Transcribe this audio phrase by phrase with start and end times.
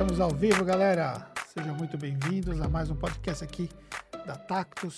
[0.00, 1.30] Estamos ao vivo, galera.
[1.46, 3.68] Sejam muito bem-vindos a mais um podcast aqui
[4.26, 4.96] da Tactus.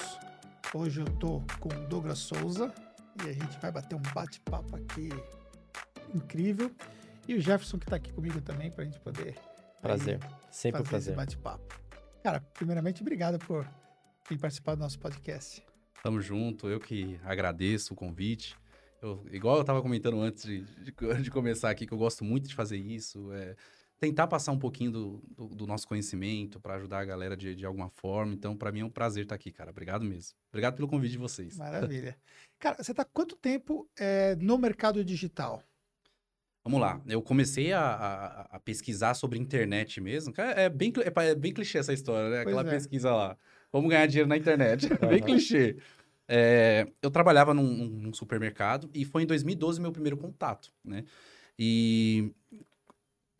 [0.72, 2.72] Hoje eu tô com o Douglas Souza
[3.26, 5.08] e a gente vai bater um bate-papo aqui
[6.14, 6.70] incrível.
[7.26, 9.34] E o Jefferson que está aqui comigo também para a gente poder
[9.80, 11.16] prazer, aí, sempre um prazer.
[11.16, 11.80] bate-papo.
[12.22, 13.68] Cara, primeiramente obrigado por
[14.30, 15.66] vir participar do nosso podcast.
[16.00, 18.56] Tamo junto, eu que agradeço o convite.
[19.02, 20.92] Eu, igual eu estava comentando antes de, de,
[21.22, 23.56] de, começar aqui, que eu gosto muito de fazer isso, é
[24.02, 27.64] tentar passar um pouquinho do, do, do nosso conhecimento para ajudar a galera de, de
[27.64, 28.34] alguma forma.
[28.34, 29.70] Então, para mim é um prazer estar aqui, cara.
[29.70, 30.36] Obrigado mesmo.
[30.50, 31.56] Obrigado pelo convite de vocês.
[31.56, 32.16] Maravilha.
[32.58, 35.62] cara, você está quanto tempo é, no mercado digital?
[36.64, 40.34] Vamos lá, eu comecei a, a, a, pesquisar sobre internet mesmo.
[40.36, 42.40] É bem, é bem clichê essa história, né?
[42.40, 42.70] Aquela é.
[42.70, 43.36] pesquisa lá.
[43.72, 44.86] Vamos ganhar dinheiro na internet.
[44.92, 44.98] Uhum.
[45.10, 45.76] bem clichê.
[46.26, 51.04] É, eu trabalhava num, num, supermercado e foi em 2012 meu primeiro contato, né?
[51.58, 52.32] E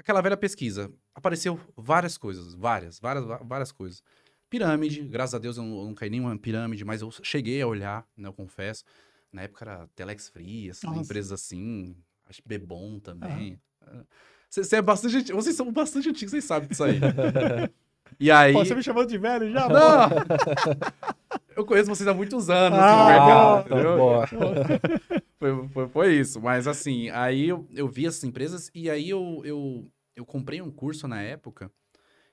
[0.03, 4.03] aquela velha pesquisa, apareceu várias coisas, várias, várias, várias coisas.
[4.51, 7.67] Pirâmide, graças a Deus eu não, eu não caí nenhuma pirâmide, mas eu cheguei a
[7.67, 8.85] olhar, né, eu confesso.
[9.33, 13.59] Na época era Telex Free, assim, empresas assim, acho que Bebom também.
[14.51, 17.01] Você, é bastante, vocês são bastante antigos, vocês sabem disso aí.
[18.19, 18.53] e aí...
[18.53, 19.69] Pô, você me chamou de velho já?
[19.69, 20.11] Não!
[21.57, 26.41] eu conheço vocês há muitos anos ah, no mercado, tá foi, foi, foi, isso.
[26.41, 30.71] Mas assim, aí eu, eu vi essas empresas e aí eu, eu, eu comprei um
[30.71, 31.71] curso na época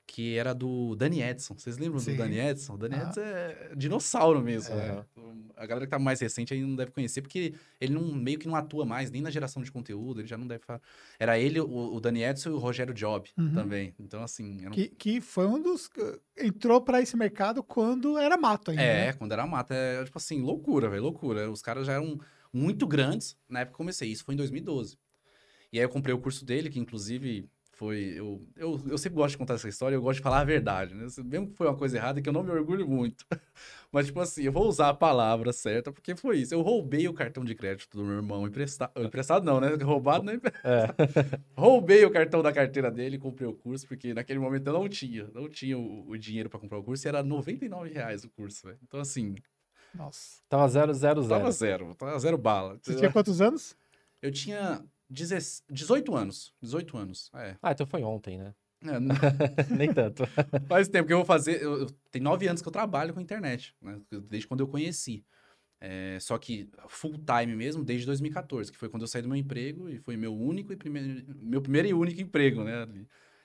[0.10, 1.54] que era do Dani Edson.
[1.56, 2.14] Vocês lembram Sim.
[2.14, 2.74] do Dani Edson?
[2.74, 3.04] O Dani ah.
[3.04, 4.78] Edson é dinossauro mesmo, é.
[4.78, 5.06] né?
[5.56, 8.48] A galera que tá mais recente aí não deve conhecer, porque ele não, meio que
[8.48, 10.82] não atua mais nem na geração de conteúdo, ele já não deve falar.
[11.20, 13.54] Era ele, o, o Dani Edson e o Rogério Job uhum.
[13.54, 13.94] também.
[14.00, 14.68] Então, assim...
[14.72, 15.90] Que, que foi um dos...
[16.36, 19.14] Entrou para esse mercado quando era mato ainda, É, né?
[19.14, 19.74] quando era mato.
[19.74, 21.52] É, tipo assim, loucura, velho, loucura.
[21.52, 22.20] Os caras já eram
[22.52, 24.10] muito grandes na época que comecei.
[24.10, 24.98] Isso foi em 2012.
[25.72, 27.48] E aí eu comprei o curso dele, que inclusive
[27.80, 28.14] foi.
[28.18, 30.94] Eu, eu, eu sempre gosto de contar essa história, eu gosto de falar a verdade,
[30.94, 31.08] né?
[31.24, 33.26] Mesmo que foi uma coisa errada, que eu não me orgulho muito.
[33.90, 36.54] Mas, tipo assim, eu vou usar a palavra certa, porque foi isso.
[36.54, 38.92] Eu roubei o cartão de crédito do meu irmão emprestado.
[39.02, 39.70] Emprestado não, né?
[39.82, 40.60] Roubado não é emprestado.
[40.70, 41.40] É.
[41.56, 44.90] roubei o cartão da carteira dele e comprei o curso, porque naquele momento eu não
[44.90, 45.30] tinha.
[45.34, 48.68] Não tinha o, o dinheiro para comprar o curso e era 99 reais o curso,
[48.68, 48.80] velho.
[48.84, 49.36] Então, assim.
[49.94, 50.42] Nossa.
[50.50, 51.40] Tava zero, zero, zero.
[51.40, 51.96] Tava zero.
[51.96, 52.78] Tava zero bala.
[52.82, 53.76] Você tinha quantos anos?
[54.22, 56.54] Eu tinha 18 anos.
[56.62, 57.56] 18 anos, é.
[57.62, 58.54] Ah, então foi ontem, né?
[58.82, 59.00] É,
[59.76, 60.24] Nem tanto.
[60.68, 61.62] Faz tempo que eu vou fazer.
[61.62, 64.00] Eu, eu, tem nove anos que eu trabalho com internet, né?
[64.30, 65.26] Desde quando eu conheci.
[65.82, 69.38] É, só que full time mesmo, desde 2014, que foi quando eu saí do meu
[69.38, 71.24] emprego e foi meu único e primeiro.
[71.42, 72.88] Meu primeiro e único emprego, né?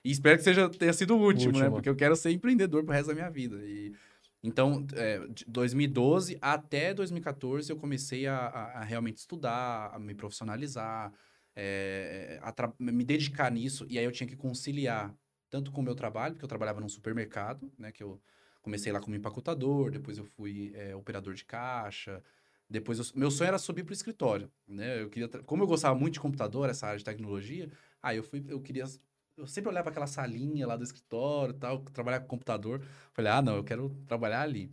[0.05, 1.59] E espero que seja, tenha sido o último, né?
[1.59, 1.65] último.
[1.65, 1.71] né?
[1.71, 3.57] Porque eu quero ser empreendedor pro resto da minha vida.
[3.65, 3.95] E,
[4.43, 10.15] então, é, de 2012 até 2014, eu comecei a, a, a realmente estudar, a me
[10.15, 11.11] profissionalizar
[11.57, 12.41] é,
[12.79, 15.15] me dedicar nisso, e aí eu tinha que conciliar
[15.51, 18.21] tanto com o meu trabalho, porque eu trabalhava num supermercado, né, que eu
[18.61, 22.23] comecei lá como empacotador, depois eu fui é, operador de caixa,
[22.69, 25.95] depois eu, meu sonho era subir para o escritório, né, eu queria, como eu gostava
[25.95, 27.71] muito de computador, essa área de tecnologia,
[28.03, 28.87] aí eu fui, eu queria
[29.37, 32.81] eu sempre olhava aquela salinha lá do escritório tal, trabalhar com computador.
[33.13, 34.71] Falei, ah, não, eu quero trabalhar ali.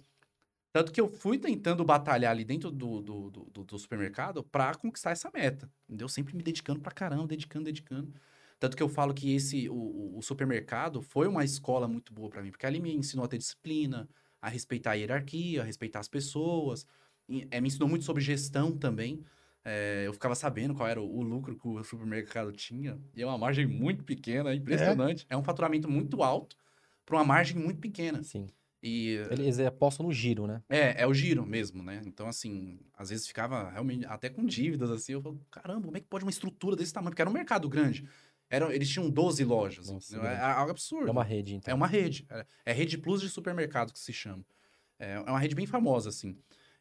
[0.72, 5.12] Tanto que eu fui tentando batalhar ali dentro do, do, do, do supermercado para conquistar
[5.12, 5.70] essa meta.
[5.88, 6.08] Entendeu?
[6.08, 8.14] Sempre me dedicando pra caramba, dedicando, dedicando.
[8.58, 12.42] Tanto que eu falo que esse o, o supermercado foi uma escola muito boa para
[12.42, 14.08] mim, porque ali me ensinou a ter disciplina,
[14.42, 16.86] a respeitar a hierarquia, a respeitar as pessoas.
[17.28, 19.26] E, é, me ensinou muito sobre gestão também.
[19.66, 22.98] É, eu ficava sabendo qual era o, o, lucro que o supermercado tinha.
[23.14, 25.26] E é uma margem muito pequena, é impressionante.
[25.30, 26.56] É, é um faturamento muito alto
[27.06, 28.24] para uma margem muito pequena.
[28.24, 28.48] Sim.
[28.84, 30.64] E, Eles apostam no giro, né?
[30.68, 32.02] É, é o giro mesmo, né?
[32.06, 35.14] Então, assim, às vezes ficava realmente até com dívidas, assim.
[35.14, 37.12] Eu falo, caramba, como é que pode uma estrutura desse tamanho?
[37.12, 38.08] Porque era um mercado grande.
[38.50, 39.90] Era, eles tinham 12 lojas.
[39.90, 41.08] Nossa, é, é, algo absurdo.
[41.08, 41.72] É uma rede, então.
[41.72, 42.26] É uma rede.
[42.30, 44.44] É, é rede plus de supermercado que se chama.
[44.98, 46.36] É, é uma rede bem famosa, assim.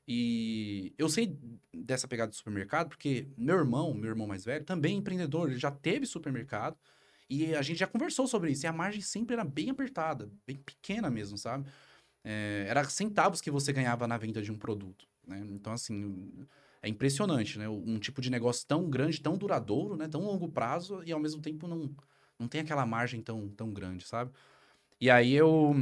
[0.08, 1.38] E eu sei
[1.72, 5.50] dessa pegada de supermercado porque meu irmão, meu irmão mais velho, também é empreendedor.
[5.50, 6.76] Ele já teve supermercado.
[7.28, 8.66] E a gente já conversou sobre isso.
[8.66, 11.70] E a margem sempre era bem apertada, bem pequena mesmo, sabe?
[12.24, 15.06] É, era centavos que você ganhava na venda de um produto.
[15.26, 15.42] Né?
[15.50, 16.46] Então, assim,
[16.82, 17.68] é impressionante, né?
[17.68, 20.08] Um tipo de negócio tão grande, tão duradouro, né?
[20.08, 21.94] Tão longo prazo e ao mesmo tempo não,
[22.38, 24.32] não tem aquela margem tão, tão grande, sabe?
[25.00, 25.74] E aí eu...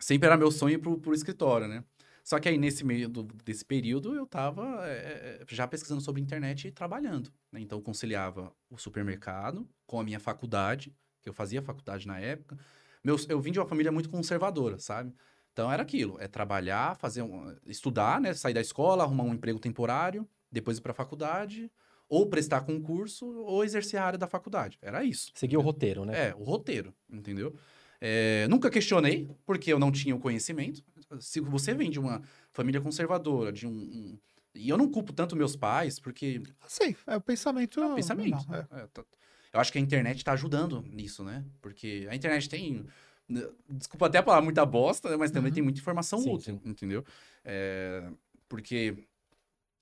[0.00, 1.84] Sempre era meu sonho ir pro, escritório, né?
[2.22, 6.68] Só que aí, nesse meio do, desse período, eu estava é, já pesquisando sobre internet
[6.68, 7.32] e trabalhando.
[7.50, 7.60] Né?
[7.60, 12.56] Então, conciliava o supermercado com a minha faculdade, que eu fazia faculdade na época.
[13.02, 15.12] Meu, eu vim de uma família muito conservadora, sabe?
[15.58, 19.58] Então era aquilo, é trabalhar, fazer um, estudar, né, sair da escola, arrumar um emprego
[19.58, 21.68] temporário, depois ir para a faculdade,
[22.08, 24.78] ou prestar concurso ou exercer a área da faculdade.
[24.80, 25.32] Era isso.
[25.34, 26.28] Seguir o roteiro, né?
[26.28, 27.56] É, o roteiro, entendeu?
[28.00, 30.80] É, nunca questionei, porque eu não tinha o conhecimento.
[31.18, 32.22] Se você vem de uma
[32.52, 34.18] família conservadora, de um, um
[34.54, 36.40] e eu não culpo tanto meus pais, porque.
[36.68, 37.80] Sim, é o pensamento.
[37.80, 38.46] É o pensamento.
[38.48, 38.66] Não, é.
[38.70, 39.04] É, tá,
[39.52, 41.44] eu acho que a internet está ajudando nisso, né?
[41.60, 42.86] Porque a internet tem.
[43.28, 45.16] Né, desculpa até falar muita bosta, né?
[45.16, 45.54] mas também uhum.
[45.54, 46.70] tem muita informação sim, útil, sim.
[46.70, 47.04] entendeu?
[47.44, 48.10] É,
[48.48, 49.06] porque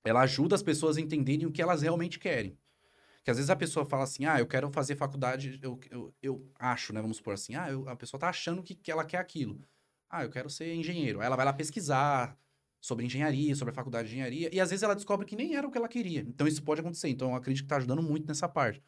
[0.04, 2.58] ela ajuda as pessoas a entenderem o que elas realmente querem.
[3.22, 6.50] Que às vezes a pessoa fala assim, ah, eu quero fazer faculdade, eu, eu, eu
[6.58, 7.00] acho, né?
[7.00, 9.60] Vamos supor assim, ah, eu, a pessoa tá achando que, que ela quer aquilo.
[10.08, 11.20] Ah, eu quero ser engenheiro.
[11.20, 12.38] Aí ela vai lá pesquisar
[12.81, 15.66] sobre engenharia, sobre a faculdade de engenharia, e às vezes ela descobre que nem era
[15.66, 16.20] o que ela queria.
[16.20, 17.08] Então isso pode acontecer.
[17.08, 18.81] Então eu acredito que tá ajudando muito nessa parte.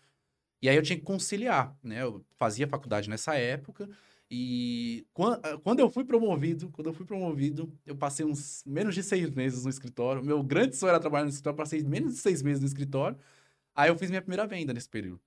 [0.63, 2.03] E aí eu tinha que conciliar, né?
[2.03, 3.89] Eu fazia faculdade nessa época,
[4.31, 9.03] e ah, quando eu fui promovido, quando eu fui promovido, eu passei uns menos de
[9.03, 10.23] seis meses no escritório.
[10.23, 13.19] Meu grande sonho era trabalhar no escritório, passei menos de seis meses no escritório.
[13.75, 15.21] Aí eu fiz minha primeira venda nesse período.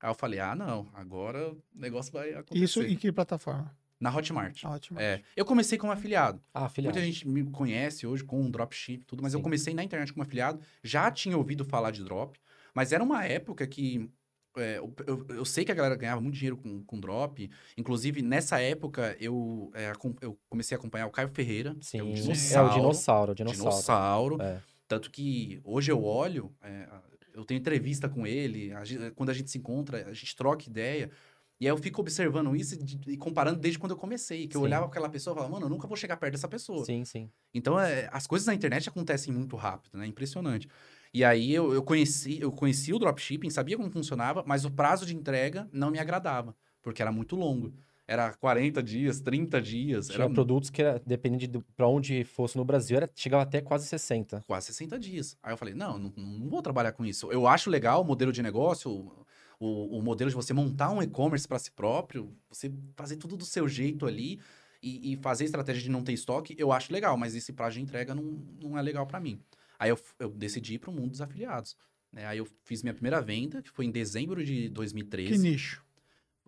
[0.00, 2.62] Aí eu falei, ah, não, agora o negócio vai acontecer.
[2.62, 3.74] Isso em que plataforma?
[3.98, 4.64] Na Hotmart.
[4.64, 5.02] Hotmart.
[5.02, 6.42] É, eu comecei como afiliado.
[6.52, 6.92] Ah, afiliado.
[6.92, 9.38] Muita gente me conhece hoje com um dropship e tudo, mas Sim.
[9.38, 10.60] eu comecei na internet como afiliado.
[10.82, 12.38] Já tinha ouvido falar de drop,
[12.74, 14.10] mas era uma época que
[14.56, 17.50] é, eu, eu, eu, sei que a galera ganhava muito dinheiro com, com drop.
[17.76, 21.76] Inclusive, nessa época, eu, é, eu comecei a acompanhar o Caio Ferreira.
[21.80, 22.68] Sim, é o dinossauro.
[22.68, 23.34] É o dinossauro.
[23.34, 24.36] dinossauro.
[24.36, 24.60] dinossauro é.
[24.86, 26.86] Tanto que hoje eu olho, é,
[27.32, 30.68] eu tenho entrevista com ele, a gente, quando a gente se encontra, a gente troca
[30.68, 31.10] ideia.
[31.58, 34.46] E aí eu fico observando isso e, e comparando desde quando eu comecei.
[34.46, 34.58] Que sim.
[34.58, 36.84] eu olhava aquela pessoa e falava, mano, eu nunca vou chegar perto dessa pessoa.
[36.84, 37.30] Sim, sim.
[37.54, 40.06] Então, é, as coisas na internet acontecem muito rápido, né?
[40.06, 40.68] Impressionante.
[41.14, 45.04] E aí eu, eu, conheci, eu conheci o dropshipping, sabia como funcionava, mas o prazo
[45.04, 47.72] de entrega não me agradava, porque era muito longo.
[48.06, 50.08] Era 40 dias, 30 dias.
[50.08, 50.30] Tinha era...
[50.30, 54.42] produtos que, era, dependendo de para onde fosse no Brasil, era, chegava até quase 60.
[54.46, 55.36] Quase 60 dias.
[55.42, 57.30] Aí eu falei, não, não, não vou trabalhar com isso.
[57.30, 59.12] Eu acho legal o modelo de negócio,
[59.60, 63.44] o, o modelo de você montar um e-commerce para si próprio, você fazer tudo do
[63.44, 64.40] seu jeito ali
[64.82, 67.82] e, e, fazer estratégia de não ter estoque, eu acho legal, mas esse prazo de
[67.82, 69.40] entrega não, não é legal para mim.
[69.82, 71.76] Aí eu, eu decidi ir para o mundo dos afiliados.
[72.12, 72.24] Né?
[72.24, 75.32] Aí eu fiz minha primeira venda, que foi em dezembro de 2013.
[75.32, 75.84] Que nicho?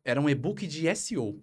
[0.04, 1.42] Era um e-book de SEO.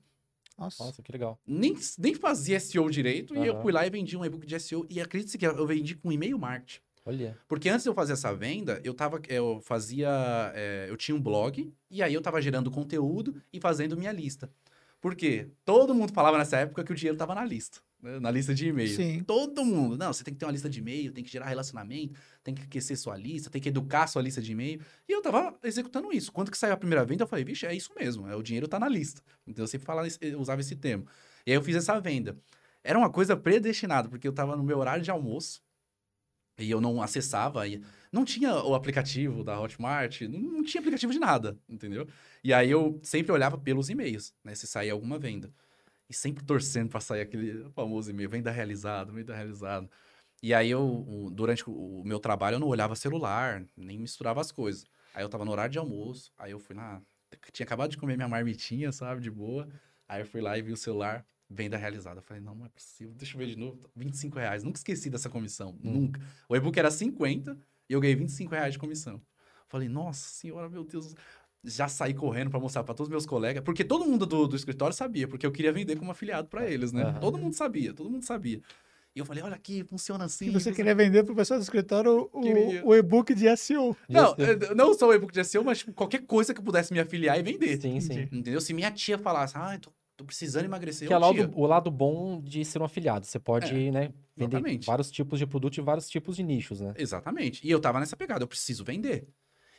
[0.58, 0.86] Nossa.
[0.86, 1.38] Nossa, que legal.
[1.46, 3.44] Nem, nem fazia SEO direito, uhum.
[3.44, 4.86] e eu fui lá e vendi um e-book de SEO.
[4.90, 6.80] E acredite que eu vendi com e-mail marketing.
[7.06, 7.38] Olha.
[7.46, 9.22] Porque antes de eu fazer essa venda, eu tava.
[9.28, 10.10] Eu fazia.
[10.56, 14.50] É, eu tinha um blog, e aí eu tava gerando conteúdo e fazendo minha lista.
[15.02, 15.50] Por quê?
[15.66, 18.20] Todo mundo falava nessa época que o dinheiro tava na lista né?
[18.20, 18.96] na lista de e-mail.
[18.96, 19.24] Sim.
[19.24, 19.98] Todo mundo.
[19.98, 22.64] Não, você tem que ter uma lista de e-mail, tem que gerar relacionamento, tem que
[22.64, 24.82] aquecer sua lista, tem que educar sua lista de e-mail.
[25.08, 26.32] E eu tava executando isso.
[26.32, 28.68] Quando que saiu a primeira venda, eu falei, vixe, é isso mesmo, é, o dinheiro
[28.68, 29.22] tá na lista.
[29.46, 30.08] Então eu sempre falava,
[30.38, 31.06] usava esse termo.
[31.46, 32.38] E aí eu fiz essa venda.
[32.84, 35.62] Era uma coisa predestinada, porque eu tava no meu horário de almoço
[36.58, 37.68] e eu não acessava.
[37.68, 37.82] E
[38.12, 42.08] não tinha o aplicativo da Hotmart, não tinha aplicativo de nada, entendeu?
[42.44, 44.54] E aí eu sempre olhava pelos e-mails, né?
[44.54, 45.52] Se saía alguma venda.
[46.10, 49.90] E sempre torcendo para sair aquele famoso e-mail, venda realizado, venda realizado.
[50.44, 54.86] E aí eu, durante o meu trabalho, eu não olhava celular, nem misturava as coisas.
[55.14, 57.02] Aí eu tava no horário de almoço, aí eu fui lá,
[57.54, 59.70] tinha acabado de comer minha marmitinha, sabe, de boa.
[60.08, 62.20] Aí eu fui lá e vi o celular, venda realizada.
[62.20, 63.90] Eu falei, não, não é possível, deixa eu ver de novo.
[63.96, 65.92] 25 reais, nunca esqueci dessa comissão, hum.
[65.94, 66.22] nunca.
[66.50, 67.58] O e-book era 50
[67.92, 69.22] e eu ganhei 25 reais de comissão.
[69.68, 71.14] Falei, nossa senhora, meu Deus,
[71.62, 74.56] já saí correndo para mostrar para todos os meus colegas, porque todo mundo do, do
[74.56, 77.08] escritório sabia, porque eu queria vender como afiliado para eles, né?
[77.08, 77.20] Uhum.
[77.20, 78.62] Todo mundo sabia, todo mundo sabia.
[79.14, 80.48] E eu falei, olha aqui, funciona assim.
[80.48, 83.94] E você queria vender para o pessoal do escritório o, o e-book de SEO.
[84.08, 86.94] Não, eh, não só o e-book de SEO, mas tipo, qualquer coisa que eu pudesse
[86.94, 87.82] me afiliar e vender.
[87.82, 88.22] Sim, sim.
[88.32, 88.62] Entendeu?
[88.62, 91.08] Se minha tia falasse, ah, tô, tô precisando emagrecer.
[91.08, 93.26] Que é lado, o lado bom de ser um afiliado.
[93.26, 94.86] Você pode, é, né, vender exatamente.
[94.86, 96.94] vários tipos de produto e vários tipos de nichos, né?
[96.98, 97.66] Exatamente.
[97.66, 99.28] E eu tava nessa pegada, eu preciso vender.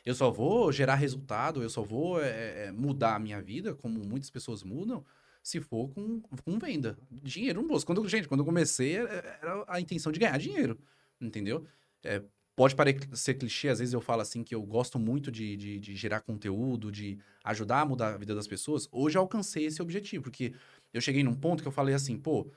[0.05, 4.29] Eu só vou gerar resultado, eu só vou é, mudar a minha vida, como muitas
[4.29, 5.03] pessoas mudam,
[5.41, 6.97] se for com, com venda.
[7.09, 7.85] Dinheiro no bolso.
[7.85, 10.77] Quando, gente, quando eu comecei, era a intenção de ganhar dinheiro,
[11.21, 11.65] entendeu?
[12.03, 12.21] É,
[12.55, 15.95] pode parecer clichê, às vezes eu falo assim que eu gosto muito de, de, de,
[15.95, 18.87] gerar conteúdo, de ajudar a mudar a vida das pessoas.
[18.91, 20.53] Hoje eu alcancei esse objetivo, porque
[20.93, 22.47] eu cheguei num ponto que eu falei assim, pô,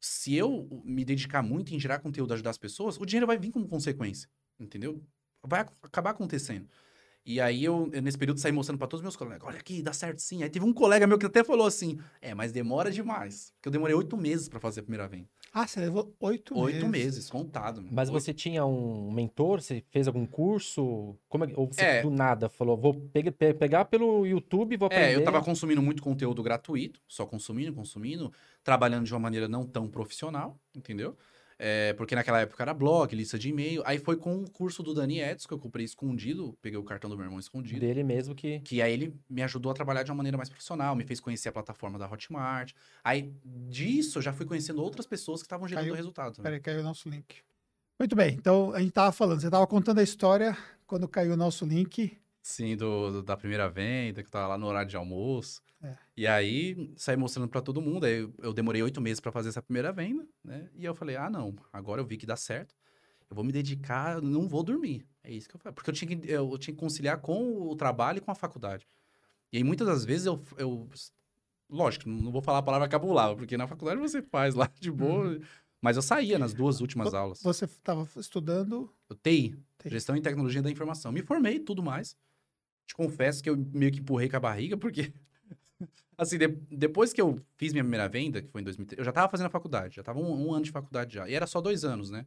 [0.00, 3.50] se eu me dedicar muito em gerar conteúdo, ajudar as pessoas, o dinheiro vai vir
[3.50, 4.28] como consequência,
[4.58, 5.02] entendeu?
[5.42, 6.68] vai acabar acontecendo.
[7.24, 9.92] E aí eu, nesse período, saí mostrando para todos os meus colegas, olha aqui, dá
[9.92, 10.42] certo sim.
[10.42, 13.52] Aí teve um colega meu que até falou assim, é, mas demora demais.
[13.56, 15.28] Porque eu demorei oito meses para fazer a primeira venda.
[15.52, 16.74] Ah, você levou oito meses?
[16.74, 17.84] Oito meses, contado.
[17.90, 18.20] Mas oito.
[18.20, 19.60] você tinha um mentor?
[19.60, 21.16] Você fez algum curso?
[21.28, 25.12] Como é, ou você é, do nada falou, vou pe pegar pelo YouTube, vou aprender?
[25.12, 29.66] É, eu tava consumindo muito conteúdo gratuito, só consumindo, consumindo, trabalhando de uma maneira não
[29.66, 31.16] tão profissional, entendeu?
[31.62, 33.82] É, porque naquela época era blog, lista de e-mail.
[33.84, 36.56] Aí foi com o curso do Dani Edson, que eu comprei escondido.
[36.62, 37.78] Peguei o cartão do meu irmão escondido.
[37.78, 38.60] Dele mesmo que.
[38.60, 41.50] Que aí ele me ajudou a trabalhar de uma maneira mais profissional, me fez conhecer
[41.50, 42.72] a plataforma da Hotmart.
[43.04, 46.40] Aí disso eu já fui conhecendo outras pessoas que estavam gerando caiu, resultado.
[46.40, 47.36] Peraí, caiu o nosso link.
[47.98, 51.36] Muito bem, então a gente tava falando, você tava contando a história quando caiu o
[51.36, 52.16] nosso link.
[52.40, 55.60] Sim, do, do da primeira venda, que tava lá no horário de almoço.
[55.82, 55.96] É.
[56.16, 58.04] E aí saí mostrando para todo mundo.
[58.04, 60.68] Aí eu, demorei oito meses para fazer essa primeira venda, né?
[60.74, 62.74] E eu falei: ah, não, agora eu vi que dá certo.
[63.28, 65.06] Eu vou me dedicar, não vou dormir.
[65.22, 65.74] É isso que eu faço.
[65.74, 68.34] Porque eu tinha que, eu, eu tinha que conciliar com o trabalho e com a
[68.34, 68.86] faculdade.
[69.52, 70.42] E aí muitas das vezes eu.
[70.56, 70.88] eu
[71.68, 75.28] lógico, não vou falar a palavra cabulava, porque na faculdade você faz lá de boa.
[75.28, 75.40] Uhum.
[75.80, 77.40] Mas eu saía nas duas últimas aulas.
[77.42, 78.92] Você estava estudando?
[79.08, 81.10] Eu TI, TI, Gestão e Tecnologia da Informação.
[81.10, 82.14] Me formei tudo mais.
[82.86, 85.10] Te confesso que eu meio que empurrei com a barriga, porque
[86.20, 89.10] Assim, de, depois que eu fiz minha primeira venda, que foi em 2003, eu já
[89.10, 91.26] estava fazendo a faculdade, já estava um, um, ano de faculdade já.
[91.26, 92.26] E era só dois anos, né?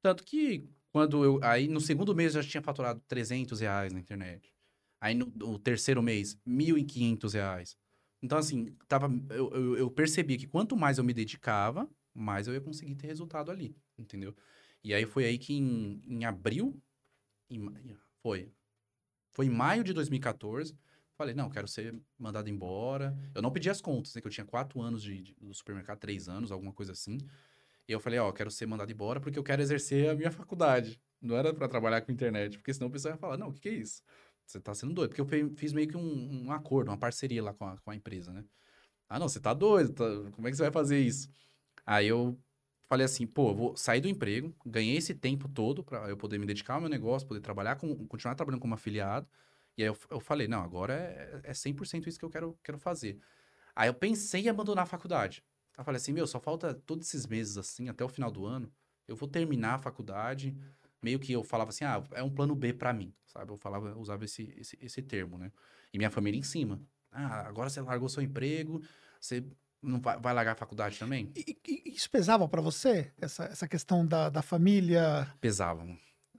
[0.00, 1.40] Tanto que quando eu.
[1.42, 4.54] Aí no segundo mês eu já tinha faturado 300 reais na internet.
[5.00, 7.76] Aí no, no terceiro mês, 1.500 reais.
[8.22, 12.54] Então, assim, tava, eu, eu, eu, percebi que quanto mais eu me dedicava, mais eu
[12.54, 14.36] ia conseguir ter resultado ali, entendeu?
[14.84, 16.80] E aí foi aí que em, em abril.
[17.50, 17.68] Em,
[18.22, 18.52] foi.
[19.32, 20.78] Foi em maio de 2014
[21.16, 23.16] Falei, não, quero ser mandado embora.
[23.34, 24.20] Eu não pedi as contas, né?
[24.20, 27.18] Que eu tinha quatro anos de, de, do supermercado, três anos, alguma coisa assim.
[27.88, 31.00] E eu falei, ó, quero ser mandado embora porque eu quero exercer a minha faculdade.
[31.20, 33.60] Não era para trabalhar com internet, porque senão o pessoal ia falar, não, o que,
[33.60, 34.02] que é isso?
[34.44, 35.10] Você tá sendo doido.
[35.14, 37.96] Porque eu fiz meio que um, um acordo, uma parceria lá com a, com a
[37.96, 38.44] empresa, né?
[39.08, 40.04] Ah, não, você tá doido, tá...
[40.32, 41.28] como é que você vai fazer isso?
[41.86, 42.38] Aí eu
[42.88, 46.46] falei assim, pô, vou sair do emprego, ganhei esse tempo todo para eu poder me
[46.46, 49.28] dedicar ao meu negócio, poder trabalhar com, continuar trabalhando como afiliado.
[49.76, 52.78] E aí eu, eu falei, não, agora é, é 100% isso que eu quero, quero
[52.78, 53.18] fazer.
[53.74, 55.44] Aí eu pensei em abandonar a faculdade.
[55.76, 58.72] Eu falei assim, meu, só falta todos esses meses assim, até o final do ano,
[59.06, 60.56] eu vou terminar a faculdade.
[61.02, 63.52] Meio que eu falava assim, ah, é um plano B para mim, sabe?
[63.52, 65.52] Eu falava, eu usava esse, esse, esse termo, né?
[65.92, 66.80] E minha família em cima.
[67.12, 68.82] Ah, agora você largou seu emprego,
[69.20, 69.44] você
[69.82, 71.30] não vai, vai largar a faculdade também?
[71.36, 73.12] E, e isso pesava para você?
[73.20, 75.30] Essa, essa questão da, da família?
[75.40, 75.86] Pesava.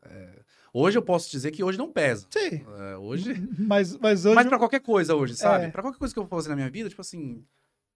[0.02, 0.44] É,
[0.78, 2.28] hoje eu posso dizer que hoje não pesa.
[2.30, 2.64] Sim.
[2.78, 3.34] É, hoje.
[3.58, 4.36] Mas, mas hoje.
[4.36, 5.66] Mas pra qualquer coisa hoje, sabe?
[5.66, 5.70] É.
[5.70, 7.44] Pra qualquer coisa que eu vou fazer na minha vida, tipo assim.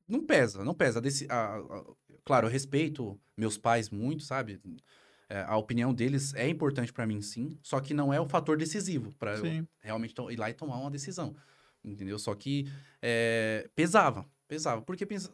[0.07, 1.01] Não pesa, não pesa.
[1.29, 1.83] A, a, a,
[2.25, 4.59] claro, eu respeito meus pais muito, sabe?
[5.29, 7.57] É, a opinião deles é importante para mim, sim.
[7.63, 10.91] Só que não é o fator decisivo para eu realmente ir lá e tomar uma
[10.91, 11.35] decisão.
[11.83, 12.19] Entendeu?
[12.19, 12.67] Só que
[13.01, 14.81] é, pesava, pesava.
[14.81, 15.33] Porque pensa,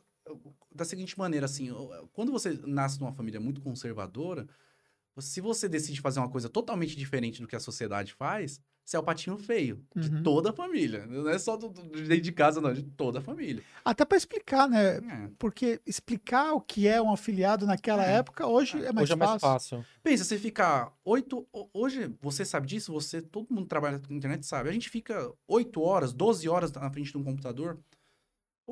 [0.74, 1.70] da seguinte maneira, assim,
[2.14, 4.48] quando você nasce numa família muito conservadora
[5.20, 9.00] se você decide fazer uma coisa totalmente diferente do que a sociedade faz, você é
[9.00, 10.24] o patinho feio de uhum.
[10.24, 11.06] toda a família.
[11.08, 13.62] Não é só do, do, dentro de casa, não, de toda a família.
[13.84, 14.98] Até para explicar, né?
[14.98, 15.30] É.
[15.38, 18.14] Porque explicar o que é um afiliado naquela é.
[18.14, 19.24] época, hoje é, é mais hoje fácil.
[19.24, 19.86] é mais fácil.
[20.02, 21.46] Pensa, você ficar oito.
[21.74, 24.70] Hoje, você sabe disso, você, todo mundo trabalha na internet sabe.
[24.70, 27.78] A gente fica oito horas, doze horas na frente de um computador.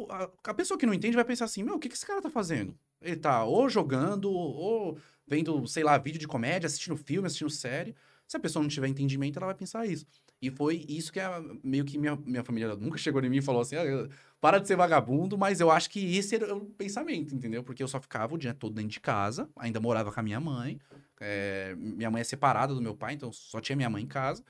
[0.10, 2.22] A, a pessoa que não entende vai pensar assim: meu, o que, que esse cara
[2.22, 2.74] tá fazendo?
[3.02, 7.96] Ele tá ou jogando, ou vendo, sei lá, vídeo de comédia, assistindo filme, assistindo série.
[8.28, 10.06] Se a pessoa não tiver entendimento, ela vai pensar isso.
[10.42, 11.28] E foi isso que é
[11.64, 14.10] meio que minha, minha família nunca chegou em mim e falou assim: ah,
[14.42, 17.64] para de ser vagabundo, mas eu acho que esse era o pensamento, entendeu?
[17.64, 20.40] Porque eu só ficava o dia todo dentro de casa, ainda morava com a minha
[20.40, 20.80] mãe.
[21.20, 24.44] É, minha mãe é separada do meu pai, então só tinha minha mãe em casa.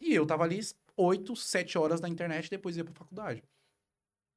[0.00, 0.60] E eu tava ali
[0.96, 3.42] oito, sete horas na internet depois ia pra faculdade.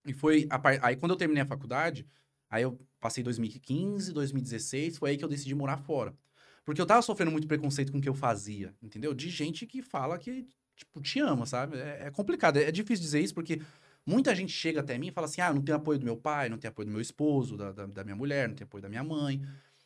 [0.05, 0.47] E foi.
[0.49, 2.05] A, aí quando eu terminei a faculdade,
[2.53, 6.15] Aí eu passei 2015, 2016, foi aí que eu decidi morar fora.
[6.63, 9.12] Porque eu tava sofrendo muito preconceito com o que eu fazia, entendeu?
[9.12, 11.79] De gente que fala que, tipo, te ama, sabe?
[11.79, 13.60] É, é complicado, é, é, difícil dizer isso porque
[14.05, 16.48] muita gente chega até mim e fala assim: ah, não tem apoio do meu pai,
[16.48, 18.88] não tem apoio do meu esposo, da, da, da minha mulher, não tem apoio da
[18.88, 19.41] minha mãe.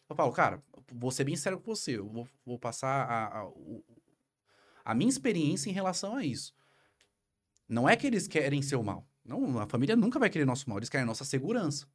[0.09, 3.51] Eu falo, cara, vou ser bem sério com você, eu vou, vou passar a, a,
[4.83, 6.53] a minha experiência em relação a isso.
[7.69, 9.07] Não é que eles querem seu mal.
[9.23, 11.87] Não, a família nunca vai querer nosso mal, eles querem nossa segurança.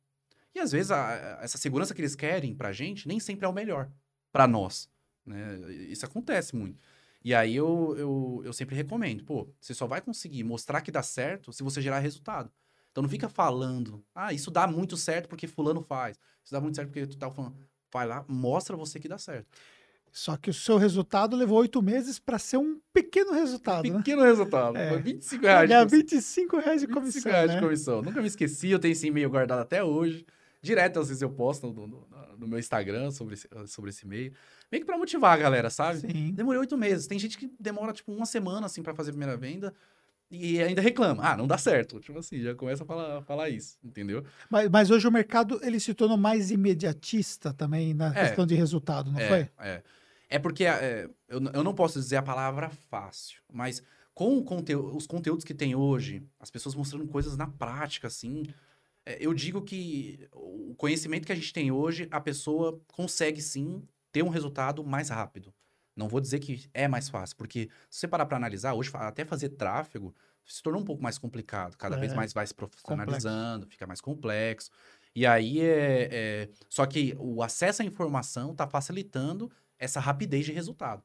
[0.55, 3.53] E às vezes a, essa segurança que eles querem pra gente nem sempre é o
[3.53, 3.91] melhor
[4.31, 4.89] para nós.
[5.25, 5.73] Né?
[5.89, 6.79] Isso acontece muito.
[7.25, 11.03] E aí eu, eu, eu sempre recomendo, pô, você só vai conseguir mostrar que dá
[11.03, 12.51] certo se você gerar resultado.
[12.91, 16.19] Então não fica falando, ah, isso dá muito certo porque fulano faz.
[16.45, 17.57] Isso dá muito certo porque tu tá falando.
[17.93, 19.47] Vai lá, mostra você que dá certo.
[20.11, 23.89] Só que o seu resultado levou oito meses para ser um pequeno resultado.
[23.89, 23.99] Um né?
[23.99, 24.29] pequeno né?
[24.29, 24.77] resultado.
[24.77, 24.91] É.
[24.91, 25.69] Foi 25 reais.
[25.69, 27.05] Ganhar 25 reais de comissão.
[27.05, 27.55] 25 reais né?
[27.55, 28.03] de comissão.
[28.03, 30.27] Nunca me esqueci, eu tenho esse e-mail guardado até hoje.
[30.63, 34.33] Direto, às vezes, eu posto no, no, no meu Instagram sobre esse, sobre esse e-mail.
[34.71, 35.99] Meio que pra motivar a galera, sabe?
[35.99, 36.33] Sim.
[36.33, 37.09] Demorei oito meses.
[37.09, 39.75] Tem gente que demora, tipo, uma semana, assim, para fazer a primeira venda.
[40.31, 41.23] e ainda reclama.
[41.23, 42.01] Ah, não dá certo.
[42.01, 44.25] Tipo assim, já começa a falar, a falar isso, entendeu?
[44.49, 48.55] Mas, mas hoje o mercado ele se tornou mais imediatista também na é, questão de
[48.55, 49.51] resultado, não é, foi?
[49.59, 49.83] É.
[50.31, 53.83] É porque é, eu, eu não posso dizer a palavra fácil, mas
[54.15, 58.45] com o conteúdo, os conteúdos que tem hoje, as pessoas mostrando coisas na prática, assim,
[59.05, 64.23] eu digo que o conhecimento que a gente tem hoje, a pessoa consegue sim ter
[64.23, 65.53] um resultado mais rápido.
[65.97, 69.25] Não vou dizer que é mais fácil, porque se você parar para analisar, hoje até
[69.25, 71.77] fazer tráfego se tornou um pouco mais complicado.
[71.77, 73.71] Cada é, vez mais vai se profissionalizando, complexo.
[73.71, 74.71] fica mais complexo.
[75.15, 80.53] E aí é, é, Só que o acesso à informação está facilitando essa rapidez de
[80.53, 81.03] resultado.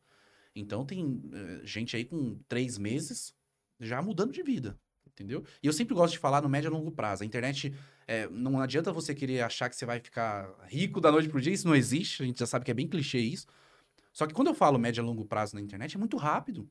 [0.55, 3.33] Então tem é, gente aí com três meses
[3.79, 4.79] já mudando de vida.
[5.17, 5.43] Entendeu?
[5.63, 7.23] E eu sempre gosto de falar no médio e longo prazo.
[7.23, 7.73] A internet,
[8.07, 11.51] é, não adianta você querer achar que você vai ficar rico da noite pro dia,
[11.51, 13.47] isso não existe, a gente já sabe que é bem clichê isso.
[14.13, 16.69] Só que quando eu falo médio e longo prazo na internet, é muito rápido.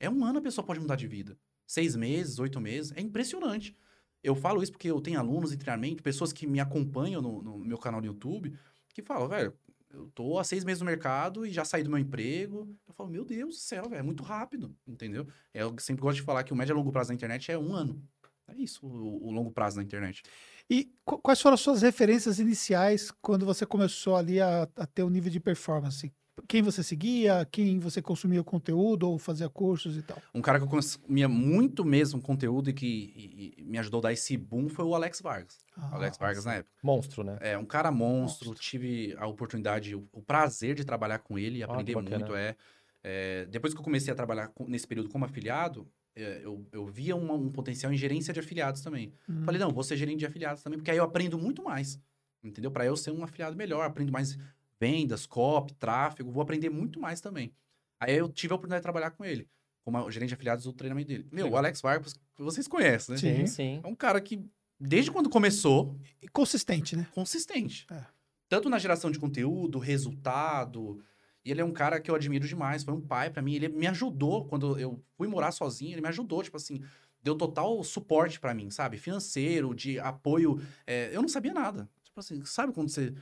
[0.00, 1.38] É um ano a pessoa pode mudar de vida.
[1.66, 3.76] Seis meses, oito meses, é impressionante.
[4.22, 7.58] Eu falo isso porque eu tenho alunos em treinamento, pessoas que me acompanham no, no
[7.58, 8.56] meu canal no YouTube,
[8.94, 9.52] que falam, velho,
[9.92, 12.68] eu tô há seis meses no mercado e já saí do meu emprego.
[12.86, 15.26] Eu falo, meu Deus do céu, velho, é muito rápido, entendeu?
[15.52, 17.58] É, eu sempre gosto de falar que o médio e longo prazo na internet é
[17.58, 18.02] um ano.
[18.48, 20.22] É isso, o, o longo prazo na internet.
[20.68, 25.10] E quais foram as suas referências iniciais quando você começou ali a, a ter um
[25.10, 26.12] nível de performance?
[26.48, 30.20] Quem você seguia, quem você consumia conteúdo ou fazia cursos e tal?
[30.34, 34.02] Um cara que eu consumia muito mesmo conteúdo e que e, e me ajudou a
[34.04, 35.58] dar esse boom foi o Alex Vargas.
[35.76, 36.74] Ah, Alex Vargas na época.
[36.82, 37.36] Monstro, né?
[37.40, 38.48] É, um cara monstro.
[38.48, 38.54] monstro.
[38.54, 42.34] Tive a oportunidade, o, o, prazer de trabalhar com ele e ah, aprender muito.
[42.34, 42.56] É,
[43.02, 45.86] é, depois que eu comecei a trabalhar com, nesse período como afiliado,
[46.16, 49.12] é, eu, eu via uma, um potencial em gerência de afiliados também.
[49.28, 49.42] Hum.
[49.44, 52.00] Falei, não, vou ser gerente de afiliados também, porque aí eu aprendo muito mais.
[52.42, 52.70] Entendeu?
[52.70, 54.36] Para eu ser um afiliado melhor, aprendo mais
[54.82, 57.54] vendas, copy, tráfego, vou aprender muito mais também.
[58.00, 59.48] Aí eu tive a oportunidade de trabalhar com ele,
[59.84, 61.28] como gerente de afiliados do treinamento dele.
[61.30, 61.52] Meu, Sim.
[61.52, 63.20] o Alex Vargas, vocês conhecem, né?
[63.20, 63.80] Sim, sim.
[63.84, 64.44] É um cara que,
[64.80, 65.96] desde quando começou...
[66.20, 67.06] E consistente, né?
[67.14, 67.86] Consistente.
[67.92, 68.04] É.
[68.48, 71.00] Tanto na geração de conteúdo, resultado...
[71.44, 73.54] E ele é um cara que eu admiro demais, foi um pai para mim.
[73.54, 76.80] Ele me ajudou quando eu fui morar sozinho, ele me ajudou, tipo assim,
[77.20, 78.96] deu total suporte para mim, sabe?
[78.96, 80.60] Financeiro, de apoio.
[80.86, 81.88] É, eu não sabia nada.
[82.04, 83.12] Tipo assim, sabe quando você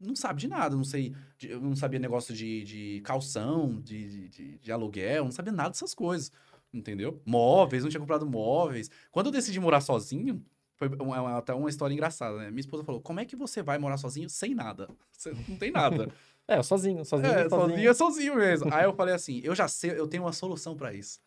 [0.00, 4.28] não sabe de nada, não sei, de, eu não sabia negócio de, de calção, de,
[4.28, 6.30] de, de, aluguel, não sabia nada dessas coisas,
[6.72, 7.20] entendeu?
[7.24, 8.90] Móveis, não tinha comprado móveis.
[9.10, 10.44] Quando eu decidi morar sozinho,
[10.76, 12.50] foi uma, até uma história engraçada, né?
[12.50, 14.88] Minha esposa falou, como é que você vai morar sozinho sem nada?
[15.10, 16.12] Você não tem nada.
[16.46, 17.32] é, sozinho, sozinho.
[17.32, 17.70] É, sozinho.
[17.70, 18.74] sozinho é sozinho mesmo.
[18.74, 21.18] Aí eu falei assim, eu já sei, eu tenho uma solução para isso.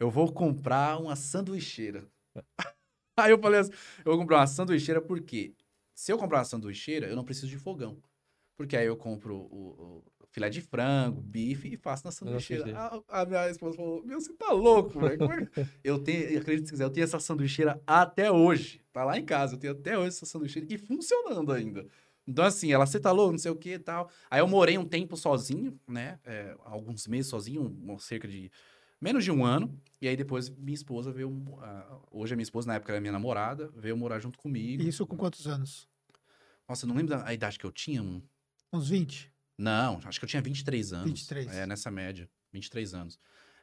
[0.00, 2.04] Eu vou comprar uma sanduicheira.
[3.16, 5.54] Aí eu falei assim, eu vou comprar uma sanduicheira porque
[5.94, 7.96] se eu comprar uma sanduicheira, eu não preciso de fogão.
[8.56, 12.76] Porque aí eu compro o, o filé de frango, bife e faço na sanduicheira.
[12.76, 15.22] A, a, minha esposa falou: Meu, você tá louco, velho?
[15.22, 15.66] É?
[15.84, 18.80] eu tenho, acredito se quiser, eu tenho essa sanduicheira até hoje.
[18.92, 21.86] Tá lá em casa, eu tenho até hoje essa sanduicheira e funcionando ainda.
[22.26, 24.10] Então, assim, ela, você tá louco, não sei o que e tal.
[24.28, 26.18] Aí eu morei um tempo sozinho, né?
[26.24, 28.50] É, alguns meses sozinho, cerca de
[29.00, 29.80] menos de um ano.
[30.00, 31.30] E aí depois minha esposa veio.
[31.30, 34.82] Uh, hoje a minha esposa, na época era minha namorada, veio morar junto comigo.
[34.82, 35.88] E isso com quantos anos?
[36.68, 38.02] Nossa, eu não lembro a idade que eu tinha.
[38.72, 39.32] Uns 20?
[39.58, 41.06] Não, acho que eu tinha 23 anos.
[41.06, 41.54] 23.
[41.54, 42.28] É, nessa média.
[42.52, 43.18] 23 anos.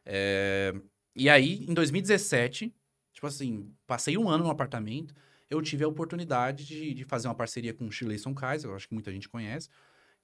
[0.06, 0.74] É...
[1.16, 2.74] E aí, em 2017,
[3.14, 5.14] tipo assim, passei um ano no apartamento,
[5.50, 8.88] eu tive a oportunidade de, de fazer uma parceria com o Shirleyson Kaiser, eu acho
[8.88, 9.70] que muita gente conhece,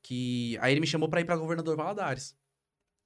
[0.01, 2.35] que aí ele me chamou para ir para governador Valadares.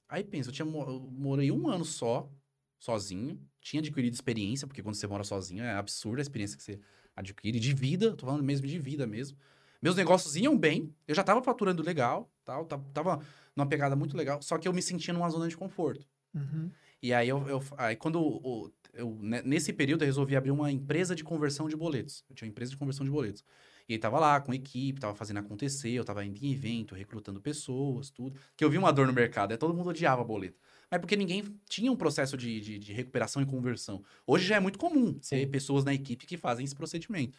[0.07, 2.31] Aí pensa, eu tinha eu morei um ano só,
[2.79, 6.79] sozinho, tinha adquirido experiência, porque quando você mora sozinho é absurda a experiência que você
[7.15, 9.38] adquire, de vida, tô falando mesmo de vida mesmo.
[9.84, 13.19] Meus negócios iam bem, eu já tava faturando legal, tal, tava
[13.54, 16.08] numa pegada muito legal, só que eu me sentia numa zona de conforto.
[16.34, 16.72] Uhum.
[17.02, 21.13] E aí, eu, eu, aí quando eu, eu, nesse período, eu resolvi abrir uma empresa
[21.13, 22.24] de conversão de boletos.
[22.30, 23.43] Eu tinha uma empresa de conversão de boletos.
[23.89, 27.41] E aí tava lá com equipe, tava fazendo acontecer, eu tava indo em evento, recrutando
[27.41, 28.39] pessoas, tudo.
[28.56, 30.58] Que eu vi uma dor no mercado, é todo mundo odiava boleto.
[30.89, 34.02] Mas porque ninguém tinha um processo de, de, de recuperação e conversão.
[34.26, 37.38] Hoje já é muito comum ter pessoas na equipe que fazem esse procedimento.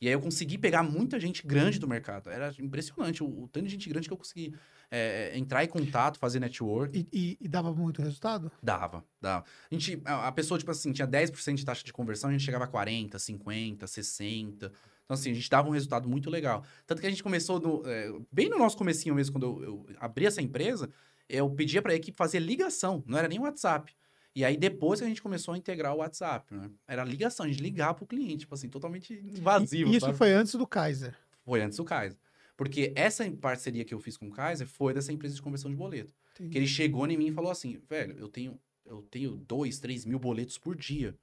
[0.00, 2.30] E aí eu consegui pegar muita gente grande do mercado.
[2.30, 4.54] Era impressionante o, o tanto de gente grande que eu consegui
[4.90, 6.96] é, entrar em contato, fazer network.
[6.96, 8.50] E, e, e, dava muito resultado?
[8.62, 9.44] Dava, dava.
[9.70, 12.44] A, gente, a, a pessoa, tipo assim, tinha 10% de taxa de conversão, a gente
[12.44, 14.72] chegava a 40, 50, 60.
[15.04, 16.64] Então, assim, a gente dava um resultado muito legal.
[16.86, 19.96] Tanto que a gente começou, no, é, bem no nosso comecinho mesmo, quando eu, eu
[19.98, 20.88] abri essa empresa,
[21.28, 23.92] eu pedia para a equipe fazer ligação, não era nem WhatsApp.
[24.38, 26.70] E aí, depois que a gente começou a integrar o WhatsApp, né?
[26.86, 29.90] Era ligação, a gente ligar pro cliente, tipo assim, totalmente invasivo.
[29.90, 30.16] E isso sabe?
[30.16, 31.12] foi antes do Kaiser?
[31.44, 32.16] Foi antes do Kaiser.
[32.56, 35.76] Porque essa parceria que eu fiz com o Kaiser foi dessa empresa de conversão de
[35.76, 36.14] boleto.
[36.34, 36.50] Entendi.
[36.50, 40.04] Que ele chegou em mim e falou assim, velho, eu tenho, eu tenho dois, três
[40.04, 41.16] mil boletos por dia.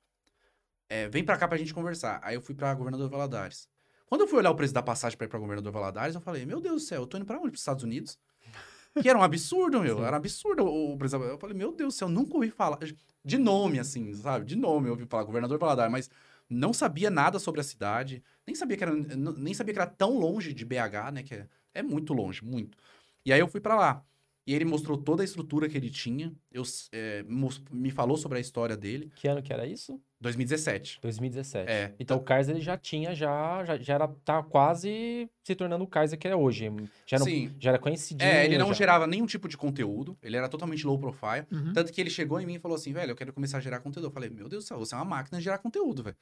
[0.89, 2.19] é, vem pra cá pra gente conversar.
[2.21, 3.69] Aí eu fui pra Governador Valadares.
[4.07, 6.45] Quando eu fui olhar o preço da passagem pra ir pra Governador Valadares, eu falei,
[6.45, 7.51] meu Deus do céu, eu tô indo pra onde?
[7.51, 8.19] Pros Estados Unidos?
[9.01, 9.97] Que era um absurdo, meu.
[9.97, 10.03] Sim.
[10.03, 11.15] Era um absurdo o preço.
[11.17, 12.79] Eu falei, meu Deus do céu, eu nunca ouvi falar.
[13.23, 14.45] De nome, assim, sabe?
[14.45, 16.09] De nome eu ouvi falar, Governador Valadares, mas
[16.49, 18.23] não sabia nada sobre a cidade.
[18.45, 21.23] Nem sabia que era, nem sabia que era tão longe de BH, né?
[21.23, 22.77] Que é, é muito longe, muito.
[23.25, 24.05] E aí eu fui para lá.
[24.47, 26.31] E ele mostrou toda a estrutura que ele tinha.
[26.51, 27.25] Eu, é,
[27.71, 29.11] me falou sobre a história dele.
[29.15, 29.99] Que ano que era isso?
[30.25, 30.99] 2017.
[31.01, 31.71] 2017.
[31.71, 31.93] É.
[31.99, 35.87] Então o Kaiser ele já tinha, já, já, já era, tá quase se tornando o
[35.87, 36.71] Kaiser que é hoje.
[37.05, 37.53] Já, não, Sim.
[37.59, 38.27] já era conhecidinho.
[38.27, 38.73] É, ele não já.
[38.73, 41.45] gerava nenhum tipo de conteúdo, ele era totalmente low profile.
[41.51, 41.73] Uhum.
[41.73, 43.79] Tanto que ele chegou em mim e falou assim, velho, eu quero começar a gerar
[43.79, 44.07] conteúdo.
[44.07, 46.17] Eu falei, meu Deus do céu, você é uma máquina de gerar conteúdo, velho.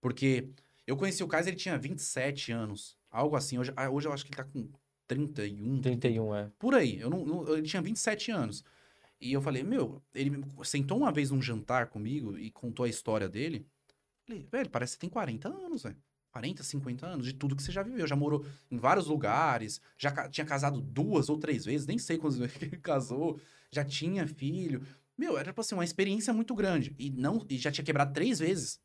[0.00, 0.48] Porque
[0.84, 3.58] eu conheci o Kaiser, ele tinha 27 anos, algo assim.
[3.58, 4.68] Hoje, ah, hoje eu acho que ele tá com
[5.06, 5.80] 31.
[5.80, 6.50] 31, é.
[6.58, 6.98] Por aí.
[6.98, 8.64] Eu não, não, ele tinha 27 anos.
[9.20, 13.28] E eu falei, meu, ele sentou uma vez num jantar comigo e contou a história
[13.28, 13.66] dele.
[14.26, 15.96] Falei, velho, parece que tem 40 anos, velho.
[16.32, 18.06] 40, 50 anos, de tudo que você já viveu.
[18.06, 22.36] Já morou em vários lugares, já tinha casado duas ou três vezes, nem sei quantas
[22.38, 24.82] vezes ele casou, já tinha filho.
[25.16, 26.94] Meu, era tipo assim, uma experiência muito grande.
[26.98, 28.78] E não e já tinha quebrado três vezes.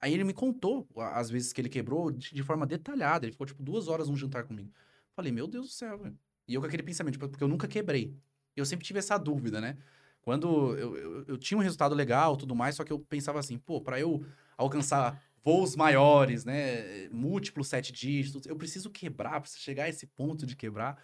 [0.00, 3.26] Aí ele me contou as vezes que ele quebrou de, de forma detalhada.
[3.26, 4.72] Ele ficou, tipo, duas horas num jantar comigo.
[5.14, 6.18] Falei, meu Deus do céu, velho.
[6.48, 8.16] E eu com aquele pensamento, tipo, porque eu nunca quebrei.
[8.56, 9.76] Eu sempre tive essa dúvida, né?
[10.22, 13.58] Quando eu, eu, eu tinha um resultado legal tudo mais, só que eu pensava assim,
[13.58, 14.24] pô, para eu
[14.56, 17.08] alcançar voos maiores, né?
[17.10, 21.02] Múltiplos sete dígitos, eu preciso quebrar, preciso chegar a esse ponto de quebrar.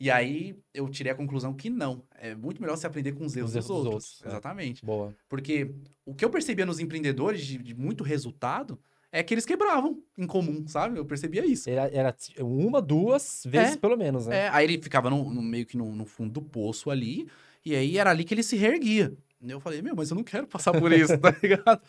[0.00, 2.04] E aí eu tirei a conclusão que não.
[2.14, 3.92] É muito melhor você aprender com os erros, os erros dos, outros.
[3.92, 4.22] Dos outros.
[4.24, 4.28] É.
[4.28, 4.84] Exatamente.
[4.84, 5.16] Boa.
[5.28, 8.78] Porque o que eu percebia nos empreendedores de, de muito resultado
[9.10, 10.98] é que eles quebravam em comum, sabe?
[10.98, 11.68] Eu percebia isso.
[11.68, 14.46] Era, era uma, duas vezes, é, pelo menos, né?
[14.46, 17.26] É, aí ele ficava no, no meio que no, no, fundo do poço ali,
[17.64, 19.16] e aí era ali que ele se reerguia.
[19.42, 21.80] Eu falei, meu, mas eu não quero passar por isso, tá ligado?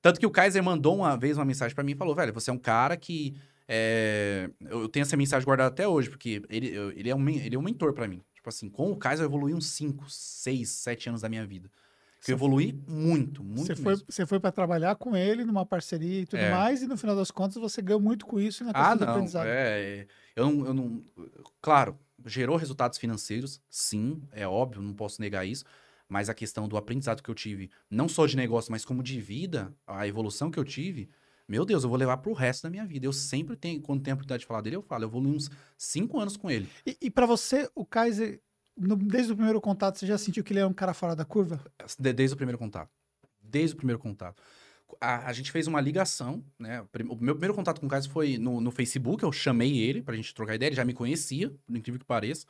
[0.00, 2.50] Tanto que o Kaiser mandou uma vez uma mensagem para mim e falou, velho, você
[2.50, 3.34] é um cara que...
[3.66, 4.50] É...
[4.60, 7.62] Eu tenho essa mensagem guardada até hoje, porque ele, ele, é, um, ele é um
[7.62, 8.20] mentor para mim.
[8.34, 11.70] Tipo assim, com o Kaiser eu evoluí uns 5, 6, 7 anos da minha vida.
[12.24, 16.22] Que eu evoluí muito, muito você foi, você foi para trabalhar com ele numa parceria
[16.22, 16.50] e tudo é.
[16.50, 19.06] mais, e no final das contas você ganhou muito com isso na questão ah, não,
[19.06, 19.46] do aprendizado.
[19.46, 21.04] É, eu não, eu não.
[21.60, 25.64] Claro, gerou resultados financeiros, sim, é óbvio, não posso negar isso.
[26.08, 29.20] Mas a questão do aprendizado que eu tive, não só de negócio, mas como de
[29.20, 31.08] vida, a evolução que eu tive,
[31.46, 33.06] meu Deus, eu vou levar pro resto da minha vida.
[33.06, 35.50] Eu sempre tenho, quando tenho a oportunidade de falar dele, eu falo, eu evolui uns
[35.76, 36.68] cinco anos com ele.
[36.86, 38.40] E, e para você, o Kaiser
[38.76, 41.24] no, desde o primeiro contato, você já sentiu que ele é um cara fora da
[41.24, 41.60] curva?
[41.98, 42.90] desde o primeiro contato.
[43.40, 44.42] Desde o primeiro contato.
[45.00, 46.80] A, a, gente fez uma ligação, né?
[47.08, 50.14] O meu primeiro contato com o Caio foi no, no Facebook, eu chamei ele pra
[50.14, 52.46] gente trocar ideia, ele já me conhecia, por incrível que pareça.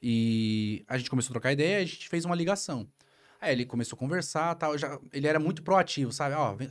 [0.00, 2.88] E a gente começou a trocar ideia, a gente fez uma ligação.
[3.40, 6.34] Aí ele começou a conversar, tal, já, ele era muito proativo, sabe?
[6.34, 6.68] Ó, vem,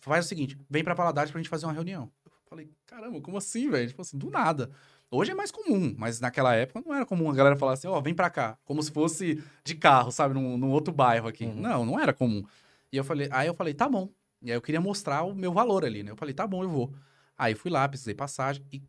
[0.00, 2.10] faz o seguinte, vem pra Paladares pra gente fazer uma reunião.
[2.24, 3.88] Eu falei, caramba, como assim, velho?
[3.88, 4.70] Tipo assim, do nada.
[5.12, 7.98] Hoje é mais comum, mas naquela época não era comum a galera falar assim, ó,
[7.98, 11.46] oh, vem pra cá, como se fosse de carro, sabe, num, num outro bairro aqui.
[11.46, 11.60] Uhum.
[11.60, 12.44] Não, não era comum.
[12.92, 14.08] E eu falei, aí eu falei, tá bom.
[14.40, 16.12] E aí eu queria mostrar o meu valor ali, né?
[16.12, 16.94] Eu falei, tá bom, eu vou.
[17.36, 18.64] Aí fui lá, precisei passagem.
[18.72, 18.80] E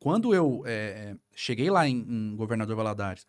[0.00, 3.24] quando eu é, cheguei lá em, em Governador Valadares,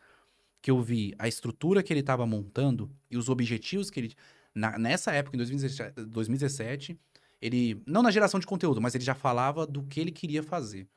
[0.61, 4.15] que eu vi a estrutura que ele estava montando e os objetivos que ele.
[4.53, 6.99] Na, nessa época, em 2017, 2017,
[7.39, 7.83] ele.
[7.85, 10.87] Não na geração de conteúdo, mas ele já falava do que ele queria fazer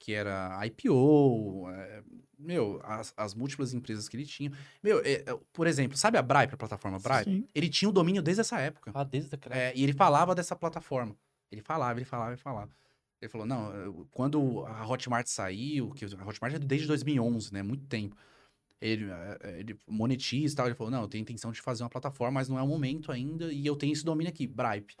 [0.00, 2.02] que era IPO, é,
[2.38, 4.50] meu, as, as, múltiplas empresas que ele tinha.
[4.82, 7.24] Meu, é, é, por exemplo, sabe a Bripe, a plataforma Bripe?
[7.24, 7.48] Sim.
[7.54, 8.90] Ele tinha o domínio desde essa época.
[8.94, 11.14] Ah, desde aquela é, E ele falava dessa plataforma.
[11.52, 12.70] Ele falava, ele falava, ele falava.
[13.20, 17.84] Ele falou, não, quando a Hotmart saiu, que a Hotmart é desde 2011, né, muito
[17.84, 18.16] tempo.
[18.80, 21.82] Ele, é, é, ele monetiza e tal, ele falou, não, eu tenho intenção de fazer
[21.82, 24.96] uma plataforma, mas não é o momento ainda, e eu tenho esse domínio aqui, Bripe.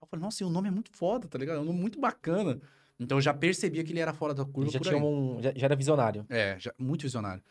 [0.00, 1.58] Eu falei, nossa, o nome é muito foda, tá ligado?
[1.58, 2.58] É um nome muito bacana.
[2.98, 4.70] Então eu já percebia que ele era fora da curva.
[4.70, 6.26] já, tinha um, já, já, era visionário.
[6.28, 7.42] É, já, muito visionário.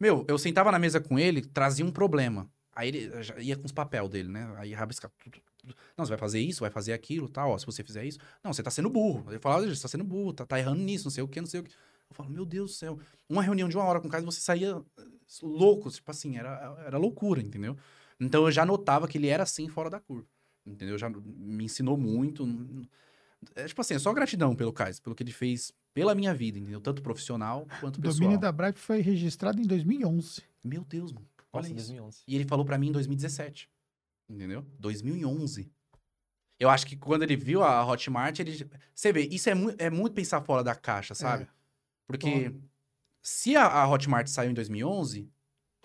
[0.00, 2.50] Meu, eu sentava na mesa com ele, trazia um problema.
[2.74, 4.52] Aí ele ia com os papel dele, né?
[4.58, 5.74] Aí rabiscava tudo.
[5.96, 7.50] Não, você vai fazer isso, vai fazer aquilo, tal.
[7.50, 8.18] Ó, se você fizer isso.
[8.44, 9.24] Não, você tá sendo burro.
[9.30, 11.48] Ele falava, você tá sendo burro, tá, tá errando nisso, não sei o que, não
[11.48, 11.70] sei o que.
[11.70, 12.98] Eu falo, meu Deus do céu.
[13.28, 14.80] Uma reunião de uma hora com o cara, você saía
[15.42, 15.90] louco.
[15.90, 17.76] Tipo assim, era, era loucura, entendeu?
[18.20, 20.26] Então eu já notava que ele era assim fora da curva.
[20.66, 20.98] Entendeu?
[20.98, 22.46] Já me ensinou muito.
[23.54, 26.58] É, tipo assim, é só gratidão pelo Kais, pelo que ele fez pela minha vida,
[26.58, 26.80] entendeu?
[26.80, 28.16] Tanto profissional quanto pessoal.
[28.16, 30.42] O domínio da Bripe foi registrado em 2011.
[30.62, 31.26] Meu Deus, mano.
[31.52, 31.88] Olha Nossa, isso.
[31.88, 32.22] 2011.
[32.26, 33.70] E ele falou para mim em 2017.
[34.28, 34.66] Entendeu?
[34.78, 35.70] 2011.
[36.58, 38.68] Eu acho que quando ele viu a Hotmart, ele.
[38.94, 41.44] Você vê, isso é, mu é muito pensar fora da caixa, sabe?
[41.44, 41.48] É.
[42.06, 42.60] Porque Bom.
[43.22, 45.30] se a, a Hotmart saiu em 2011,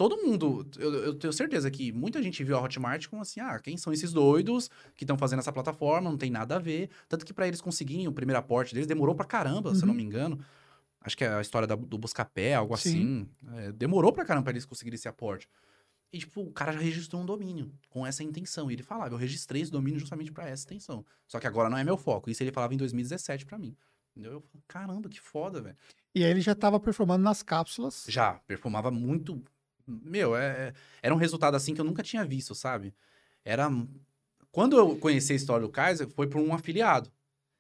[0.02, 3.60] todo mundo, eu, eu, tenho certeza que muita gente viu a Hotmart como assim, ah,
[3.60, 6.90] quem são esses doidos que estão fazendo essa plataforma, não tem nada a ver.
[7.08, 9.76] Tanto que para eles conseguirem o primeiro aporte deles, demorou pra caramba, uhum.
[9.76, 10.00] se eu não uhum.
[10.00, 10.44] me engano.
[11.02, 12.90] Acho que é a história da, do Buscapé, algo Sim.
[12.90, 13.30] assim.
[13.58, 15.48] É, demorou pra caramba pra eles conseguirem esse aporte.
[16.12, 18.72] E, tipo, o cara já registrou um domínio com essa intenção.
[18.72, 21.06] E ele falava, eu registrei esse domínio justamente para essa intenção.
[21.28, 22.28] Só que agora não é meu foco.
[22.32, 23.78] Isso ele falava em 2017 para mim.
[24.10, 24.34] Entendeu?
[24.34, 25.78] Eu falei, caramba, que foda, velho.
[26.16, 28.06] E aí ele já tava performando nas cápsulas.
[28.08, 29.42] Já, performava muito.
[29.88, 32.94] Meu, é, é, era um resultado assim que eu nunca tinha visto, sabe?
[33.44, 33.70] Era.
[34.52, 37.12] Quando eu conheci a história do Kaiser, foi por um afiliado.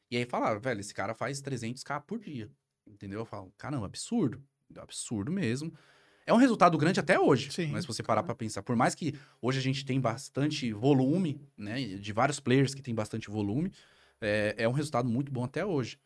[0.09, 2.49] E aí falava, velho, esse cara faz 300k por dia.
[2.85, 3.19] Entendeu?
[3.19, 4.43] Eu falo, caramba, absurdo.
[4.77, 5.73] Absurdo mesmo.
[6.25, 8.93] É um resultado grande até hoje, Sim, mas se você parar para pensar, por mais
[8.93, 13.71] que hoje a gente tem bastante volume, né, de vários players que tem bastante volume,
[14.21, 15.97] é, é um resultado muito bom até hoje.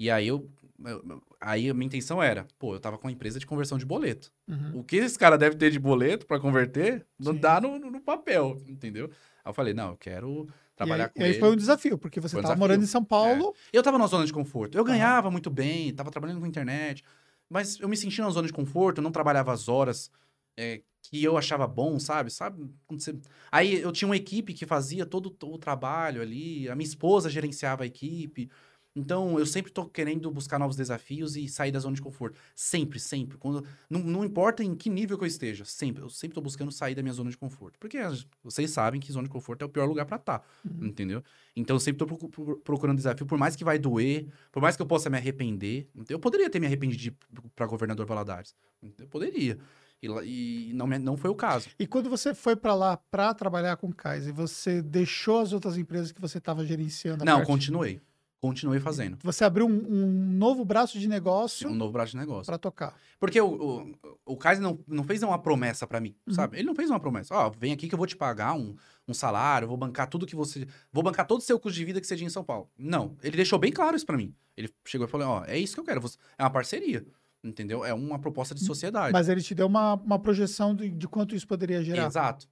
[0.00, 0.50] E aí eu,
[0.82, 3.84] eu, aí a minha intenção era, pô, eu tava com uma empresa de conversão de
[3.84, 4.32] boleto.
[4.48, 4.78] Uhum.
[4.78, 7.38] O que esse cara deve ter de boleto para converter, não Sim.
[7.38, 9.10] dá no, no, papel, entendeu?
[9.44, 11.28] Aí eu falei, não, eu quero trabalhar aí, com ele.
[11.28, 13.54] E aí foi um desafio, porque você estava morando em São Paulo.
[13.70, 13.76] É.
[13.76, 14.78] Eu tava na zona de conforto.
[14.78, 17.04] Eu ganhava muito bem, tava trabalhando com internet.
[17.46, 20.10] Mas eu me sentia na zona de conforto, eu não trabalhava as horas
[20.56, 22.30] é, que eu achava bom, sabe?
[22.30, 22.70] Sabe?
[22.88, 23.18] Você...
[23.52, 27.82] Aí eu tinha uma equipe que fazia todo o trabalho ali, a minha esposa gerenciava
[27.82, 28.50] a equipe.
[28.94, 32.36] Então, eu sempre tô querendo buscar novos desafios e sair da zona de conforto.
[32.56, 33.38] Sempre, sempre.
[33.38, 36.02] Quando, não, não importa em que nível que eu esteja, sempre.
[36.02, 37.78] Eu sempre tô buscando sair da minha zona de conforto.
[37.78, 37.98] Porque
[38.42, 40.86] vocês sabem que zona de conforto é o pior lugar para estar, tá, uhum.
[40.86, 41.22] entendeu?
[41.54, 44.86] Então, eu sempre tô procurando desafio, por mais que vai doer, por mais que eu
[44.86, 45.88] possa me arrepender.
[46.08, 47.16] Eu poderia ter me arrependido
[47.54, 48.56] para governador Valadares.
[48.98, 49.56] Eu poderia.
[50.02, 51.68] E, e, não, não foi o caso.
[51.78, 56.10] E quando você foi para lá para trabalhar com Kaiser, você deixou as outras empresas
[56.10, 57.24] que você estava gerenciando?
[57.24, 58.00] Não, continuei.
[58.40, 59.18] Continuei fazendo.
[59.22, 61.68] Você abriu um, um novo braço de negócio.
[61.68, 62.46] Um novo braço de negócio.
[62.46, 62.96] Para tocar.
[63.18, 66.32] Porque o, o, o Kaiser não, não fez uma promessa para mim, uhum.
[66.32, 66.56] sabe?
[66.56, 67.34] Ele não fez uma promessa.
[67.34, 68.74] Ó, oh, vem aqui que eu vou te pagar um,
[69.06, 70.66] um salário, vou bancar tudo que você.
[70.90, 72.70] Vou bancar todo o seu custo de vida que seja em São Paulo.
[72.78, 73.14] Não.
[73.22, 74.34] Ele deixou bem claro isso para mim.
[74.56, 76.02] Ele chegou e falou: Ó, oh, é isso que eu quero.
[76.38, 77.06] É uma parceria.
[77.44, 77.84] Entendeu?
[77.84, 79.12] É uma proposta de sociedade.
[79.12, 82.06] Mas ele te deu uma, uma projeção de, de quanto isso poderia gerar.
[82.06, 82.46] Exato.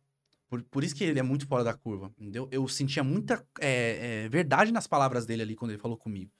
[0.48, 2.48] Por, por isso que ele é muito fora da curva, entendeu?
[2.50, 6.30] Eu sentia muita é, é, verdade nas palavras dele ali quando ele falou comigo.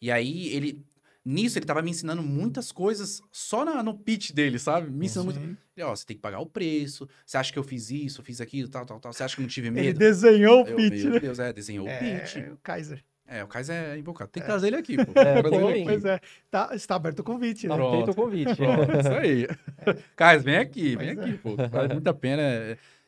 [0.00, 0.84] E aí, ele.
[1.26, 4.90] Nisso, ele tava me ensinando muitas coisas só na, no pitch dele, sabe?
[4.90, 5.58] Me ensinando muito.
[5.74, 7.08] Ele, ó, você tem que pagar o preço.
[7.24, 9.10] Você acha que eu fiz isso, fiz aquilo, tal, tal, tal.
[9.10, 9.88] Você acha que eu não tive medo?
[9.88, 11.04] Ele desenhou o pitch.
[11.04, 11.20] Meu né?
[11.20, 12.36] Deus, é, desenhou é, o pitch.
[12.52, 13.02] o Kaiser.
[13.26, 14.30] É, o Kaiser é invocado.
[14.30, 14.50] Tem que é.
[14.50, 15.12] trazer ele aqui, pô.
[15.18, 15.42] É,
[15.84, 16.20] pois é.
[16.50, 17.74] Tá, está aberto o convite, né?
[17.74, 18.54] Tá feito o convite.
[18.54, 19.48] Pronto, isso aí.
[19.86, 19.96] É.
[20.16, 21.36] Kaiser, vem aqui, vem aqui, é.
[21.38, 21.56] pô.
[21.56, 22.42] Vale muito a pena.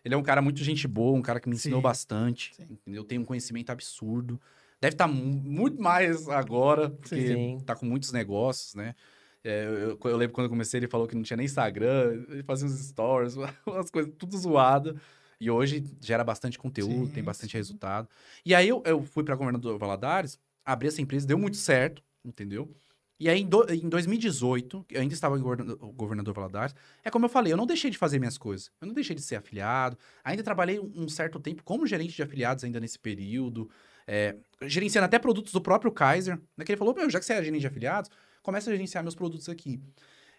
[0.07, 1.83] Ele é um cara muito gente boa, um cara que me ensinou Sim.
[1.83, 2.55] bastante.
[2.55, 2.69] Sim.
[2.71, 3.03] Entendeu?
[3.03, 4.41] Tem um conhecimento absurdo.
[4.81, 7.59] Deve estar tá muito mais agora, porque Sim.
[7.67, 8.95] tá com muitos negócios, né?
[9.43, 12.45] É, eu, eu, lembro quando eu comecei, ele falou que não tinha nem Instagram, ele
[12.45, 13.35] fazia uns stories,
[13.67, 14.97] umas coisas tudo zoado.
[15.41, 18.09] E hoje gera bastante conteúdo, tem bastante resultado.
[18.45, 22.73] E aí eu, eu fui para governador Valadares, abri essa empresa, deu muito certo, entendeu?
[23.19, 27.25] E aí, em, do, em 2018, eu ainda estava em governador, governador Valadares, é como
[27.25, 28.71] eu falei, eu não deixei de fazer minhas coisas.
[28.81, 29.97] Eu não deixei de ser afiliado.
[30.23, 33.71] Ainda trabalhei um, certo tempo como gerente de afiliados ainda nesse período
[34.07, 36.39] é, gerenciando até produtos do próprio Kaiser.
[36.57, 38.11] Né, que ele falou, meu, já que você é gerente de afiliados,
[38.43, 39.81] começa a gerenciar meus produtos aqui.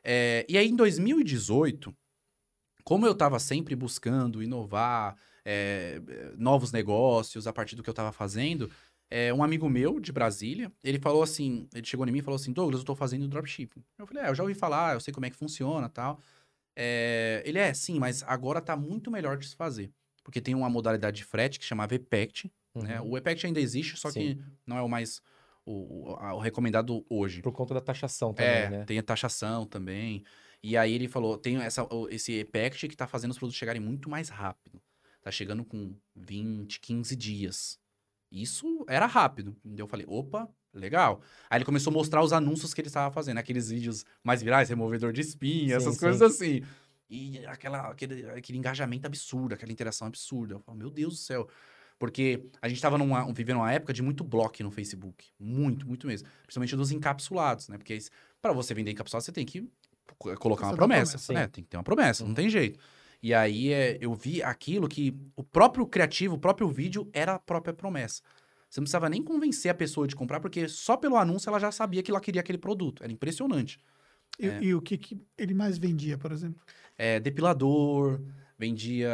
[0.03, 1.93] É, e aí, em 2018,
[2.83, 5.17] como eu estava sempre buscando inovar,
[5.49, 6.01] é,
[6.37, 8.69] novos negócios a partir do que eu estava fazendo,
[9.09, 12.35] é, um amigo meu de Brasília, ele falou assim, ele chegou em mim e falou
[12.35, 13.83] assim, Douglas, eu estou fazendo dropshipping.
[13.97, 16.19] Eu falei, é, eu já ouvi falar, eu sei como é que funciona tal.
[16.75, 19.91] É, ele é, sim, mas agora está muito melhor de se fazer.
[20.23, 22.77] Porque tem uma modalidade de frete que chama VPECT, né?
[22.77, 22.83] Uhum.
[22.83, 23.01] Né?
[23.01, 24.19] O EPECT ainda existe, só Sim.
[24.19, 25.21] que não é o mais
[25.65, 27.41] o, o, o, recomendado hoje.
[27.41, 28.85] Por conta da taxação também, é, né?
[28.85, 30.23] tem a taxação também.
[30.63, 34.09] E aí ele falou, tem essa, esse EPECT que está fazendo os produtos chegarem muito
[34.09, 34.81] mais rápido.
[35.21, 37.79] Tá chegando com 20, 15 dias.
[38.31, 39.55] Isso era rápido.
[39.65, 41.21] Então eu falei, opa, legal.
[41.49, 44.69] Aí ele começou a mostrar os anúncios que ele estava fazendo, aqueles vídeos mais virais,
[44.69, 45.99] removedor de espinha, sim, essas sim.
[45.99, 46.61] coisas assim.
[47.09, 50.55] E aquela, aquele, aquele engajamento absurdo, aquela interação absurda.
[50.55, 51.47] Eu falo, meu Deus do céu.
[51.99, 52.97] Porque a gente estava
[53.33, 55.25] vivendo uma época de muito bloco no Facebook.
[55.39, 56.27] Muito, muito mesmo.
[56.43, 57.77] Principalmente dos encapsulados, né?
[57.77, 57.97] Porque
[58.41, 59.67] para você vender encapsulado, você tem que
[60.15, 61.47] colocar uma promessa, promessa né?
[61.47, 62.29] Tem que ter uma promessa, uhum.
[62.29, 62.79] não tem jeito.
[63.21, 67.39] E aí é, eu vi aquilo que o próprio criativo, o próprio vídeo era a
[67.39, 68.21] própria promessa.
[68.69, 71.71] Você não precisava nem convencer a pessoa de comprar, porque só pelo anúncio ela já
[71.71, 73.03] sabia que ela queria aquele produto.
[73.03, 73.79] Era impressionante.
[74.39, 74.63] E, é.
[74.63, 76.61] e o que, que, ele mais vendia, por exemplo?
[76.97, 78.21] É, depilador,
[78.57, 79.09] vendia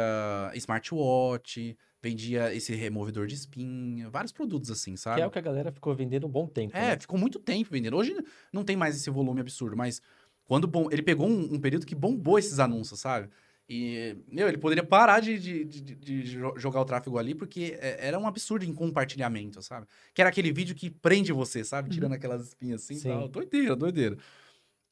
[0.54, 5.16] smartwatch, vendia esse removedor de espinha, vários produtos assim, sabe?
[5.16, 6.76] Que é o que a galera ficou vendendo um bom tempo.
[6.76, 6.98] É, né?
[6.98, 7.96] ficou muito tempo vendendo.
[7.96, 8.14] Hoje
[8.52, 10.02] não tem mais esse volume absurdo, mas
[10.44, 13.30] quando bom, ele pegou um, um, período que bombou esses anúncios, sabe?
[13.68, 18.08] E, meu, ele poderia parar de, de, de, de, jogar o tráfego ali, porque é,
[18.08, 19.86] era um absurdo em compartilhamento, sabe?
[20.12, 21.88] Que era aquele vídeo que prende você, sabe?
[21.88, 22.16] Tirando uhum.
[22.16, 23.28] aquelas espinhas assim e tal.
[23.28, 24.18] Doideira, doideira.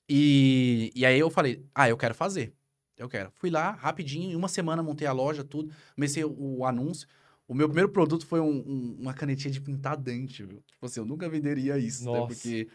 [0.08, 2.54] E, e aí eu falei, ah, eu quero fazer.
[2.96, 3.30] Eu quero.
[3.34, 5.72] Fui lá, rapidinho, em uma semana montei a loja, tudo.
[5.94, 7.06] Comecei o, o anúncio.
[7.46, 10.62] O meu primeiro produto foi um, um, uma canetinha de pintar dente, viu?
[10.66, 12.18] Tipo assim, eu nunca venderia isso, né?
[12.18, 12.20] Nossa.
[12.20, 12.34] né?
[12.34, 12.68] Porque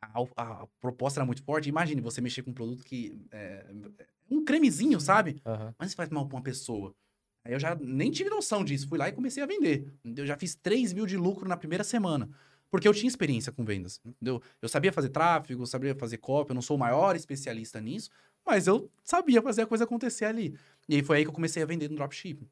[0.00, 1.68] a, a, proposta era muito forte.
[1.68, 3.18] Imagine você mexer com um produto que...
[3.32, 3.66] É,
[4.30, 5.40] um cremezinho, sabe?
[5.44, 5.74] Uhum.
[5.78, 6.94] Mas você faz mal pra uma pessoa.
[7.44, 8.88] Aí eu já nem tive noção disso.
[8.88, 9.92] Fui lá e comecei a vender.
[10.04, 12.28] Eu já fiz 3 mil de lucro na primeira semana.
[12.70, 14.00] Porque eu tinha experiência com vendas.
[14.04, 14.42] Entendeu?
[14.60, 16.50] Eu sabia fazer tráfego, sabia fazer copy.
[16.50, 18.10] Eu não sou o maior especialista nisso.
[18.46, 20.56] Mas eu sabia fazer a coisa acontecer ali.
[20.88, 22.48] E aí foi aí que eu comecei a vender no dropshipping.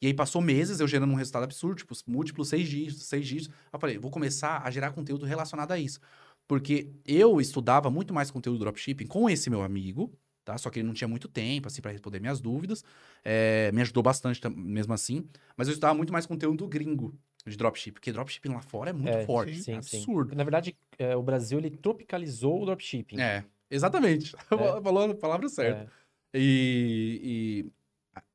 [0.00, 3.54] E aí passou meses eu gerando um resultado absurdo, tipo, múltiplos seis dígitos, seis dígitos.
[3.72, 6.00] Eu falei, vou começar a gerar conteúdo relacionado a isso.
[6.46, 10.12] Porque eu estudava muito mais conteúdo do dropshipping com esse meu amigo,
[10.46, 10.56] tá?
[10.56, 12.82] Só que ele não tinha muito tempo, assim, para responder minhas dúvidas.
[13.24, 15.28] É, me ajudou bastante mesmo assim.
[15.56, 17.12] Mas eu estudava muito mais conteúdo gringo
[17.44, 20.30] de dropshipping, porque dropshipping lá fora é muito é, forte, sim, é absurdo.
[20.30, 20.36] Sim.
[20.36, 23.20] Na verdade, é, o Brasil, ele tropicalizou o dropshipping.
[23.20, 24.34] É, exatamente.
[24.50, 24.80] É.
[24.82, 25.90] Falou a palavra certa.
[26.32, 26.38] É.
[26.38, 27.70] E,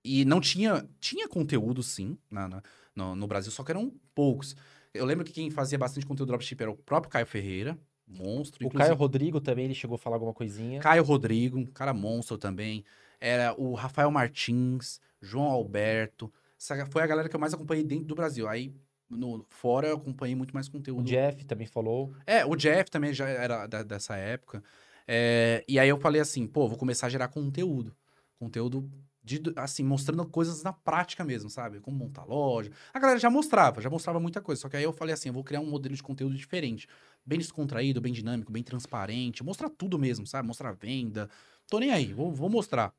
[0.03, 0.87] e, e, não tinha...
[0.99, 2.63] Tinha conteúdo, sim, na, na
[2.95, 4.55] no, no Brasil, só que eram poucos.
[4.93, 7.79] Eu lembro que quem fazia bastante conteúdo dropshipping era o próprio Caio Ferreira,
[8.11, 8.63] monstro.
[8.63, 8.89] O inclusive.
[8.89, 10.79] Caio Rodrigo também, ele chegou a falar alguma coisinha.
[10.79, 12.83] Caio Rodrigo, um cara monstro também.
[13.19, 16.31] Era o Rafael Martins, João Alberto.
[16.59, 18.47] Essa foi a galera que eu mais acompanhei dentro do Brasil.
[18.47, 18.73] Aí,
[19.09, 21.01] no, fora, eu acompanhei muito mais conteúdo.
[21.01, 22.13] O Jeff também falou.
[22.25, 24.63] É, o Jeff também já era da, dessa época.
[25.07, 27.95] É, e aí eu falei assim, pô, vou começar a gerar conteúdo.
[28.39, 28.89] Conteúdo
[29.23, 31.79] de, assim, mostrando coisas na prática mesmo, sabe?
[31.79, 32.71] Como montar loja.
[32.93, 34.61] A galera já mostrava, já mostrava muita coisa.
[34.61, 36.87] Só que aí eu falei assim, eu vou criar um modelo de conteúdo diferente
[37.25, 40.47] bem descontraído, bem dinâmico, bem transparente, mostrar tudo mesmo, sabe?
[40.47, 41.29] Mostrar venda.
[41.69, 42.93] Tô nem aí, vou, vou mostrar.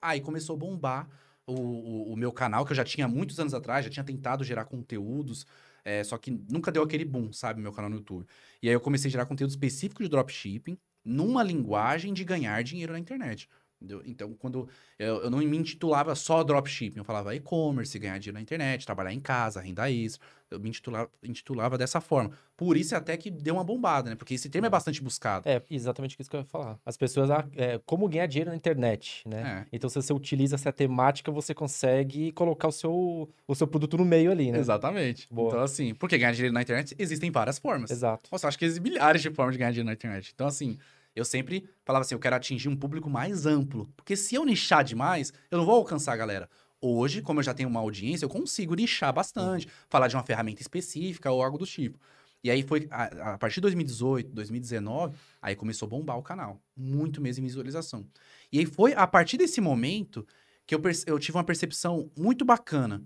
[0.00, 1.08] Aí começou a bombar
[1.46, 4.44] o, o, o, meu canal, que eu já tinha muitos anos atrás, já tinha tentado
[4.44, 5.46] gerar conteúdos,
[5.84, 7.60] é, só que nunca deu aquele boom, sabe?
[7.60, 8.26] Meu canal no YouTube.
[8.62, 12.92] E aí eu comecei a gerar conteúdo específico de dropshipping, numa linguagem de ganhar dinheiro
[12.92, 13.48] na internet.
[13.80, 14.02] Entendeu?
[14.04, 18.42] Então, quando eu, eu, não me intitulava só dropshipping, eu falava e-commerce, ganhar dinheiro na
[18.42, 20.26] internet, trabalhar em casa, renda extra.
[20.50, 22.32] Eu me intitulava, intitulava dessa forma.
[22.56, 24.16] Por isso até que deu uma bombada, né?
[24.16, 25.48] Porque esse termo é bastante buscado.
[25.48, 26.78] É, exatamente isso que eu ia falar.
[26.84, 29.66] As pessoas, ah, é, como ganhar dinheiro na internet, né?
[29.66, 29.76] É.
[29.76, 34.04] Então, se você utiliza essa temática, você consegue colocar o seu, o seu produto no
[34.04, 34.58] meio ali, né?
[34.58, 35.28] Exatamente.
[35.30, 35.48] Boa.
[35.50, 37.90] Então, assim, porque ganhar dinheiro na internet existem várias formas.
[37.90, 38.28] Exato.
[38.32, 40.32] Nossa, acho que existem milhares de formas de ganhar dinheiro na internet.
[40.34, 40.78] Então, assim,
[41.18, 43.92] eu sempre falava assim, eu quero atingir um público mais amplo.
[43.96, 46.48] Porque se eu nichar demais, eu não vou alcançar a galera.
[46.80, 49.72] Hoje, como eu já tenho uma audiência, eu consigo nichar bastante, uhum.
[49.88, 51.98] falar de uma ferramenta específica ou algo do tipo.
[52.42, 56.62] E aí foi, a, a, partir de 2018, 2019, aí começou a bombar o canal.
[56.76, 58.06] Muito mesmo em visualização.
[58.52, 60.26] E aí foi a partir desse momento
[60.64, 63.02] que eu, eu tive uma percepção muito bacana.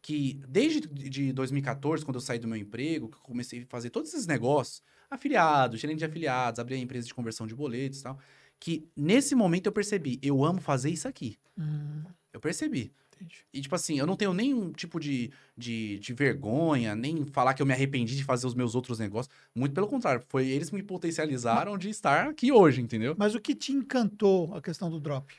[0.00, 3.90] Que desde de 2014, quando eu saí do meu emprego, que eu comecei a fazer
[3.90, 8.02] todos esses negócios, afiliados, gerente de afiliados, abrir a empresa de conversão de boletos e
[8.02, 8.18] tal.
[8.60, 11.38] Que nesse momento eu percebi, eu amo fazer isso aqui.
[11.56, 12.02] Hum.
[12.32, 12.92] Eu percebi.
[13.14, 13.44] Entendi.
[13.52, 17.60] E, tipo assim, eu não tenho nenhum tipo de, de, de, vergonha, nem falar que
[17.60, 19.34] eu me arrependi de fazer os meus outros negócios.
[19.54, 23.16] Muito pelo contrário, foi eles que me potencializaram de estar aqui hoje, entendeu?
[23.18, 25.34] Mas o que te encantou a questão do drop?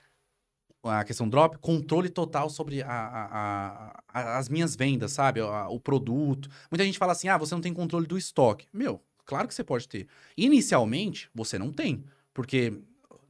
[0.82, 5.42] a questão do drop, controle total sobre a, a, a, as minhas vendas, sabe?
[5.42, 6.50] o produto.
[6.72, 8.66] Muita gente fala assim: ah, você não tem controle do estoque.
[8.72, 10.08] Meu, Claro que você pode ter.
[10.36, 12.04] Inicialmente, você não tem.
[12.34, 12.74] Porque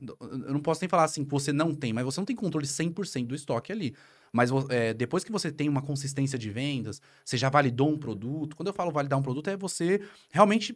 [0.01, 2.65] eu não posso nem falar assim que você não tem, mas você não tem controle
[2.65, 3.93] 100% do estoque ali.
[4.31, 8.55] Mas é, depois que você tem uma consistência de vendas, você já validou um produto.
[8.55, 10.73] Quando eu falo validar um produto, é você realmente.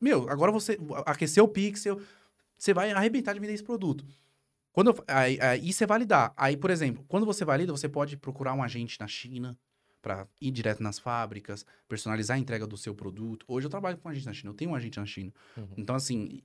[0.00, 2.00] Meu, agora você aqueceu o pixel,
[2.58, 4.04] você vai arrebentar de vender esse produto.
[4.72, 6.32] Quando eu, aí, aí, isso é validar.
[6.36, 9.56] Aí, por exemplo, quando você valida, você pode procurar um agente na China,
[10.00, 13.44] para ir direto nas fábricas, personalizar a entrega do seu produto.
[13.48, 15.32] Hoje eu trabalho com um agente na China, eu tenho um agente na China.
[15.56, 15.68] Uhum.
[15.76, 16.42] Então, assim,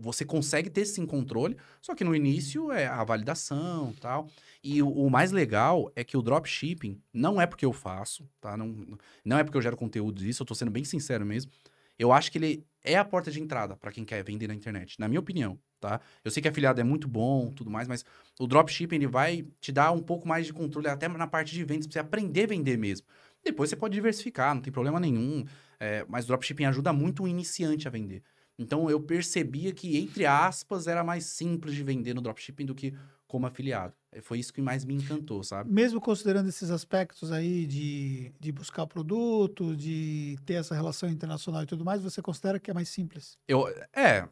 [0.00, 4.28] você consegue ter sim controle, só que no início é a validação tal.
[4.62, 8.56] E o, o, mais legal é que o dropshipping não é porque eu faço, tá?
[8.56, 11.52] Não, não é porque eu gero conteúdo disso, eu tô sendo bem sincero mesmo.
[11.98, 14.98] Eu acho que ele é a porta de entrada para quem quer vender na internet,
[14.98, 16.00] na minha opinião, tá?
[16.24, 18.04] Eu sei que afiliado é muito bom, tudo mais, mas
[18.38, 21.64] o dropshipping ele vai te dar um pouco mais de controle até na parte de
[21.64, 23.06] vendas, pra você aprender a vender mesmo.
[23.44, 25.44] Depois você pode diversificar, não tem problema nenhum,
[25.80, 28.22] é, mas o dropshipping ajuda muito o iniciante a vender.
[28.58, 32.92] Então eu percebia que, entre aspas, era mais simples de vender no dropshipping do que
[33.28, 33.94] como afiliado.
[34.10, 35.70] É, foi isso que mais me encantou, sabe?
[35.70, 41.66] Mesmo considerando esses aspectos aí de, de buscar produto, de ter essa relação internacional e
[41.66, 43.38] tudo mais, você considera que é mais simples?
[43.46, 44.26] Eu, é.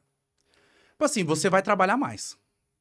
[0.96, 2.38] Tipo assim, você vai trabalhar mais.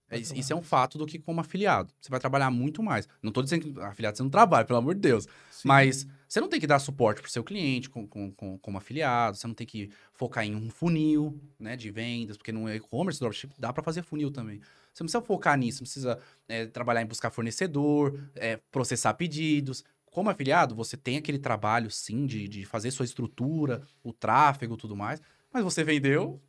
[0.10, 1.92] É, isso é um fato do que como afiliado.
[2.00, 3.10] Você vai trabalhar muito mais.
[3.22, 5.26] Não estou dizendo que afiliado você não trabalha, pelo amor de Deus.
[5.52, 5.68] Sim.
[5.68, 8.78] Mas você não tem que dar suporte para o seu cliente com, com, com, como
[8.78, 9.36] afiliado.
[9.36, 13.50] Você não tem que focar em um funil né, de vendas, porque no e-commerce, dropship,
[13.58, 14.62] dá para fazer funil também.
[14.94, 19.84] Você não precisa focar nisso, não precisa é, trabalhar em buscar fornecedor, é, processar pedidos.
[20.06, 24.96] Como afiliado, você tem aquele trabalho, sim, de, de fazer sua estrutura, o tráfego tudo
[24.96, 25.22] mais.
[25.52, 26.42] Mas você vendeu,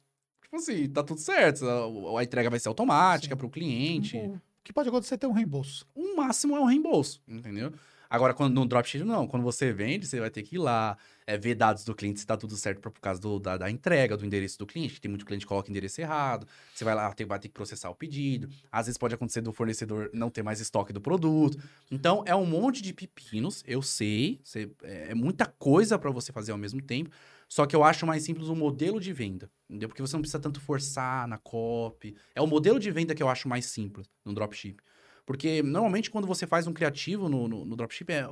[0.57, 1.65] assim, tá tudo certo.
[1.67, 4.17] A, a entrega vai ser automática para o cliente.
[4.17, 5.87] O que pode acontecer é ter um reembolso.
[5.95, 7.73] O máximo é um reembolso, entendeu?
[8.09, 9.27] Agora, quando no dropship, não.
[9.27, 10.97] Quando você vende, você vai ter que ir lá,
[11.27, 14.17] é, ver dados do cliente se tá tudo certo por causa do, da, da, entrega,
[14.17, 15.01] do endereço do cliente.
[15.01, 16.47] Tem muito cliente que coloca endereço errado.
[16.75, 18.49] Você vai lá, tem, vai ter que processar o pedido.
[18.71, 21.59] Às vezes pode acontecer do fornecedor não ter mais estoque do produto.
[21.91, 24.41] Então, é um monte de pepinos, eu sei.
[24.45, 27.11] Você, é, é muita coisa para você fazer ao mesmo tempo.
[27.49, 29.89] Só que eu acho mais simples o modelo de venda, entendeu?
[29.89, 32.17] Porque você não precisa tanto forçar na copy.
[32.35, 34.79] É o modelo de venda que eu acho mais simples no dropship.
[35.25, 38.27] Porque normalmente quando você faz um criativo no, no, no dropship é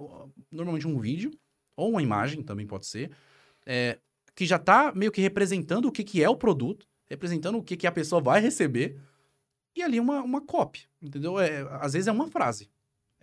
[0.51, 1.31] normalmente um vídeo
[1.77, 3.11] ou uma imagem também pode ser,
[3.67, 3.99] é,
[4.35, 7.77] que já está meio que representando o que, que é o produto, representando o que,
[7.77, 9.01] que a pessoa vai receber,
[9.77, 11.39] e ali uma, uma copy, entendeu?
[11.39, 12.71] É, às vezes é uma frase.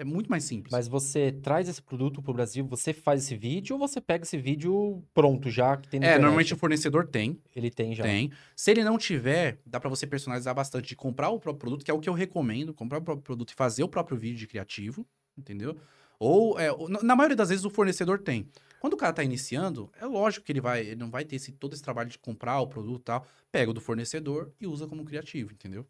[0.01, 0.71] É muito mais simples.
[0.71, 4.23] Mas você traz esse produto para o Brasil, você faz esse vídeo ou você pega
[4.23, 6.21] esse vídeo pronto já que tem É, internet?
[6.21, 7.39] normalmente o fornecedor tem.
[7.55, 8.03] Ele tem já.
[8.03, 8.31] Tem.
[8.55, 11.91] Se ele não tiver, dá para você personalizar bastante de comprar o próprio produto, que
[11.91, 14.47] é o que eu recomendo, comprar o próprio produto e fazer o próprio vídeo de
[14.47, 15.05] criativo,
[15.37, 15.77] entendeu?
[16.19, 16.69] Ou, é,
[17.03, 18.47] na maioria das vezes, o fornecedor tem.
[18.79, 21.51] Quando o cara está iniciando, é lógico que ele vai, ele não vai ter esse,
[21.51, 23.27] todo esse trabalho de comprar o produto e tal.
[23.51, 25.85] Pega o do fornecedor e usa como criativo, entendeu?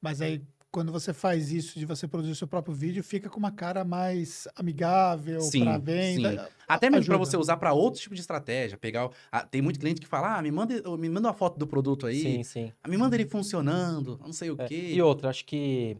[0.00, 3.38] Mas aí quando você faz isso de você produzir o seu próprio vídeo, fica com
[3.38, 6.30] uma cara mais amigável para venda.
[6.30, 6.54] Sim.
[6.68, 8.78] Até mesmo para você usar para outro tipo de estratégia.
[8.78, 11.66] Pegar, ah, tem muito cliente que fala: "Ah, me manda, me manda uma foto do
[11.66, 12.22] produto aí".
[12.22, 12.72] Sim, sim.
[12.82, 14.92] Ah, me manda ele funcionando, não sei o é, quê.
[14.94, 15.96] E outra, acho que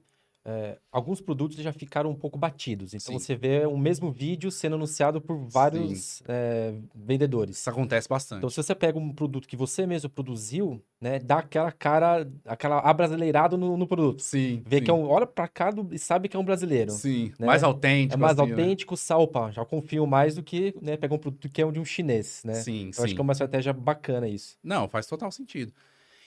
[0.51, 2.93] é, alguns produtos já ficaram um pouco batidos.
[2.93, 3.19] Então Sim.
[3.21, 7.59] você vê o mesmo vídeo sendo anunciado por vários é, vendedores.
[7.59, 8.39] Isso acontece bastante.
[8.39, 12.81] Então, se você pega um produto que você mesmo produziu, né, dá aquela cara, aquela
[12.81, 14.23] abrasileirado no, no produto.
[14.23, 14.61] Sim.
[14.67, 14.85] Vê sim.
[14.85, 15.09] que é um.
[15.09, 16.91] Olha pra cá do, e sabe que é um brasileiro.
[16.91, 17.33] Sim.
[17.39, 17.47] Né?
[17.47, 18.15] Mais autêntico.
[18.15, 18.61] É mais assim, né?
[18.61, 18.99] autêntico, né?
[18.99, 19.53] salpa.
[19.53, 22.55] Já confio mais do que né, pegar um produto que é de um chinês, né?
[22.55, 23.05] Sim, Eu sim.
[23.05, 24.57] acho que é uma estratégia bacana isso.
[24.65, 25.73] Não, faz total sentido.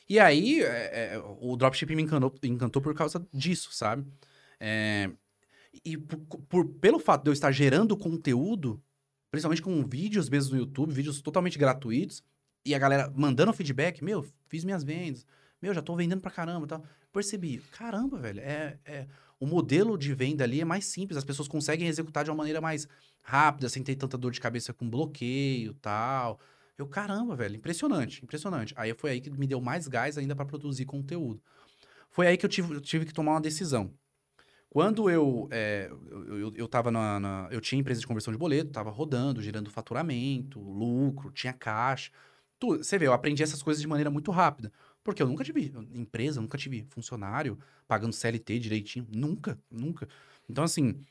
[0.09, 4.05] E aí, é, é, o dropshipping me encantou, encantou por causa disso, sabe?
[4.59, 5.09] É,
[5.83, 8.81] e por, por, pelo fato de eu estar gerando conteúdo,
[9.31, 12.23] principalmente com vídeos mesmo no YouTube, vídeos totalmente gratuitos,
[12.65, 15.25] e a galera mandando feedback, meu, fiz minhas vendas,
[15.61, 16.83] meu, já tô vendendo pra caramba tal.
[17.11, 19.07] Percebi, caramba, velho, é, é,
[19.39, 22.59] o modelo de venda ali é mais simples, as pessoas conseguem executar de uma maneira
[22.59, 22.87] mais
[23.21, 26.39] rápida, sem ter tanta dor de cabeça com bloqueio tal.
[26.77, 28.73] Eu, caramba, velho, impressionante, impressionante.
[28.75, 31.41] Aí foi aí que me deu mais gás ainda para produzir conteúdo.
[32.09, 33.93] Foi aí que eu tive, eu tive que tomar uma decisão.
[34.69, 38.39] Quando eu, é, eu, eu, eu tava na, na, Eu tinha empresa de conversão de
[38.39, 42.11] boleto, tava rodando, gerando faturamento, lucro, tinha caixa.
[42.57, 42.83] Tudo.
[42.83, 44.71] Você vê, eu aprendi essas coisas de maneira muito rápida.
[45.03, 49.05] Porque eu nunca tive empresa, nunca tive funcionário pagando CLT direitinho.
[49.11, 50.07] Nunca, nunca.
[50.49, 51.03] Então, assim,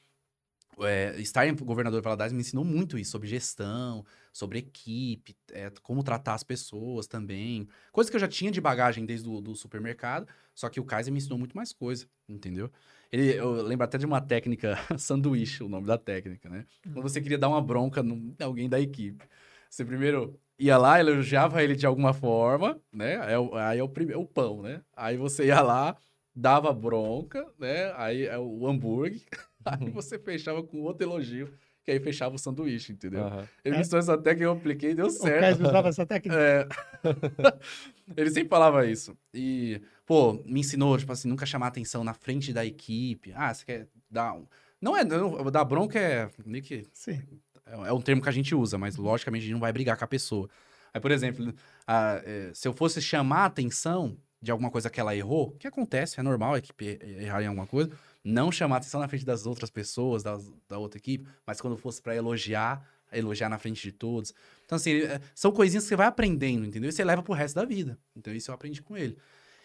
[0.80, 6.02] é, estar em governador Valadares me ensinou muito isso, sobre gestão, sobre equipe, é, como
[6.02, 7.68] tratar as pessoas também.
[7.90, 11.12] Coisa que eu já tinha de bagagem desde o do supermercado, só que o Kaiser
[11.12, 12.70] me ensinou muito mais coisa, entendeu?
[13.10, 16.64] Ele, eu lembro até de uma técnica, sanduíche, o nome da técnica, né?
[16.82, 19.24] Quando você queria dar uma bronca em alguém da equipe.
[19.68, 23.16] Você primeiro ia lá, elogiava ele de alguma forma, né?
[23.20, 24.82] Aí, é aí é o, primeiro, o pão, né?
[24.96, 25.96] Aí você ia lá,
[26.34, 27.92] dava bronca, né?
[27.96, 29.20] Aí é o hambúrguer.
[29.64, 29.92] Aí uhum.
[29.92, 31.52] você fechava com outro elogio
[31.84, 33.24] que aí fechava o sanduíche, entendeu?
[33.24, 33.44] Uhum.
[33.64, 33.78] Ele é.
[33.78, 35.62] me ensinou essa técnica, eu apliquei e deu certo.
[35.62, 36.38] O usava essa técnica?
[36.38, 36.68] É.
[38.16, 39.16] ele sempre falava isso.
[39.34, 43.32] E, pô, me ensinou, tipo assim, nunca chamar atenção na frente da equipe.
[43.34, 44.46] Ah, você quer dar um...
[44.80, 46.86] Não é, não, dar bronca é meio que...
[46.92, 47.20] Sim.
[47.66, 49.96] É, é um termo que a gente usa, mas logicamente a gente não vai brigar
[49.96, 50.48] com a pessoa.
[50.94, 51.52] Aí, por exemplo,
[51.86, 55.66] a, é, se eu fosse chamar a atenção de alguma coisa que ela errou, que
[55.66, 57.92] acontece, é normal a equipe errar em alguma coisa
[58.24, 62.00] não chamar atenção na frente das outras pessoas, da, da outra equipe, mas quando fosse
[62.00, 64.32] para elogiar, elogiar na frente de todos.
[64.64, 66.88] Então, assim, é, são coisinhas que você vai aprendendo, entendeu?
[66.88, 67.98] E você leva pro resto da vida.
[68.16, 69.16] Então, isso eu aprendi com ele.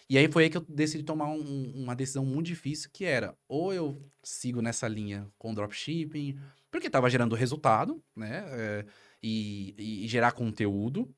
[0.09, 3.37] E aí foi aí que eu decidi tomar um, uma decisão muito difícil, que era,
[3.47, 6.39] ou eu sigo nessa linha com dropshipping,
[6.71, 8.45] porque estava gerando resultado, né?
[8.47, 8.85] É,
[9.21, 11.13] e, e, gerar conteúdo,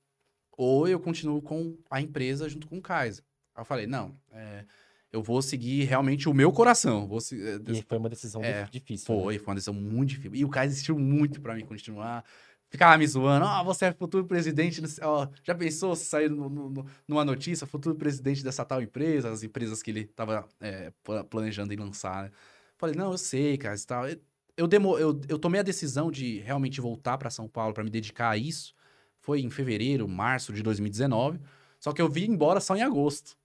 [0.57, 3.23] ou eu continuo com a empresa junto com o Kaiser.
[3.53, 4.65] Aí eu falei, não, é,
[5.11, 7.07] eu vou seguir realmente o meu coração.
[7.07, 9.05] Vou se, e foi uma decisão é, difícil.
[9.05, 9.39] Foi, né?
[9.39, 10.35] foi uma decisão muito difícil.
[10.35, 12.23] E o cara insistiu muito para mim continuar.
[12.69, 13.45] ficava me zoando.
[13.45, 14.81] Ó, oh, você é futuro presidente.
[15.01, 19.41] Ó, já pensou se sair no, no, numa notícia, futuro presidente dessa tal empresa, as
[19.41, 20.93] empresas que ele tava é,
[21.29, 22.31] planejando em lançar, né?
[22.77, 24.05] Falei, não, eu sei, cara, e tal.
[24.55, 27.89] Eu, demo, eu, eu tomei a decisão de realmente voltar para São Paulo para me
[27.89, 28.73] dedicar a isso.
[29.19, 31.39] Foi em fevereiro, março de 2019.
[31.79, 33.38] Só que eu vim embora só em agosto.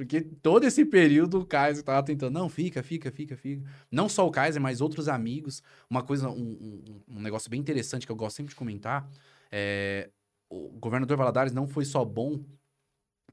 [0.00, 3.62] Porque todo esse período o Kaiser tava tentando, não, fica, fica, fica, fica.
[3.90, 5.62] Não só o Kaiser, mas outros amigos.
[5.90, 9.06] Uma coisa, um, um, um negócio bem interessante que eu gosto sempre de comentar,
[9.52, 10.08] é,
[10.48, 12.42] o governador Valadares não foi só bom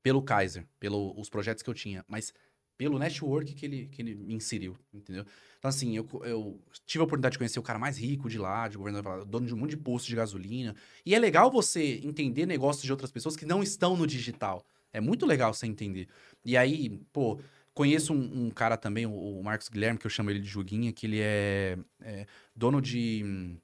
[0.03, 2.33] pelo Kaiser, pelos projetos que eu tinha, mas
[2.77, 5.25] pelo network que ele, que ele me inseriu, entendeu?
[5.57, 8.67] Então, assim, eu, eu tive a oportunidade de conhecer o cara mais rico de lá,
[8.67, 10.75] de governador, dono de um monte de posto de gasolina.
[11.05, 14.65] E é legal você entender negócios de outras pessoas que não estão no digital.
[14.97, 16.07] É muito legal você entender.
[16.47, 17.37] E aí, pô,
[17.73, 20.93] conheço um, um cara também, o, o, Marcos Guilherme, que eu chamo ele de Joguinha,
[20.93, 22.25] que ele é, é
[22.55, 23.57] dono de hum,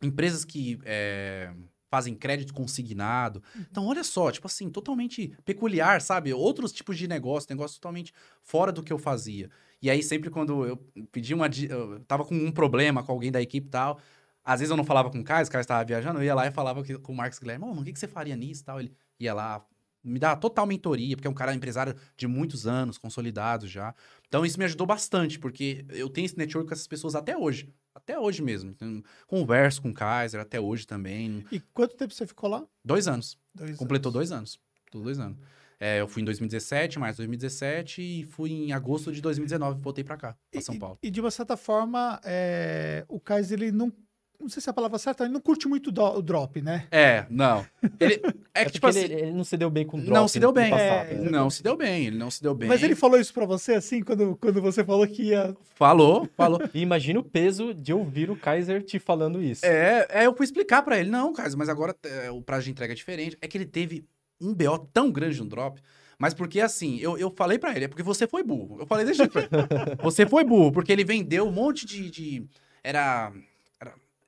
[0.00, 1.52] empresas que é,
[1.90, 3.42] fazem crédito consignado.
[3.68, 6.32] Então, olha só, tipo assim, totalmente peculiar, sabe?
[6.32, 9.50] Outros tipos de negócio, negócio totalmente fora do que eu fazia.
[9.82, 10.76] E aí, sempre quando eu
[11.10, 11.48] pedi uma.
[11.68, 13.98] Eu tava com um problema com alguém da equipe e tal.
[14.44, 16.46] Às vezes eu não falava com o Caio, o Caio estava viajando, eu ia lá
[16.46, 18.78] e falava com o Marcos Guilherme, oh, o que, que você faria nisso e tal?
[18.78, 19.66] Ele ia lá,
[20.04, 23.94] me dá total mentoria, porque é um cara empresário de muitos anos, consolidado já.
[24.28, 27.72] Então isso me ajudou bastante, porque eu tenho esse network com essas pessoas até hoje.
[27.94, 28.70] Até hoje mesmo.
[28.70, 31.44] Então, converso com o Kaiser até hoje também.
[31.50, 32.64] E quanto tempo você ficou lá?
[32.84, 33.38] Dois anos.
[33.54, 34.14] Dois Completou anos.
[34.14, 34.60] dois anos.
[34.90, 35.38] Tudo dois anos.
[35.78, 40.16] É, eu fui em 2017, mais 2017, e fui em agosto de 2019, voltei para
[40.16, 40.98] cá, pra São Paulo.
[41.02, 43.92] E, e de uma certa forma, é, o Kaiser ele não
[44.40, 46.86] não sei se é a palavra certa, ele não curte muito do, o drop, né?
[46.90, 47.64] É, não.
[47.98, 48.20] Ele,
[48.54, 50.12] é, é que, tipo assim, ele, ele, não se deu bem com o drop.
[50.12, 50.70] Não se deu bem.
[50.70, 51.30] Passado, é, né?
[51.30, 52.68] Não se deu bem, ele não se deu bem.
[52.68, 55.56] Mas ele falou isso pra você, assim, quando, quando você falou que ia...
[55.74, 56.60] Falou, falou.
[56.74, 59.64] E imagina o peso de ouvir o Kaiser te falando isso.
[59.64, 62.70] É, é eu fui explicar pra ele, não, Kaiser, mas agora é, o prazo de
[62.70, 63.38] entrega é diferente.
[63.40, 64.04] É que ele teve
[64.40, 65.80] um BO tão grande no drop...
[66.16, 68.78] Mas porque assim, eu, eu falei para ele, é porque você foi burro.
[68.78, 69.50] Eu falei, deixa pra ele.
[70.00, 72.08] Você foi burro, porque ele vendeu um monte de.
[72.08, 72.46] de
[72.84, 73.32] era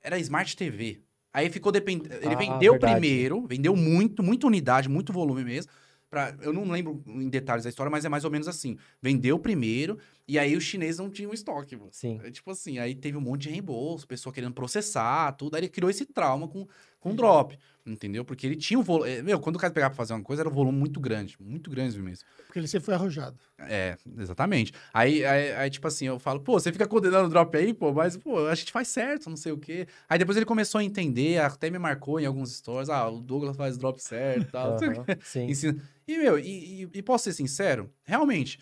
[0.07, 1.01] era Smart TV.
[1.33, 2.15] Aí ficou dependendo.
[2.15, 2.93] Ele ah, vendeu verdade.
[2.93, 5.71] primeiro, vendeu muito, muita unidade, muito volume mesmo.
[6.09, 8.77] Pra, eu não lembro em detalhes da história, mas é mais ou menos assim.
[9.01, 11.75] Vendeu primeiro, e aí os chineses não tinham estoque.
[11.75, 11.89] Mano.
[11.91, 12.21] Sim.
[12.23, 15.55] É, tipo assim, aí teve um monte de reembolso, pessoa querendo processar, tudo.
[15.55, 16.65] Aí ele criou esse trauma com,
[17.07, 18.25] com drop, entendeu?
[18.25, 19.09] Porque ele tinha um volume.
[19.09, 21.37] É, meu, quando o cara pegava pra fazer uma coisa, era um volume muito grande,
[21.39, 22.25] muito grande mesmo.
[22.45, 23.37] Porque ele sempre foi arrojado.
[23.59, 24.73] É, exatamente.
[24.93, 27.93] Aí, aí, aí, tipo assim, eu falo, pô, você fica condenando o drop aí, pô,
[27.93, 29.87] mas, pô, a gente faz certo, não sei o quê.
[30.09, 33.55] Aí depois ele começou a entender, até me marcou em alguns stories, ah, o Douglas
[33.55, 34.77] faz drop certo e tal.
[34.87, 35.45] Uhum, sim.
[35.45, 35.81] Ensina.
[36.07, 38.59] E, meu, e, e, e, posso ser sincero, realmente,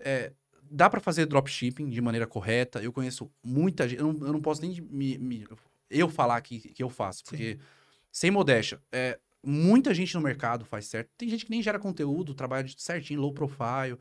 [0.00, 0.32] é,
[0.70, 2.82] dá para fazer dropshipping de maneira correta.
[2.82, 5.46] Eu conheço muita gente, eu não, eu não posso nem me, me
[5.94, 7.60] eu falar que, que eu faço, porque, Sim.
[8.10, 11.10] sem modéstia, é, muita gente no mercado faz certo.
[11.16, 13.98] Tem gente que nem gera conteúdo, trabalha certinho, low profile,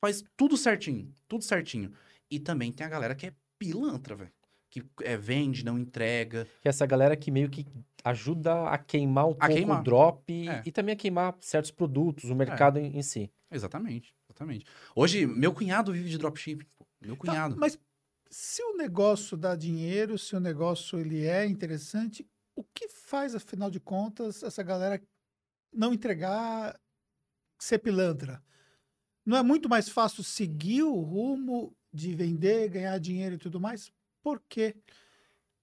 [0.00, 1.92] faz tudo certinho, tudo certinho.
[2.30, 4.32] E também tem a galera que é pilantra, velho.
[4.70, 6.46] Que é, vende, não entrega.
[6.60, 7.66] Que é essa galera que meio que
[8.04, 9.80] ajuda a queimar um a pouco queimar.
[9.80, 10.62] o drop é.
[10.64, 12.82] e também a queimar certos produtos, o mercado é.
[12.82, 13.30] em, em, si.
[13.50, 14.66] Exatamente, exatamente.
[14.94, 16.66] Hoje, meu cunhado vive de dropshipping.
[17.00, 17.54] Meu tá, cunhado.
[17.54, 17.78] Tá, mas
[18.30, 23.70] se o negócio dá dinheiro, se o negócio ele é interessante, o que faz, afinal
[23.70, 25.00] de contas, essa galera
[25.72, 26.78] não entregar,
[27.58, 28.42] ser pilantra?
[29.24, 33.92] Não é muito mais fácil seguir o rumo de vender, ganhar dinheiro e tudo mais?
[34.22, 34.74] Por quê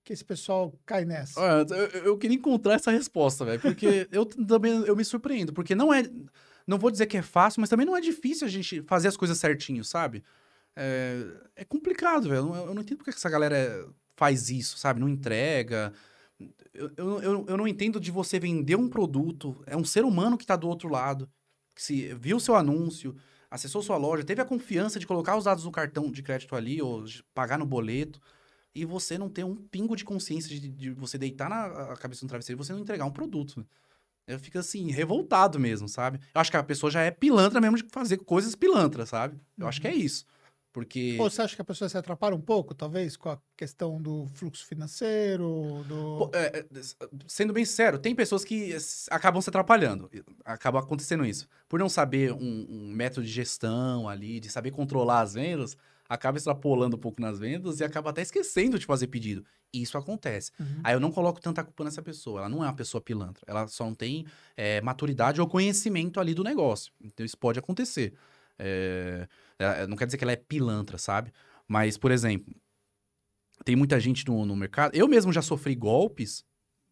[0.04, 1.40] que esse pessoal cai nessa?
[1.40, 5.74] Olha, eu, eu queria encontrar essa resposta, velho, porque eu também eu me surpreendo, porque
[5.74, 6.04] não é,
[6.68, 9.18] não vou dizer que é fácil, mas também não é difícil a gente fazer as
[9.18, 10.24] coisas certinho, sabe?
[10.76, 11.26] É,
[11.58, 12.56] é complicado, velho.
[12.56, 15.00] Eu, eu, não entendo porque essa galera faz isso, sabe?
[15.00, 15.94] Não entrega.
[16.74, 19.62] Eu, eu, eu, não entendo de você vender um produto.
[19.66, 21.30] É um ser humano que está do outro lado,
[21.76, 23.16] que se viu seu anúncio,
[23.50, 26.82] acessou sua loja, teve a confiança de colocar os dados do cartão de crédito ali
[26.82, 28.20] ou de pagar no boleto.
[28.76, 32.30] E você não ter um pingo de consciência de, de você deitar na cabeça no
[32.30, 33.64] travesseiro e você não entregar um produto.
[34.26, 36.20] Eu fico assim, revoltado mesmo, sabe?
[36.34, 39.36] Eu acho que a pessoa já é pilantra mesmo de fazer coisas pilantras, sabe?
[39.58, 39.70] Eu uhum.
[39.70, 40.26] acho que é isso.
[40.74, 41.18] Porque.
[41.20, 44.26] Ou você acha que a pessoa se atrapalha um pouco, talvez, com a questão do
[44.34, 45.86] fluxo financeiro?
[45.88, 46.32] Do...
[46.34, 46.66] É, é
[47.28, 48.76] sendo bem sincero, tem pessoas que
[49.12, 50.10] acabam se atrapalhando.
[50.44, 51.48] Acaba acontecendo isso.
[51.70, 55.78] Por não saber um, um, método de gestão ali, de saber controlar as vendas,
[56.10, 59.46] acaba extrapolando um pouco nas vendas e acaba até esquecendo de fazer pedido.
[59.72, 60.52] Isso acontece.
[60.60, 60.82] Uhum.
[60.84, 62.40] Aí eu não coloco tanta culpa nessa pessoa.
[62.40, 63.44] Ela não é uma pessoa pilantra.
[63.46, 64.26] Ela só não tem
[64.58, 66.92] é, maturidade ou conhecimento ali do negócio.
[67.00, 68.14] Então isso pode acontecer.
[68.58, 69.28] É,
[69.88, 71.32] não quer dizer que ela é pilantra, sabe?
[71.68, 72.54] Mas, por exemplo,
[73.64, 74.96] tem muita gente no, no mercado.
[74.96, 76.46] Eu mesmo já sofri golpes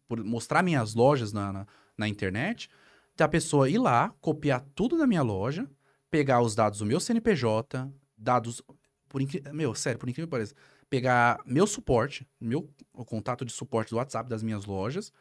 [0.08, 2.68] por mostrar minhas lojas na, na, na internet,
[3.16, 5.68] da pessoa ir lá, copiar tudo da minha loja,
[6.10, 8.62] pegar os dados do meu CNPJ, dados.
[9.08, 9.52] Por incrível.
[9.52, 10.54] Meu, sério, por incrível que pareça.
[10.88, 15.12] Pegar meu suporte, meu o contato de suporte do WhatsApp das minhas lojas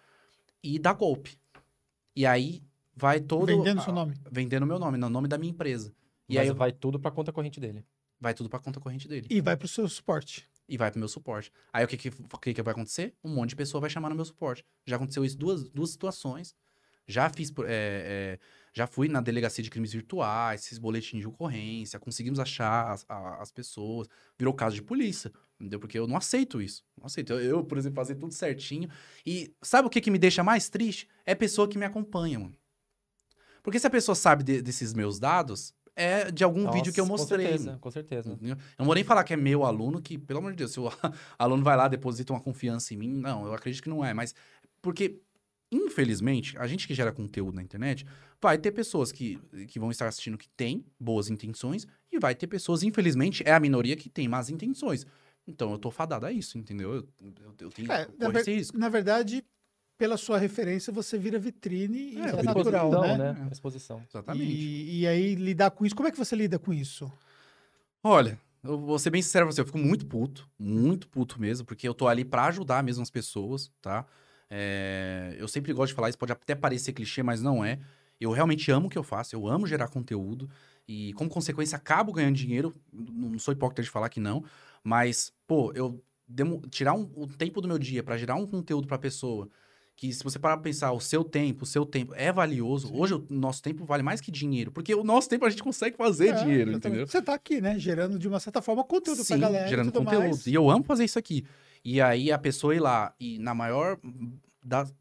[0.61, 1.37] e dar golpe.
[2.15, 2.61] E aí
[2.95, 3.45] vai todo.
[3.45, 4.15] Vendendo a, seu nome.
[4.29, 5.93] Vendendo meu nome, no nome da minha empresa.
[6.31, 7.83] E Mas aí vai tudo para conta corrente dele.
[8.19, 9.27] Vai tudo para conta corrente dele.
[9.29, 10.47] E vai para o seu suporte.
[10.67, 11.51] E vai para o meu suporte.
[11.73, 13.13] Aí o que, que, o que, que vai acontecer?
[13.21, 14.63] Um monte de pessoa vai chamar no meu suporte.
[14.85, 16.55] Já aconteceu isso duas, duas situações.
[17.05, 17.51] Já fiz.
[17.65, 18.39] É, é,
[18.73, 23.51] já fui na delegacia de crimes virtuais, esses boletins de ocorrência, conseguimos achar as, as,
[23.51, 24.07] pessoas.
[24.39, 25.29] Virou caso de polícia,
[25.59, 25.77] entendeu?
[25.77, 26.85] Porque eu não aceito isso.
[26.97, 27.33] Não aceito.
[27.33, 28.89] Eu, eu, por exemplo, fazer tudo certinho.
[29.25, 31.09] E sabe o que, que me deixa mais triste?
[31.25, 32.55] É a pessoa que me acompanha, mano.
[33.61, 36.99] Porque se a pessoa sabe de, desses meus dados, é de algum Nossa, vídeo que
[36.99, 37.45] eu mostrei.
[37.45, 38.39] Com certeza, com certeza.
[38.41, 40.79] Eu não vou nem falar que é meu aluno, que, pelo amor de Deus, se
[40.79, 40.89] o
[41.37, 44.13] aluno vai lá, deposita uma confiança em mim, não, eu acredito que não é.
[44.13, 44.33] Mas,
[44.81, 45.19] porque,
[45.71, 48.05] infelizmente, a gente que gera conteúdo na internet,
[48.41, 52.47] vai ter pessoas que, que vão estar assistindo que têm boas intenções, e vai ter
[52.47, 55.05] pessoas, infelizmente, é a minoria que tem más intenções.
[55.47, 56.93] Então, eu tô fadado a isso, entendeu?
[56.93, 59.43] Eu, eu, eu tenho é, na, ver, na verdade,
[60.01, 63.17] pela sua referência, você vira vitrine é, é natural, né?
[63.17, 63.49] né?
[63.51, 64.01] Exposição.
[64.09, 64.43] Exatamente.
[64.43, 67.13] E, e, aí, lidar com isso, como é que você lida com isso?
[68.03, 71.67] Olha, eu vou ser bem sincero pra você, eu fico muito puto, muito puto mesmo,
[71.67, 74.03] porque eu tô ali para ajudar mesmo as pessoas, tá?
[74.49, 77.77] É, eu sempre gosto de falar isso, pode até parecer clichê, mas não é.
[78.19, 80.49] Eu realmente amo o que eu faço, eu amo gerar conteúdo
[80.87, 82.73] e, como consequência, acabo ganhando dinheiro.
[82.91, 84.43] Não sou hipócrita de falar que não,
[84.83, 88.87] mas, pô, eu demo, tirar um, o tempo do meu dia para gerar um conteúdo
[88.87, 89.47] pra pessoa
[89.95, 92.87] que se você parar pra pensar, o seu tempo, o seu tempo é valioso.
[92.87, 92.93] Sim.
[92.95, 95.95] Hoje o nosso tempo vale mais que dinheiro, porque o nosso tempo a gente consegue
[95.95, 97.05] fazer é, dinheiro, entendeu?
[97.05, 100.23] Você tá aqui, né, gerando de uma certa forma conteúdo Sim, pra galera gerando conteúdo.
[100.23, 100.47] Mais.
[100.47, 101.45] E eu amo fazer isso aqui.
[101.83, 103.99] E aí a pessoa ir lá e na maior
[104.63, 104.93] das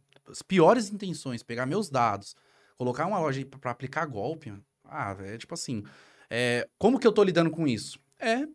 [0.46, 2.36] piores intenções, pegar meus dados,
[2.76, 4.52] colocar uma loja para aplicar golpe,
[4.84, 5.82] ah, é tipo assim,
[6.28, 7.98] é, como que eu tô lidando com isso?
[8.18, 8.46] É,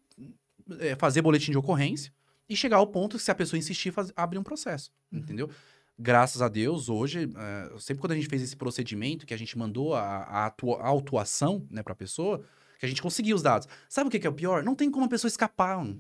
[0.79, 2.11] é, fazer boletim de ocorrência
[2.47, 5.19] e chegar ao ponto que se a pessoa insistir, faz, abrir um processo, uhum.
[5.19, 5.49] entendeu?
[5.97, 9.57] Graças a Deus, hoje, é, sempre quando a gente fez esse procedimento, que a gente
[9.57, 12.43] mandou a, a, atua, a autuação né, para a pessoa,
[12.79, 13.67] que a gente conseguiu os dados.
[13.89, 14.63] Sabe o que, que é o pior?
[14.63, 15.83] Não tem como a pessoa escapar.
[15.83, 15.97] Não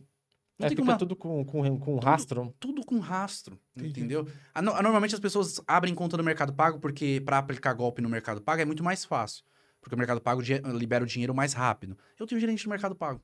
[0.59, 0.97] é, tem como...
[0.97, 2.53] tudo com, com, com rastro.
[2.59, 4.27] Tudo com rastro, entendeu?
[4.53, 8.41] A, normalmente as pessoas abrem conta no Mercado Pago porque para aplicar golpe no Mercado
[8.41, 9.43] Pago é muito mais fácil.
[9.81, 10.41] Porque o Mercado Pago
[10.73, 11.97] libera o dinheiro mais rápido.
[12.17, 13.21] Eu tenho gerente no Mercado Pago.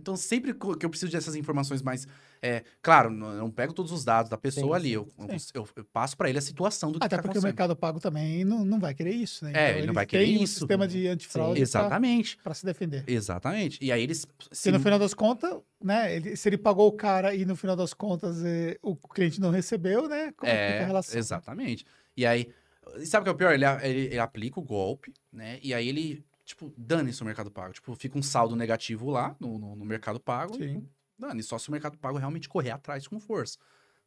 [0.00, 2.08] Então, sempre que eu preciso dessas informações mais.
[2.42, 5.06] É, claro, não, não pego todos os dados da pessoa sim, ali, eu,
[5.54, 8.00] eu, eu, passo para ele a situação do que Até tá porque o Mercado Pago
[8.00, 9.52] também não, não vai querer isso, né?
[9.54, 10.42] É, então, ele não vai querer tem isso.
[10.42, 12.38] um sistema de antifraude exatamente.
[12.38, 13.04] para se defender.
[13.06, 13.78] Exatamente.
[13.82, 14.26] E aí eles.
[14.50, 16.16] Se no final das contas, né?
[16.16, 19.50] Ele, se ele pagou o cara e no final das contas eh, o cliente não
[19.50, 20.32] recebeu, né?
[20.36, 21.18] Como é, a relação?
[21.18, 21.84] Exatamente.
[22.16, 22.48] E aí.
[23.04, 23.52] Sabe o que é o pior?
[23.52, 25.60] Ele, ele, ele aplica o golpe, né?
[25.62, 27.72] E aí ele tipo, dane-se o Mercado Pago.
[27.72, 30.54] Tipo, fica um saldo negativo lá no, no, no Mercado Pago.
[30.54, 30.86] Sim.
[31.18, 33.58] Dane, só se o Mercado Pago realmente correr atrás com força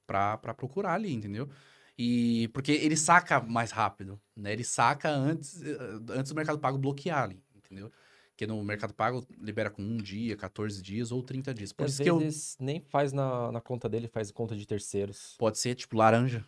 [0.05, 1.49] para procurar ali, entendeu?
[1.97, 4.51] E porque ele saca mais rápido, né?
[4.51, 5.77] Ele saca antes, eh,
[6.09, 7.91] antes do Mercado Pago bloquear ali, entendeu?
[8.31, 11.71] Porque no Mercado Pago libera com um dia, 14 dias ou 30 dias.
[11.71, 12.65] Por Às vezes eu...
[12.65, 15.35] nem faz na, na conta dele, faz conta de terceiros.
[15.37, 16.43] Pode ser, tipo, laranja.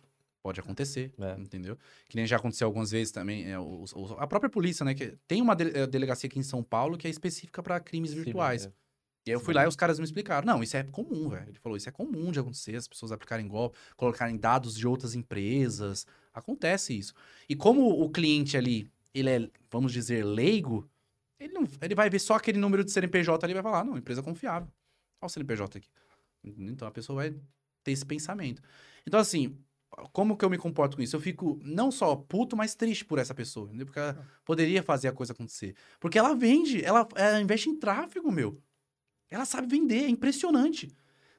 [0.46, 1.40] Pode acontecer, é.
[1.40, 1.76] entendeu?
[2.08, 3.50] Que nem já aconteceu algumas vezes também.
[3.50, 4.94] É, o, o, a própria polícia, né?
[4.94, 8.12] Que tem uma de, é, delegacia aqui em São Paulo que é específica para crimes
[8.12, 8.62] virtuais.
[8.62, 8.72] Sim, é.
[9.26, 10.46] E aí eu fui lá e os caras me explicaram.
[10.46, 11.48] Não, isso é comum, velho.
[11.48, 15.16] Ele falou, isso é comum de acontecer, as pessoas aplicarem golpe, colocarem dados de outras
[15.16, 16.06] empresas.
[16.32, 17.12] Acontece isso.
[17.48, 20.88] E como o cliente ali, ele é, vamos dizer, leigo,
[21.40, 23.98] ele, não, ele vai ver só aquele número de CNPJ ali e vai falar, não,
[23.98, 24.68] empresa confiável.
[25.20, 25.88] Olha o CNPJ aqui.
[26.44, 27.34] Então a pessoa vai
[27.82, 28.62] ter esse pensamento.
[29.04, 29.58] Então, assim,
[30.12, 31.16] como que eu me comporto com isso?
[31.16, 33.86] Eu fico não só puto, mas triste por essa pessoa, entendeu?
[33.86, 34.24] Porque ela ah.
[34.44, 35.74] poderia fazer a coisa acontecer.
[36.00, 38.60] Porque ela vende, ela, ela investe em tráfego, meu.
[39.30, 40.90] Ela sabe vender, é impressionante.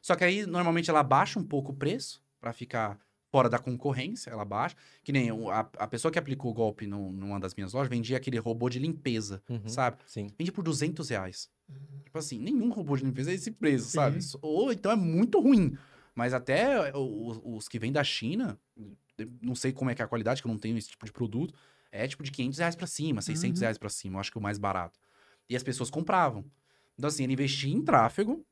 [0.02, 4.30] Só que aí, normalmente, ela baixa um pouco o preço para ficar fora da concorrência,
[4.30, 4.76] ela baixa.
[5.04, 8.18] Que nem a, a pessoa que aplicou o golpe no, numa das minhas lojas vendia
[8.18, 9.98] aquele robô de limpeza, uhum, sabe?
[10.06, 10.28] Sim.
[10.38, 11.50] Vende por 200 reais.
[11.70, 12.00] Uhum.
[12.06, 13.92] Tipo assim, nenhum robô de limpeza é esse preço, sim.
[13.92, 14.20] sabe?
[14.42, 15.78] Ou então é muito ruim.
[16.18, 18.60] Mas até os, os que vêm da China,
[19.40, 21.12] não sei como é que é a qualidade, que eu não tenho esse tipo de
[21.12, 21.54] produto,
[21.92, 23.62] é tipo de 500 reais pra cima, 600 uhum.
[23.62, 25.00] reais pra cima, eu acho que é o mais barato.
[25.48, 26.44] E as pessoas compravam.
[26.98, 28.44] Então, assim, ele investia em tráfego,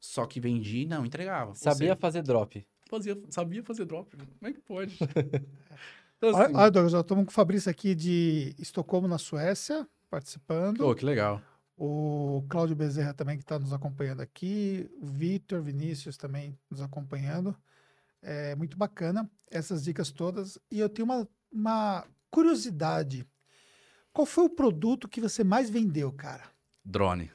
[0.00, 1.54] só que vendia e não entregava.
[1.54, 2.66] Sabia fazer drop.
[2.90, 4.16] Fazia, sabia fazer drop.
[4.16, 4.98] Como é que pode?
[6.18, 6.56] então, assim...
[6.56, 10.80] Olha, Douglas, estamos com o Fabrício aqui de Estocolmo, na Suécia, participando.
[10.80, 11.40] Oh, que legal
[11.84, 17.56] o Cláudio Bezerra também que está nos acompanhando aqui, o Vitor Vinícius também nos acompanhando.
[18.22, 19.28] É muito bacana.
[19.50, 20.56] essas dicas todas.
[20.70, 23.26] E eu tenho uma, uma curiosidade.
[24.12, 26.44] Qual foi o produto que você mais vendeu, cara?
[26.84, 27.32] Drone.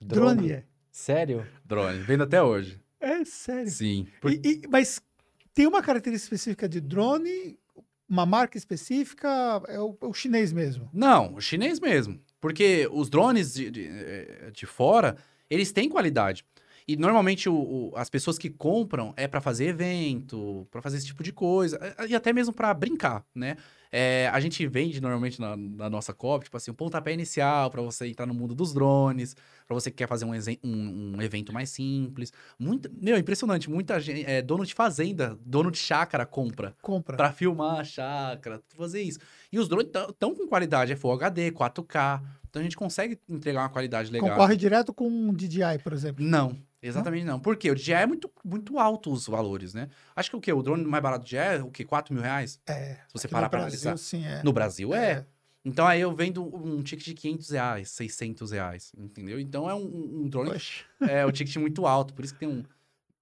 [0.00, 0.64] Drone, Drone é.
[0.90, 1.46] Sério?
[1.62, 1.98] Drone.
[1.98, 2.80] Vendo até hoje.
[2.98, 3.70] É sério.
[3.70, 4.08] Sim.
[4.18, 4.32] Por...
[4.32, 5.02] E, e, mas
[5.52, 7.58] tem uma característica específica de drone,
[8.08, 9.28] uma marca específica,
[9.68, 10.88] é o, é o chinês mesmo?
[10.90, 12.18] Não, o chinês mesmo.
[12.40, 15.16] Porque os drones de, de, eh, de fora,
[15.48, 16.44] eles têm qualidade.
[16.90, 21.06] E normalmente o, o, as pessoas que compram é para fazer evento, para fazer esse
[21.06, 21.78] tipo de coisa,
[22.08, 23.56] e até mesmo para brincar, né?
[23.92, 27.80] É, a gente vende normalmente na, na, nossa COP, tipo assim, um pontapé inicial para
[27.80, 29.36] você entrar no mundo dos drones,
[29.68, 30.32] para você que quer fazer um,
[30.64, 32.32] um, um, evento mais simples.
[32.58, 36.74] Muito, meu, impressionante, muita gente, é, dono de fazenda, dono de chácara compra.
[36.82, 37.16] Compra.
[37.16, 39.20] Para filmar a chácara, fazer isso.
[39.52, 42.20] E os drones estão com qualidade, é Full HD, 4K.
[42.48, 44.30] Então a gente consegue entregar uma qualidade legal.
[44.30, 46.24] Concorre direto com um DJI, por exemplo?
[46.24, 47.34] Não, exatamente não.
[47.34, 47.40] não.
[47.40, 47.70] Por quê?
[47.70, 49.88] O DJI é muito, muito alto os valores, né?
[50.14, 50.52] Acho que o quê?
[50.52, 51.84] O drone mais barato do DJI é o quê?
[51.84, 52.60] 4 mil reais?
[52.66, 52.94] É.
[53.08, 53.96] Se você parar para analisar.
[53.98, 54.42] Sim, é.
[54.42, 55.12] No Brasil é.
[55.12, 55.26] é.
[55.64, 59.38] Então aí eu vendo um ticket de 500 reais, 600 reais, entendeu?
[59.38, 60.50] Então é um, um drone.
[60.52, 60.84] Poxa.
[61.00, 62.62] É, o ticket muito alto, por isso que tem um.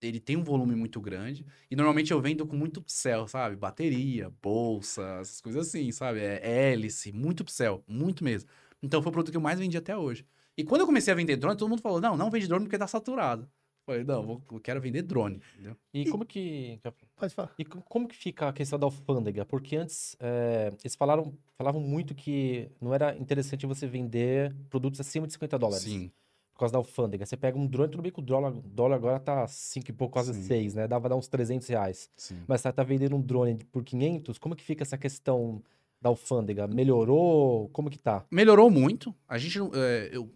[0.01, 1.45] Ele tem um volume muito grande.
[1.69, 3.57] E normalmente eu vendo com muito upsell, sabe?
[3.57, 6.21] Bateria, bolsa, essas coisas assim, sabe?
[6.21, 8.49] É hélice, muito upsell, muito mesmo.
[8.81, 10.25] Então foi o produto que eu mais vendi até hoje.
[10.59, 12.77] E quando eu comecei a vender drone, todo mundo falou: não, não vende drone porque
[12.77, 13.43] tá saturado.
[13.43, 15.41] Eu falei, não, eu quero vender drone.
[15.55, 15.77] Entendeu?
[15.95, 16.81] E, e como que.
[17.17, 17.55] Pode falar.
[17.57, 19.47] E como que fica a questão da alfândega?
[19.47, 25.29] Porque antes é, eles falaram, falavam muito que não era interessante você vender produtos acima
[25.29, 25.85] de 50 dólares.
[25.85, 26.11] Sim.
[26.53, 27.25] Por causa da alfândega.
[27.25, 30.15] Você pega um drone, tudo bem que o dólar, dólar agora tá 5 e pouco,
[30.15, 30.89] quase 6, né?
[30.89, 32.11] Dava dar uns 300 reais.
[32.17, 32.43] Sim.
[32.49, 35.63] Mas você tá vendendo um drone por 500, como que fica essa questão
[36.03, 36.67] da alfândega?
[36.67, 37.69] Melhorou?
[37.69, 38.25] Como que tá?
[38.29, 39.15] Melhorou muito.
[39.29, 40.29] A gente é, eu,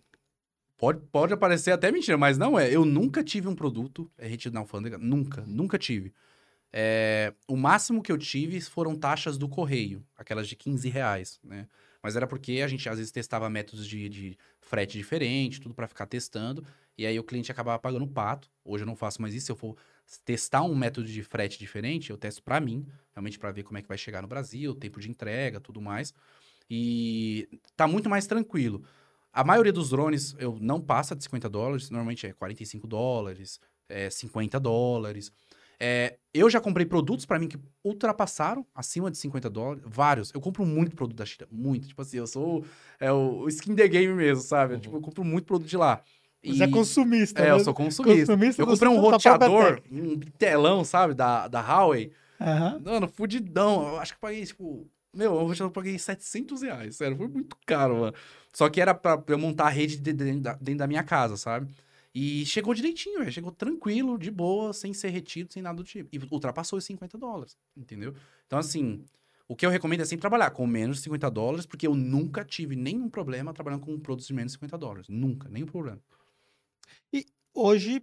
[0.82, 2.68] pode, pode parecer até mentira, mas não é.
[2.68, 4.98] Eu nunca tive um produto é, retido na alfândega.
[4.98, 6.12] Nunca, nunca tive.
[6.72, 11.68] É, o máximo que eu tive foram taxas do correio, aquelas de 15 reais, né?
[12.02, 15.86] Mas era porque a gente às vezes testava métodos de, de frete diferente, tudo para
[15.86, 16.66] ficar testando,
[16.98, 18.50] e aí o cliente acabava pagando pato.
[18.64, 19.76] Hoje eu não faço mais isso, se eu for
[20.24, 23.82] testar um método de frete diferente, eu testo para mim, realmente para ver como é
[23.82, 26.12] que vai chegar no Brasil, tempo de entrega, tudo mais.
[26.68, 28.82] E tá muito mais tranquilo.
[29.32, 33.58] A maioria dos drones eu não passa de 50 dólares, normalmente é 45 dólares,
[33.88, 35.32] é 50 dólares.
[35.80, 40.32] É, eu já comprei produtos para mim que ultrapassaram acima de 50 dólares, vários.
[40.32, 41.88] Eu compro muito produto da China, muito.
[41.88, 42.64] Tipo assim, eu sou
[43.00, 44.74] é, o skin the game mesmo, sabe?
[44.74, 44.80] Uhum.
[44.80, 46.00] Tipo, eu compro muito produto de lá.
[46.44, 47.50] Você é consumista, É, né?
[47.52, 48.26] eu sou consumista.
[48.26, 52.12] consumista eu comprei um roteador, um telão, sabe, da, da Huawei.
[52.40, 52.80] Uhum.
[52.84, 53.88] Mano, fudidão.
[53.88, 54.86] Eu acho que paguei, tipo...
[55.14, 57.16] Meu, o roteador eu paguei 700 reais, sério.
[57.16, 58.14] Foi muito caro, mano.
[58.52, 61.36] Só que era pra eu montar a rede de, de, de, dentro da minha casa,
[61.36, 61.72] sabe?
[62.14, 63.32] E chegou direitinho, velho.
[63.32, 66.08] Chegou tranquilo, de boa, sem ser retido, sem nada do tipo.
[66.12, 68.14] E ultrapassou os 50 dólares, entendeu?
[68.46, 69.02] Então, assim,
[69.48, 72.44] o que eu recomendo é sempre trabalhar com menos de 50 dólares, porque eu nunca
[72.44, 75.08] tive nenhum problema trabalhando com produtos de menos de 50 dólares.
[75.08, 76.00] Nunca, nenhum problema.
[77.10, 77.24] E
[77.54, 78.02] hoje,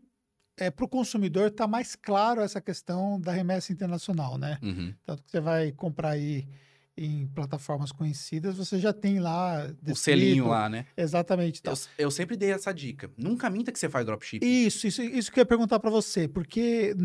[0.57, 4.57] é, para o consumidor, está mais claro essa questão da remessa internacional, né?
[4.63, 4.93] Uhum.
[5.05, 6.47] Tanto que você vai comprar aí
[6.99, 9.65] em plataformas conhecidas, você já tem lá...
[9.67, 10.85] Descrito, o selinho lá, né?
[10.97, 11.61] Exatamente.
[11.63, 13.09] Eu, eu, sempre dei essa dica.
[13.17, 14.45] Nunca minta que você faz dropshipping.
[14.45, 16.95] Isso, isso, isso que eu ia perguntar para você, porque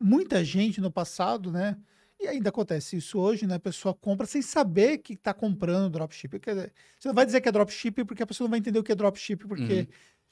[0.00, 1.76] muita gente no passado, né?
[2.18, 3.54] E ainda acontece isso hoje, né?
[3.54, 6.38] A pessoa compra sem saber que está comprando dropshipping.
[6.98, 8.92] Você não vai dizer que é dropshipping porque a pessoa não vai entender o que
[8.92, 9.86] é dropshipping, porque uhum.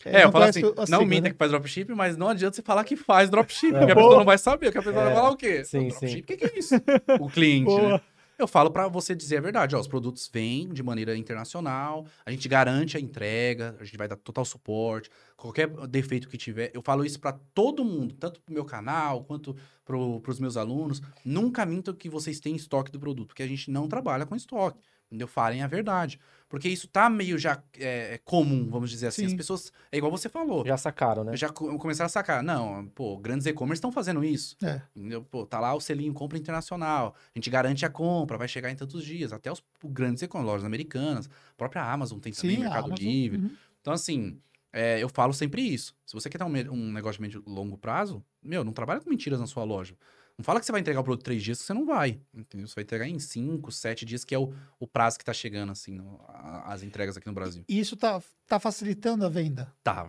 [0.04, 1.30] É, é eu falo assim, não minta né?
[1.30, 3.78] que faz dropship, mas não adianta você falar que faz dropship, é.
[3.78, 5.04] porque a pessoa não vai saber, porque a pessoa é.
[5.06, 5.64] vai falar o quê?
[5.64, 6.20] Sim, sim.
[6.20, 6.74] O que, que é isso?
[7.20, 8.00] o cliente, né?
[8.38, 12.30] Eu falo para você dizer a verdade, ó, os produtos vêm de maneira internacional, a
[12.30, 16.80] gente garante a entrega, a gente vai dar total suporte, qualquer defeito que tiver, eu
[16.80, 21.66] falo isso para todo mundo, tanto pro meu canal quanto pro, pros meus alunos, nunca
[21.66, 24.78] mintam que vocês têm estoque do produto, porque a gente não trabalha com estoque,
[25.08, 25.26] entendeu?
[25.26, 26.20] Falem a verdade.
[26.48, 29.22] Porque isso tá meio já é, é, comum, vamos dizer assim.
[29.22, 29.26] Sim.
[29.26, 30.64] As pessoas, é igual você falou.
[30.66, 31.36] Já sacaram, né?
[31.36, 32.42] Já começaram a sacar.
[32.42, 34.56] Não, pô, grandes e-commerce estão fazendo isso.
[34.62, 34.80] É.
[35.30, 37.14] Pô, tá lá o selinho compra internacional.
[37.34, 39.32] A gente garante a compra, vai chegar em tantos dias.
[39.32, 41.26] Até os grandes e-commerce, lojas americanas.
[41.26, 43.38] A própria Amazon tem também, Sim, Mercado Amazon, Livre.
[43.38, 43.50] Uhum.
[43.80, 44.40] Então, assim,
[44.72, 45.94] é, eu falo sempre isso.
[46.06, 49.10] Se você quer ter um, um negócio de médio longo prazo, meu, não trabalha com
[49.10, 49.94] mentiras na sua loja.
[50.38, 52.20] Não fala que você vai entregar o produto três dias, que você não vai.
[52.32, 52.68] Entendeu?
[52.68, 55.72] Você vai entregar em cinco, sete dias, que é o, o prazo que tá chegando,
[55.72, 57.64] assim, no, a, as entregas aqui no Brasil.
[57.68, 59.74] E isso tá, tá facilitando a venda?
[59.82, 60.08] Tá,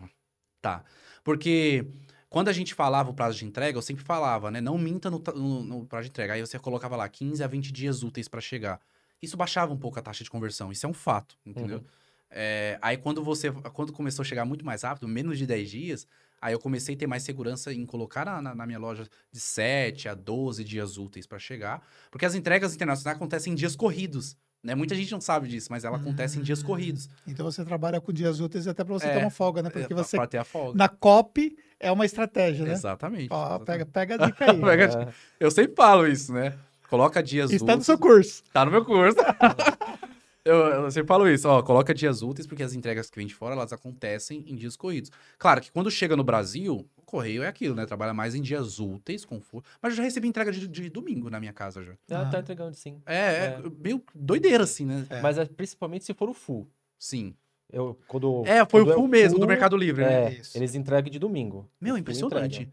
[0.62, 0.84] tá.
[1.24, 1.88] Porque
[2.30, 4.62] quando a gente falava o prazo de entrega, eu sempre falava, né?
[4.62, 6.34] Não minta no, no, no prazo de entrega.
[6.34, 8.80] Aí você colocava lá 15 a 20 dias úteis para chegar.
[9.20, 10.72] Isso baixava um pouco a taxa de conversão.
[10.72, 11.80] Isso é um fato, entendeu?
[11.80, 11.86] Uhum.
[12.30, 13.52] É, aí quando você.
[13.74, 16.08] Quando começou a chegar muito mais rápido, menos de 10 dias,
[16.42, 19.40] aí eu comecei a ter mais segurança em colocar na, na, na minha loja de
[19.40, 21.82] 7 a 12 dias úteis para chegar.
[22.12, 24.38] Porque as entregas internacionais acontecem em dias corridos.
[24.62, 24.76] Né?
[24.76, 26.66] Muita gente não sabe disso, mas ela acontece em dias hum.
[26.66, 27.10] corridos.
[27.26, 29.70] Então você trabalha com dias úteis até para você é, ter uma folga, né?
[29.70, 30.18] Porque é, você.
[30.18, 30.78] Pra ter a folga.
[30.78, 32.74] Na COP é uma estratégia, né?
[32.74, 33.30] Exatamente.
[33.32, 33.66] Ó, exatamente.
[33.66, 34.60] Pega, pega a dica aí.
[35.08, 35.14] é.
[35.40, 36.58] Eu sempre falo isso, né?
[36.90, 38.44] Coloca dias Está no seu curso.
[38.52, 39.18] Tá no meu curso.
[40.46, 43.36] eu, eu, sempre falo isso, ó, coloca dias úteis, porque as entregas que vêm de
[43.36, 45.12] fora, elas acontecem em dias corridos.
[45.38, 47.86] Claro que quando chega no Brasil, o correio é aquilo, né?
[47.86, 49.64] Trabalha mais em dias úteis, com for...
[49.82, 51.94] Mas eu já recebi entrega de, de, domingo na minha casa já.
[52.12, 53.02] Ah, tá entregando sim.
[53.06, 53.64] É, é, é.
[53.80, 55.06] meio doideira assim, né?
[55.10, 55.22] É.
[55.22, 56.68] Mas é principalmente se for o full.
[56.98, 57.36] Sim.
[57.72, 60.34] Eu, quando, é, foi quando o full é mesmo, full, do Mercado Livre, né?
[60.34, 61.70] É, eles entregam de domingo.
[61.80, 62.70] Meu, impressionante.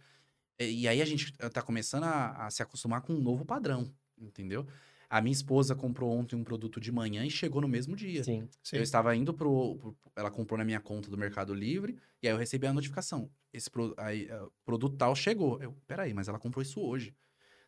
[0.58, 3.90] E aí a gente tá começando a, a se acostumar com um novo padrão
[4.20, 4.66] entendeu?
[5.08, 8.24] A minha esposa comprou ontem um produto de manhã e chegou no mesmo dia.
[8.24, 8.48] Sim.
[8.62, 8.76] Sim.
[8.76, 12.34] Eu estava indo pro, pro, Ela comprou na minha conta do Mercado Livre e aí
[12.34, 13.30] eu recebi a notificação.
[13.52, 15.62] Esse pro, aí, uh, produto tal chegou.
[15.62, 17.14] Eu, peraí, mas ela comprou isso hoje.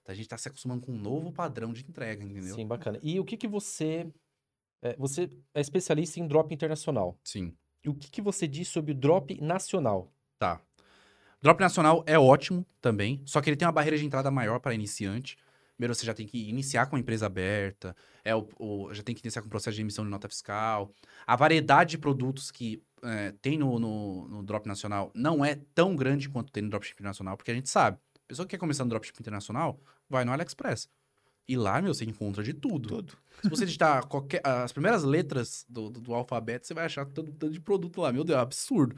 [0.03, 2.55] Então a gente está se acostumando com um novo padrão de entrega, entendeu?
[2.55, 2.99] Sim, bacana.
[3.03, 4.11] E o que que você.
[4.83, 7.19] É, você é especialista em drop internacional.
[7.25, 7.55] Sim.
[7.85, 10.13] E o que, que você diz sobre o drop nacional?
[10.39, 10.61] Tá.
[11.41, 14.75] Drop nacional é ótimo também, só que ele tem uma barreira de entrada maior para
[14.75, 15.37] iniciante.
[15.79, 19.15] Primeiro, você já tem que iniciar com a empresa aberta, é o, o, já tem
[19.15, 20.93] que iniciar com o processo de emissão de nota fiscal.
[21.25, 25.95] A variedade de produtos que é, tem no, no, no, Drop Nacional não é tão
[25.95, 28.83] grande quanto tem no Dropship Nacional, porque a gente sabe, a pessoa que quer começar
[28.83, 30.89] no Dropship Internacional, vai no AliExpress.
[31.47, 32.89] E lá, meu, você encontra de tudo.
[32.89, 33.17] Tudo.
[33.41, 37.31] Se você digitar qualquer, as primeiras letras do, do, do alfabeto, você vai achar tanto,
[37.31, 38.13] tanto de produto lá.
[38.13, 38.97] Meu Deus, é absurdo.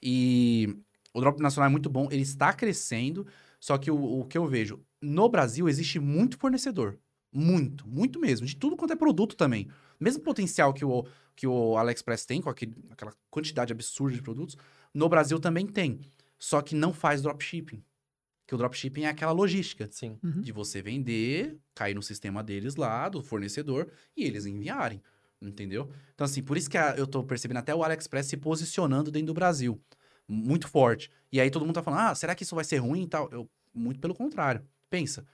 [0.00, 0.78] E
[1.12, 3.26] o Drop Nacional é muito bom, ele está crescendo,
[3.58, 6.98] só que o, o que eu vejo, no Brasil existe muito fornecedor.
[7.32, 8.46] Muito, muito mesmo.
[8.46, 9.68] De tudo quanto é produto também.
[9.98, 14.56] Mesmo potencial que o, que o AliExpress tem, com aquele, aquela quantidade absurda de produtos,
[14.92, 16.00] no Brasil também tem.
[16.38, 17.82] Só que não faz dropshipping.
[18.46, 19.88] Que o dropshipping é aquela logística.
[19.90, 20.18] Sim.
[20.22, 20.40] Uhum.
[20.40, 25.00] De você vender, cair no sistema deles lá, do fornecedor, e eles enviarem.
[25.40, 25.90] Entendeu?
[26.14, 29.28] Então, assim, por isso que a, eu tô percebendo até o AliExpress se posicionando dentro
[29.28, 29.80] do Brasil.
[30.26, 31.10] Muito forte.
[31.30, 33.28] E aí todo mundo tá falando, ah, será que isso vai ser ruim e tal?
[33.30, 34.62] Eu, muito pelo contrário.
[34.90, 35.24] Pensa,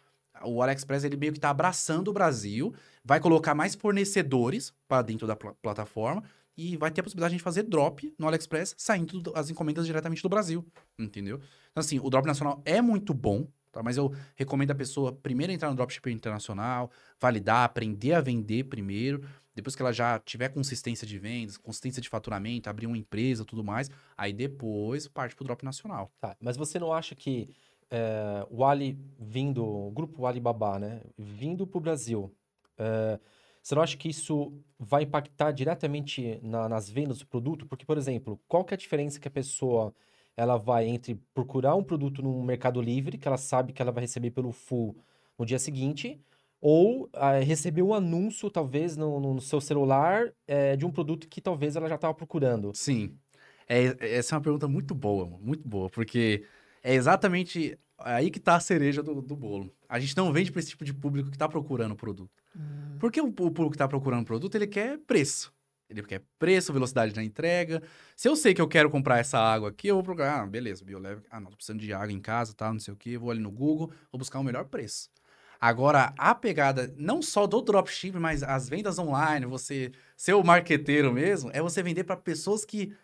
[0.45, 5.27] o AliExpress ele meio que está abraçando o Brasil, vai colocar mais fornecedores para dentro
[5.27, 6.23] da pl plataforma
[6.57, 10.23] e vai ter a possibilidade de fazer drop no AliExpress saindo do, as encomendas diretamente
[10.23, 10.65] do Brasil,
[10.99, 11.41] entendeu?
[11.71, 13.83] Então assim, o drop nacional é muito bom, tá?
[13.83, 16.91] Mas eu recomendo a pessoa primeiro entrar no dropshipper internacional,
[17.21, 19.23] validar, aprender a vender primeiro,
[19.55, 23.65] depois que ela já tiver consistência de vendas, consistência de faturamento, abrir uma empresa, tudo
[23.65, 26.13] mais, aí depois parte pro drop nacional.
[26.21, 27.51] Tá, mas você não acha que
[27.91, 32.34] é, o Ali vindo, o grupo Alibaba, né, vindo para o Brasil,
[32.78, 33.18] é,
[33.62, 37.66] você não acha que isso vai impactar diretamente na, nas vendas do produto?
[37.66, 39.93] Porque, por exemplo, qual que é a diferença que a pessoa
[40.37, 44.03] ela vai entre procurar um produto no Mercado Livre, que ela sabe que ela vai
[44.03, 44.97] receber pelo full
[45.37, 46.20] no dia seguinte,
[46.61, 51.41] ou é, receber um anúncio, talvez, no, no seu celular é, de um produto que
[51.41, 52.70] talvez ela já estava procurando?
[52.74, 53.18] Sim.
[53.68, 56.45] É, essa é uma pergunta muito boa, muito boa, porque
[56.87, 59.74] é exatamente aí que tá a cereja do, do bolo.
[59.89, 62.30] A gente não vende para esse tipo de público que tá procurando o produto.
[62.55, 62.97] Hum.
[63.01, 65.53] Porque o, o público que tá procurando o produto, ele quer preço.
[65.91, 67.82] Ele quer preço, velocidade na entrega.
[68.14, 70.84] Se eu sei que eu quero comprar essa água aqui, eu vou procurar, ah, beleza,
[70.84, 71.22] Bioleve.
[71.28, 73.18] Ah, não, tô precisando de água em casa, tá, não sei o quê.
[73.18, 75.11] Vou ali no Google, vou buscar o melhor preço.
[75.61, 81.12] Agora, a pegada não só do dropship, mas as vendas online, você ser o marqueteiro
[81.12, 82.95] mesmo, é você vender para pessoas que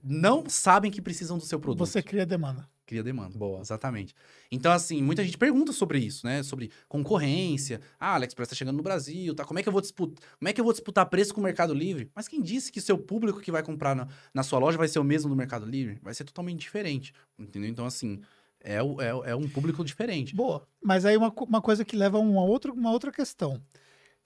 [0.00, 1.84] não sabem que precisam do seu produto.
[1.84, 3.36] Você cria demanda cria demanda.
[3.36, 3.60] Boa.
[3.60, 4.14] Exatamente.
[4.50, 6.42] Então, assim, muita gente pergunta sobre isso, né?
[6.42, 7.80] Sobre concorrência.
[7.98, 9.44] Ah, a AliExpress tá chegando no Brasil, tá?
[9.44, 10.24] Como é que eu vou disputar?
[10.38, 12.10] Como é que eu vou disputar preço com o Mercado Livre?
[12.14, 14.98] Mas quem disse que seu público que vai comprar na, na sua loja vai ser
[14.98, 15.98] o mesmo do Mercado Livre?
[16.02, 17.12] Vai ser totalmente diferente.
[17.38, 17.70] Entendeu?
[17.70, 18.20] Então, assim.
[18.66, 20.34] É, é, é um público diferente.
[20.34, 20.66] Boa.
[20.82, 23.60] Mas aí uma, uma coisa que leva a uma outra, uma outra questão.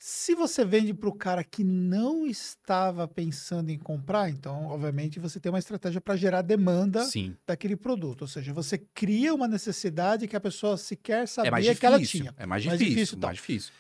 [0.01, 5.41] Se você vende para o cara que não estava pensando em comprar, então, obviamente, você
[5.41, 7.37] tem uma estratégia para gerar demanda Sim.
[7.45, 8.23] daquele produto.
[8.23, 12.01] Ou seja, você cria uma necessidade que a pessoa sequer sabia é difícil, que ela
[12.01, 12.35] tinha.
[12.37, 13.19] É mais difícil, mais difícil.
[13.19, 13.73] Mais difícil.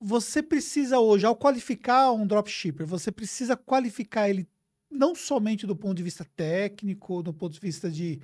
[0.00, 4.48] Você precisa hoje, ao qualificar um dropshipper, você precisa qualificar ele
[4.90, 8.18] não somente do ponto de vista técnico, do ponto de vista de,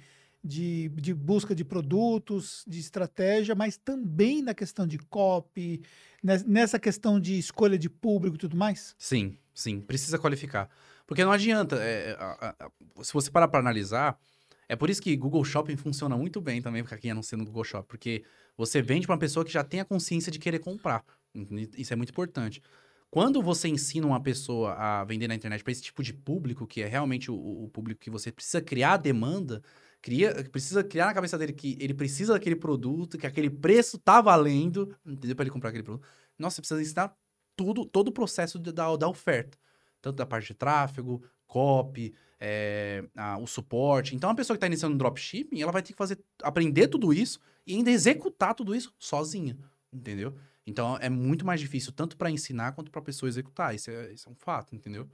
[0.49, 5.83] de, de busca de produtos, de estratégia, mas também na questão de copy,
[6.23, 8.95] nessa questão de escolha de público e tudo mais?
[8.97, 10.71] Sim, sim, precisa qualificar.
[11.07, 14.19] Porque não adianta, é, a, a, se você parar para analisar,
[14.67, 17.65] é por isso que Google Shopping funciona muito bem também para quem anuncia no Google
[17.65, 18.25] Shopping, porque
[18.57, 21.05] você vende para uma pessoa que já tem a consciência de querer comprar.
[21.77, 22.63] Isso é muito importante.
[23.11, 26.83] Quando você ensina uma pessoa a vender na internet para esse tipo de público, que
[26.83, 29.63] é realmente o, o público que você precisa criar demanda,
[30.01, 34.21] cria, precisa criar na cabeça dele que ele precisa daquele produto, que aquele preço tá
[34.21, 35.37] valendo, entendeu?
[35.37, 36.07] Para ele comprar aquele produto.
[36.39, 37.17] Nossa, você precisa ensinar
[37.57, 39.59] tudo, todo o processo da, da oferta.
[40.01, 44.15] Tanto da parte de tráfego, copy, é, a, o suporte.
[44.15, 47.13] Então, a pessoa que está iniciando no dropshipping, ela vai ter que fazer, aprender tudo
[47.13, 49.59] isso e ainda executar tudo isso sozinha,
[49.93, 50.35] entendeu?
[50.65, 53.75] Então, é muito mais difícil, tanto para ensinar quanto para a pessoa executar.
[53.75, 55.09] Isso é, isso é um fato, entendeu?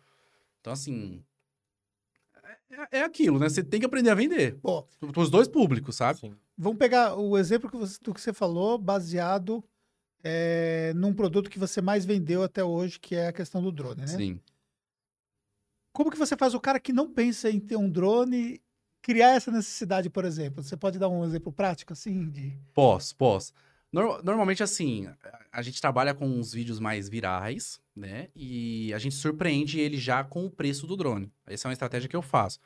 [0.61, 1.25] Então, assim.
[2.91, 3.49] É, é aquilo, né?
[3.49, 4.59] Você tem que aprender a vender.
[4.61, 6.21] Para os dois públicos, sabe?
[6.21, 6.35] Sim.
[6.57, 9.63] vamos pegar o exemplo que você- do que você falou, baseado
[10.23, 14.01] é, num produto que você mais vendeu até hoje, que é a questão do drone,
[14.01, 14.07] né?
[14.07, 14.41] Sim.
[15.93, 18.61] Como que você faz o cara que não pensa em ter um drone
[19.03, 20.63] criar essa necessidade, por exemplo?
[20.63, 22.59] Você pode dar um exemplo prático, assim, de...
[22.73, 23.53] Posso, posso.
[23.95, 25.09] Nor- normalmente, assim,
[25.53, 28.29] a- gente trabalha com uns vídeos mais virais, né?
[28.35, 31.31] E a gente surpreende ele já com o preço do drone.
[31.47, 32.59] Essa é uma estratégia que eu faço.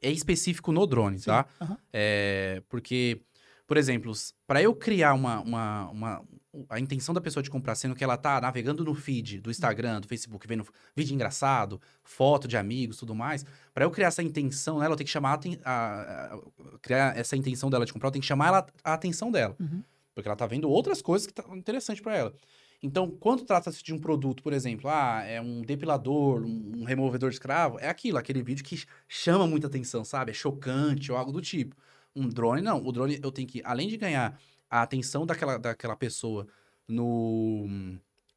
[0.00, 1.46] É específico no drone, Sim, tá?
[1.60, 1.76] aham.
[1.92, 3.20] É, porque,
[3.66, 4.12] por exemplo,
[4.46, 6.24] para eu criar uma, uma, uma-
[6.70, 10.00] A intenção da pessoa de comprar, sendo que ela tá navegando no feed do Instagram,
[10.00, 10.64] do Facebook, vendo
[10.96, 13.44] vídeo engraçado, foto de amigos, tudo mais.
[13.74, 16.40] Para eu criar essa intenção nela, eu tenho que chamar a, a- a-
[16.80, 19.54] criar essa intenção dela de comprar, eu tenho que chamar ela, a atenção dela.
[19.60, 19.82] Uhum.
[20.16, 22.34] Porque ela tá vendo outras coisas que tá interessante para ela.
[22.82, 27.36] Então, quando trata-se de um produto, por exemplo, ah, é um depilador, um, removedor de
[27.36, 30.30] escravo, é aquilo, aquele vídeo que chama muita atenção, sabe?
[30.30, 31.76] É chocante ou algo do tipo.
[32.14, 32.82] Um drone, não.
[32.82, 34.40] O drone, eu tenho que, além de ganhar
[34.70, 36.46] a atenção daquela, daquela pessoa
[36.88, 37.66] no,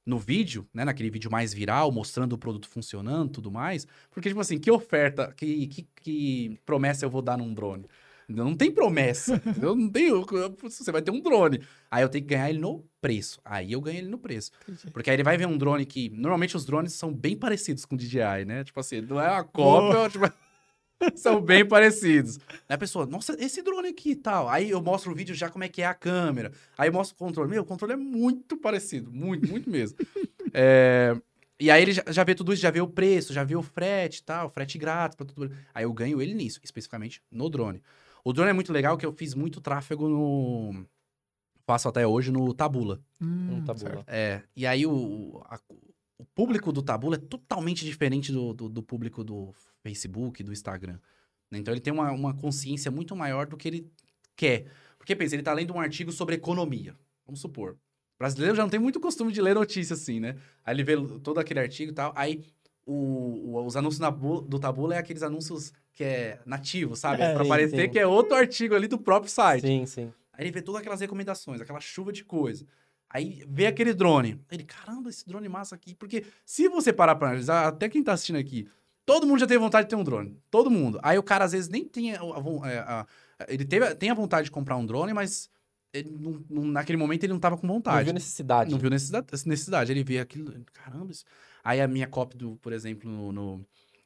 [0.05, 0.83] no vídeo, né?
[0.83, 3.87] Naquele vídeo mais viral, mostrando o produto funcionando tudo mais.
[4.11, 7.85] Porque, tipo assim, que oferta, que, que, que promessa eu vou dar num drone?
[8.29, 9.75] Não tem promessa, entendeu?
[9.75, 10.11] Não tem.
[10.61, 11.61] Você vai ter um drone.
[11.89, 13.39] Aí eu tenho que ganhar ele no preço.
[13.43, 14.51] Aí eu ganho ele no preço.
[14.67, 14.91] Entendi.
[14.91, 16.09] Porque aí ele vai ver um drone que.
[16.11, 18.63] Normalmente os drones são bem parecidos com o DJI, né?
[18.63, 20.31] Tipo assim, não é uma cópia, tipo,
[21.15, 22.37] são bem parecidos.
[22.67, 24.49] Aí a pessoa, nossa, esse drone aqui e tal.
[24.49, 26.51] Aí eu mostro o vídeo já como é que é a câmera.
[26.77, 27.49] Aí eu mostro o controle.
[27.49, 29.11] Meu, o controle é muito parecido.
[29.11, 29.97] Muito, muito mesmo.
[30.51, 31.15] É,
[31.59, 33.61] E aí ele já, já vê tudo isso, já vê o preço, já vê o
[33.61, 35.51] frete e tal, frete grátis pra tudo.
[35.75, 37.83] Aí eu ganho ele nisso, especificamente no drone.
[38.23, 40.85] O drone é muito legal que eu fiz muito tráfego no.
[41.65, 42.99] Faço até hoje no Tabula.
[43.21, 43.89] Hum, Um tabula.
[43.95, 44.03] certo.
[44.09, 45.59] É, e aí o, a-
[46.17, 49.53] o público do Tabula é totalmente diferente do, do, do público do
[49.83, 50.99] Facebook, do Instagram.
[51.51, 53.91] Então ele tem uma, uma consciência muito maior do que ele
[54.35, 54.65] quer.
[54.97, 56.95] Porque, pensa, ele tá lendo um artigo sobre economia.
[57.25, 57.71] Vamos supor.
[57.73, 57.77] O
[58.19, 60.35] brasileiro já não tem muito costume de ler notícia assim, né?
[60.65, 62.11] Aí ele vê todo aquele artigo e tal.
[62.15, 62.43] Aí
[62.91, 67.21] o- o- os anúncios na bu- do Tabula é aqueles anúncios que é nativo, sabe?
[67.21, 67.89] É, pra sim, parecer sim.
[67.89, 69.61] que é outro artigo ali do próprio site.
[69.61, 70.13] Sim, sim.
[70.33, 72.65] Aí ele vê todas aquelas recomendações, aquela chuva de coisa.
[73.09, 74.39] Aí vê aquele drone.
[74.51, 75.95] Ele, caramba, esse drone massa aqui.
[75.95, 78.67] Porque se você parar pra analisar, até quem tá assistindo aqui,
[79.05, 80.37] todo mundo já teve vontade de ter um drone.
[80.51, 80.99] Todo mundo.
[81.01, 83.07] Aí o cara às vezes nem tem a, a é, a-
[83.47, 85.49] ele teve, tem a vontade de comprar um drone, mas
[86.19, 88.03] não- não- naquele momento ele não tava com Não vontade.
[88.05, 88.69] viu necessidade.
[88.71, 89.91] Não viu necessidade, necessidade.
[89.91, 91.25] Ele vê aquilo, caramba, isso.
[91.63, 93.65] Aí a minha copy, do, por exemplo, no, no,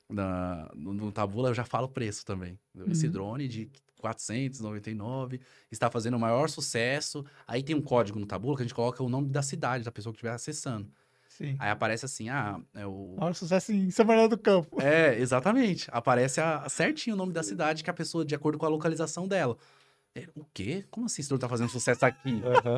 [0.10, 2.58] na- no, no Tabula, eu já falo o preço também.
[2.88, 3.12] Esse Uhum.
[3.14, 5.40] drone de 499
[5.72, 7.26] está fazendo o maior sucesso.
[7.48, 9.92] Aí tem um código no Tabula que a gente coloca o nome da cidade da
[9.92, 10.88] pessoa que estiver acessando.
[11.30, 11.56] Sim.
[11.58, 13.16] Aí aparece assim, ah, é o...
[13.18, 14.80] Maior sucesso em São Bernardo do Campo.
[14.82, 15.88] É, exatamente.
[15.92, 19.28] Aparece a- certinho o nome da cidade que a pessoa, de acordo com a localização
[19.28, 19.58] dela.
[20.14, 20.86] Ele, o quê?
[20.92, 22.40] Como assim esse drone tá fazendo sucesso aqui?
[22.46, 22.78] Aham.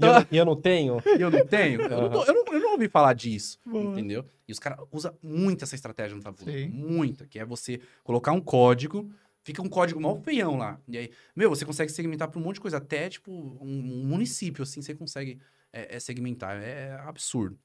[0.00, 1.02] E, eu, não- e eu não tenho?
[1.18, 1.80] E eu não tenho?
[1.82, 3.58] Eu, não, tô- eu não- eu não ouvi falar disso.
[3.64, 3.84] Boa.
[3.92, 4.24] Entendeu?
[4.46, 6.50] E os caras usam muito essa estratégia no Tabula.
[6.50, 6.68] Sim.
[6.68, 7.26] Muita.
[7.26, 9.10] Que é você colocar um código,
[9.42, 10.80] fica um código mal feião lá.
[10.88, 12.76] E aí, meu, você consegue segmentar para um monte de coisa.
[12.78, 15.38] Até, tipo, um, um município, assim, você consegue
[15.72, 16.56] é, é, segmentar.
[16.62, 17.58] É absurdo.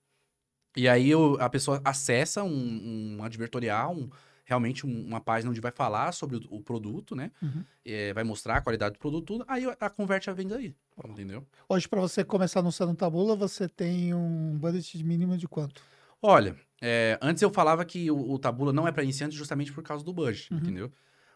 [0.76, 4.10] E aí o- a pessoa acessa um, um advertorial, um-
[4.46, 7.32] realmente um- uma página onde vai falar sobre o, o produto, né?
[7.42, 7.64] Uhum.
[7.86, 9.46] É, vai mostrar a qualidade do produto, tudo.
[9.48, 10.76] Aí a converte a venda aí.
[11.10, 11.46] Entendeu?
[11.68, 15.82] Hoje, para você começar anunciando Tabula, você tem um budget mínimo de quanto?
[16.22, 19.84] Olha, é, antes eu falava que o, o Tabula não é para iniciantes justamente por
[19.84, 20.60] causa do budget, Uhum.
[20.60, 20.92] entendeu?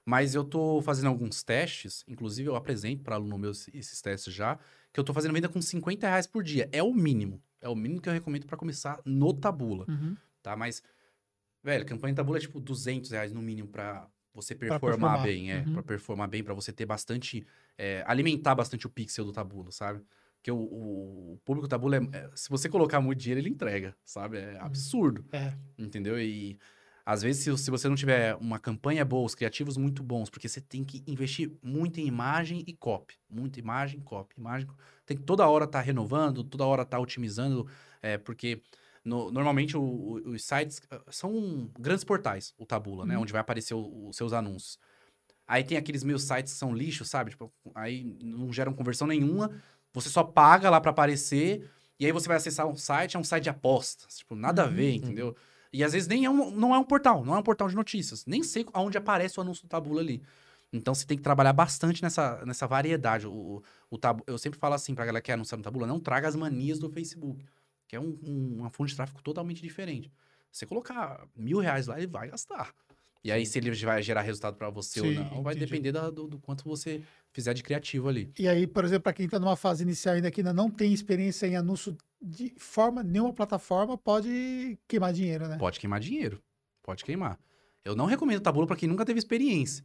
[0.05, 4.33] Mas eu tô fazendo alguns testes, inclusive eu apresento para aluno meu esses- esses testes
[4.33, 4.57] já,
[4.93, 6.69] que eu tô fazendo venda com 50 reais por dia.
[6.71, 7.41] É o mínimo.
[7.59, 10.15] É o mínimo que eu recomendo para começar no Tabula, Uhum.
[10.41, 10.55] tá?
[10.55, 10.81] Mas,
[11.67, 15.23] velho, campanha Tabula é tipo 200 reais no mínimo para você Pra performar, performar.
[15.23, 15.59] bem, é.
[15.59, 15.73] Uhum.
[15.73, 17.45] Pra performar bem, para você ter bastante...
[17.77, 20.01] é, alimentar bastante o pixel do Tabula, sabe?
[20.35, 24.37] Porque o, o- público Tabula, é, é- se você colocar muito dinheiro, ele entrega, sabe?
[24.37, 25.25] É absurdo.
[25.31, 25.53] É.
[25.77, 26.19] Entendeu?
[26.19, 26.57] E
[27.05, 30.47] às vezes, se, se você não tiver uma campanha boa, os criativos muito bons, porque
[30.47, 33.15] você tem que investir muito em imagem e copy.
[33.29, 34.35] Muita imagem, copy.
[34.37, 34.67] Imagem,
[35.05, 37.65] tem que toda hora estar renovando, toda hora estar otimizando,
[38.01, 38.61] é, porque
[39.07, 43.15] no- normalmente o- o- os sites ah, são grandes portais, o Tabula, né?
[43.15, 43.21] Uhum.
[43.23, 44.77] Onde vai aparecer os seus anúncios.
[45.47, 47.31] Aí tem aqueles meus sites que são lixo, sabe?
[47.31, 49.49] Tipo, aí não geram conversão nenhuma.
[49.93, 51.69] Você só paga lá pra aparecer.
[51.99, 54.17] E aí você vai acessar um site, é um site de apostas.
[54.17, 54.73] Tipo, nada a Uhum.
[54.73, 55.35] ver, entendeu?
[55.73, 57.75] E às vezes nem é um, não é um portal, não é um portal de
[57.75, 58.25] notícias.
[58.25, 60.21] Nem sei aonde aparece o anúncio do Tabula ali.
[60.71, 63.25] Então você tem que trabalhar bastante nessa, nessa variedade.
[63.25, 65.87] O, o, o tabu, eu sempre falo assim pra galera que quer anunciar no Tabula,
[65.87, 67.43] não traga as manias do Facebook.
[67.87, 70.11] Que é um, um- uma fonte de tráfego totalmente diferente.
[70.51, 72.73] Você colocar mil reais lá, ele vai gastar.
[73.23, 75.65] E aí, se ele vai gerar resultado pra você Sim, ou não, vai entendi.
[75.71, 78.31] depender da- do, do quanto você fizer de criativo ali.
[78.39, 80.93] E aí, por exemplo, para quem está numa fase inicial ainda que ainda não tem
[80.93, 85.57] experiência em anúncio de forma nenhuma plataforma, pode queimar dinheiro, né?
[85.57, 86.41] Pode queimar dinheiro.
[86.83, 87.37] Pode queimar.
[87.83, 89.83] Eu não recomendo Tabula pra quem nunca teve experiência.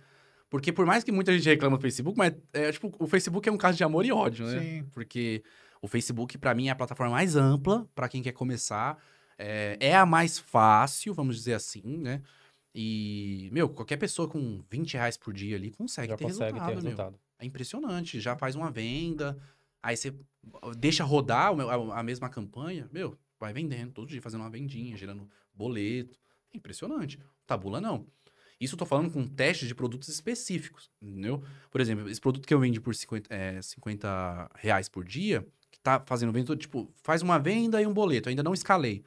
[0.49, 3.53] Porque por mais que muita gente reclama do Facebook, mas é, tipo, o Facebook é
[3.53, 4.61] um caso de amor e ódio, né?
[4.61, 4.85] Sim.
[4.93, 5.43] Porque
[5.83, 9.03] o Facebook, pra mim, é a plataforma mais ampla pra quem quer começar.
[9.37, 12.23] É, é a mais fácil, vamos dizer assim, né?
[12.73, 16.69] E, meu, qualquer pessoa com 20 reais por dia ali consegue Já ter consegue resultado,
[16.69, 17.19] ter resultado.
[17.39, 18.21] É impressionante.
[18.21, 19.37] Já faz uma venda,
[19.83, 20.15] aí você
[20.79, 21.53] deixa rodar
[21.93, 26.17] a mesma campanha, meu, vai vendendo todo dia, fazendo uma vendinha, gerando boleto.
[26.55, 27.19] É impressionante.
[27.45, 28.07] Tabula não.
[28.61, 31.43] Isso eu tô falando com testes de produtos específicos, entendeu?
[31.69, 35.45] Por exemplo, esse produto que eu vendi por 50, é, 50 reais por dia,
[35.83, 39.03] tá fazendo venda, tipo, faz uma venda e um boleto, ainda não escalei.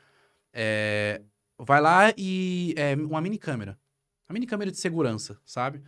[0.53, 1.21] É,
[1.57, 3.77] vai lá e é uma mini câmera.
[4.29, 5.81] Uma mini câmera de segurança, sabe?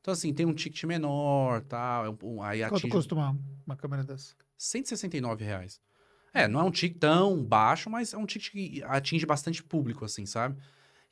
[0.00, 3.76] Então, assim, tem um ticket menor, tal, é um- aí Quanto atinge custa uma, uma
[3.76, 4.34] câmera dessa?
[4.58, 5.80] 169 reais.
[6.34, 10.04] É, não é um ticket tão baixo, mas é um ticket que atinge bastante público,
[10.04, 10.56] assim, sabe?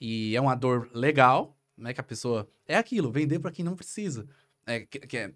[0.00, 1.92] E é uma dor legal, né?
[1.92, 2.48] Que a pessoa.
[2.66, 4.26] É aquilo, vender pra quem não precisa.
[4.66, 5.34] É, que, que é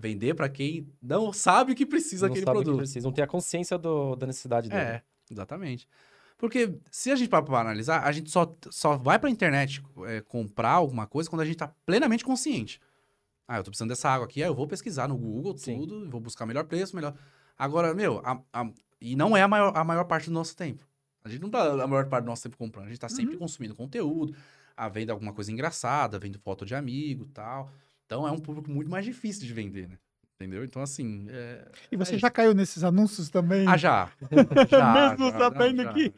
[0.00, 2.80] vender pra quem não sabe que precisa não daquele sabe o que produto.
[2.82, 4.80] precisa, não tem a consciência do- da necessidade dele.
[4.80, 5.88] É, exatamente.
[6.36, 10.20] Porque se a gente parar pra analisar, a gente só, só vai pra internet é,
[10.20, 12.80] comprar alguma coisa quando a gente tá plenamente consciente.
[13.46, 15.78] Ah, eu tô precisando dessa água aqui, aí eu vou pesquisar no Google Sim.
[15.80, 17.14] tudo, vou buscar melhor preço, melhor.
[17.58, 18.70] Agora, meu, a- a-
[19.00, 20.86] e não é a maior, a maior parte do nosso tempo.
[21.24, 23.36] A gente não tá a maior parte do nosso tempo comprando, a gente tá sempre
[23.36, 24.34] consumindo conteúdo,
[24.76, 27.68] a vendo alguma coisa engraçada, vendo foto de amigo e tal.
[28.08, 29.98] Então é um público muito mais difícil de vender, né?
[30.40, 30.64] Entendeu?
[30.64, 31.26] Então, assim.
[31.28, 31.68] É...
[31.92, 33.68] E você é já caiu nesses anúncios também?
[33.68, 34.08] Ah, já.
[34.70, 36.12] já Mesmo já, sabendo já, que- já.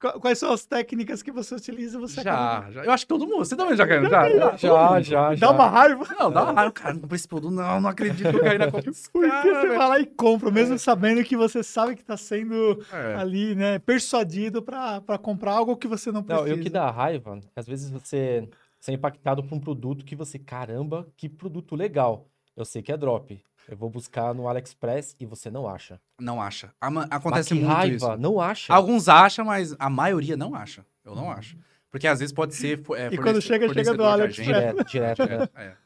[0.00, 1.98] Qu- Quais são as técnicas que você utiliza?
[1.98, 2.84] Você acaba- Já, já.
[2.84, 3.38] Eu acho que todo mundo.
[3.44, 4.28] Você também já caiu, já?
[4.56, 5.46] Já, já, já.
[5.46, 6.06] Dá uma raiva.
[6.18, 6.94] Não, dá uma raiva, cara.
[6.94, 9.68] Não comprei esse produto, não, não acredito que eu caí na desse Porque cara, você
[9.76, 13.14] vai lá e compra, mesmo sabendo que você sabe que está sendo É.
[13.16, 16.48] ali, né, persuadido para comprar algo que você não precisa.
[16.48, 18.48] Não, e o que dá raiva, às vezes você,
[18.80, 22.28] você é impactado por um produto que você, caramba, que produto legal.
[22.56, 23.40] Eu sei que é drop.
[23.68, 26.00] Eu vou buscar no AliExpress e você não acha.
[26.18, 26.72] Não acha.
[26.80, 28.16] Ama- Mas Acontece que muito raiva, isso.
[28.16, 28.72] não acha.
[28.72, 30.84] Alguns acham, mas a maioria não acha.
[31.04, 31.56] Eu não acho.
[31.90, 32.80] Porque às vezes pode ser.
[32.96, 34.48] É, E quando chega, chega do AliExpress.
[34.48, 34.84] agenda.
[34.84, 35.48] Direto, direto, né?
[35.54, 35.76] É, é.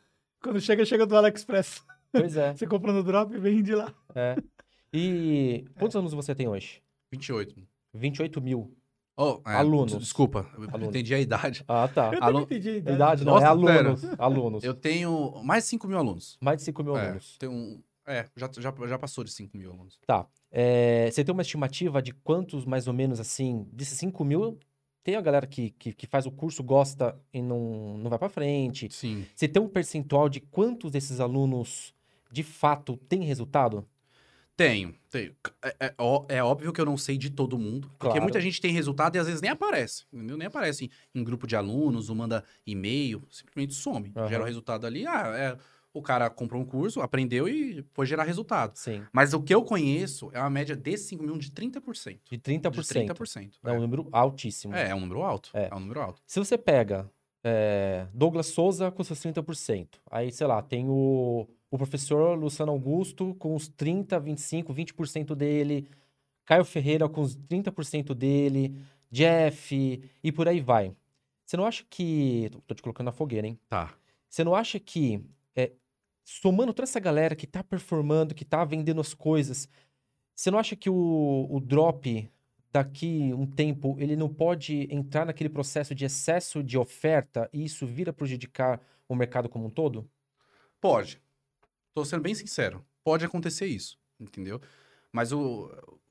[0.42, 1.82] Quando chega, chega do AliExpress.
[2.12, 3.92] Pois é, Você compra no drop e vende lá.
[4.14, 4.36] é.
[4.92, 6.82] E quantos anos você tem hoje?
[7.10, 7.66] 28.
[7.94, 8.74] 28 mil.
[9.44, 9.98] Oh, é, Alunos.
[9.98, 10.88] Desculpa, eu Alunos.
[10.88, 11.64] entendi a idade.
[11.68, 12.12] Ah, tá.
[12.14, 12.68] Eu Alu- também entendi.
[12.70, 12.96] a idade.
[12.96, 14.04] Idade não, Nossa, é alunos.
[14.18, 14.64] Alunos.
[14.64, 16.36] Eu tenho mais de 5 mil alunos.
[16.40, 17.36] Mais de 5 mil É, alunos.
[17.38, 19.98] tenho um- é já, já, já passou de 5 mil alunos.
[20.06, 20.26] Tá.
[20.50, 24.58] É, você tem uma estimativa de quantos, mais ou menos, assim, desses 5 mil,
[25.04, 28.28] tem a galera que, que, que faz o curso, gosta e não, não vai pra
[28.28, 28.88] frente.
[28.90, 29.24] Sim.
[29.34, 31.94] Você tem um percentual de quantos desses alunos,
[32.30, 33.84] de fato, tem resultado?
[34.56, 35.34] Tenho, tenho.
[35.62, 38.22] É, é ó- é óbvio que eu não sei de todo mundo, porque Claro.
[38.22, 40.36] muita gente tem resultado e às vezes nem aparece, entendeu?
[40.36, 40.84] Nem aparece
[41.14, 44.12] em, em grupo de alunos, ou manda e-mail, simplesmente some.
[44.14, 44.28] Aham.
[44.28, 45.56] Gera o resultado ali, ah, é,
[45.94, 48.76] o cara comprou um curso, aprendeu e foi gerar resultado.
[48.76, 49.02] Sim.
[49.12, 52.20] Mas o que eu conheço é uma média desses 5 mil de 30%.
[52.30, 53.14] De De 30%.
[53.14, 53.50] 30%.
[53.64, 54.74] É um número altíssimo.
[54.74, 55.50] É, é um número alto.
[55.54, 55.68] É.
[55.70, 56.22] É, um número alto.
[56.26, 57.10] Se você pega
[57.44, 63.34] é, Douglas Souza com seus 30%, aí, sei lá, tem o, o professor Luciano Augusto
[63.36, 65.88] com os 30, 25, 20% dele,
[66.44, 68.76] Caio Ferreira com os 30% dele,
[69.10, 70.94] Jeff e por aí vai.
[71.46, 72.50] Você não acha que.
[72.66, 73.58] tô- te colocando na fogueira, hein?
[73.68, 73.94] Tá.
[74.28, 75.20] Você não acha que,
[75.56, 75.72] é,
[76.24, 79.68] somando toda essa galera que tá performando, que tá vendendo as coisas,
[80.34, 82.30] você não acha que o, o drop
[82.72, 87.86] daqui um tempo ele não pode entrar naquele processo de excesso de oferta e isso
[87.86, 90.08] vir a prejudicar o mercado como um todo?
[90.80, 91.20] Pode.
[91.94, 92.84] Tô sendo bem sincero.
[93.04, 94.60] Pode acontecer isso, entendeu?
[95.12, 95.70] Mas o.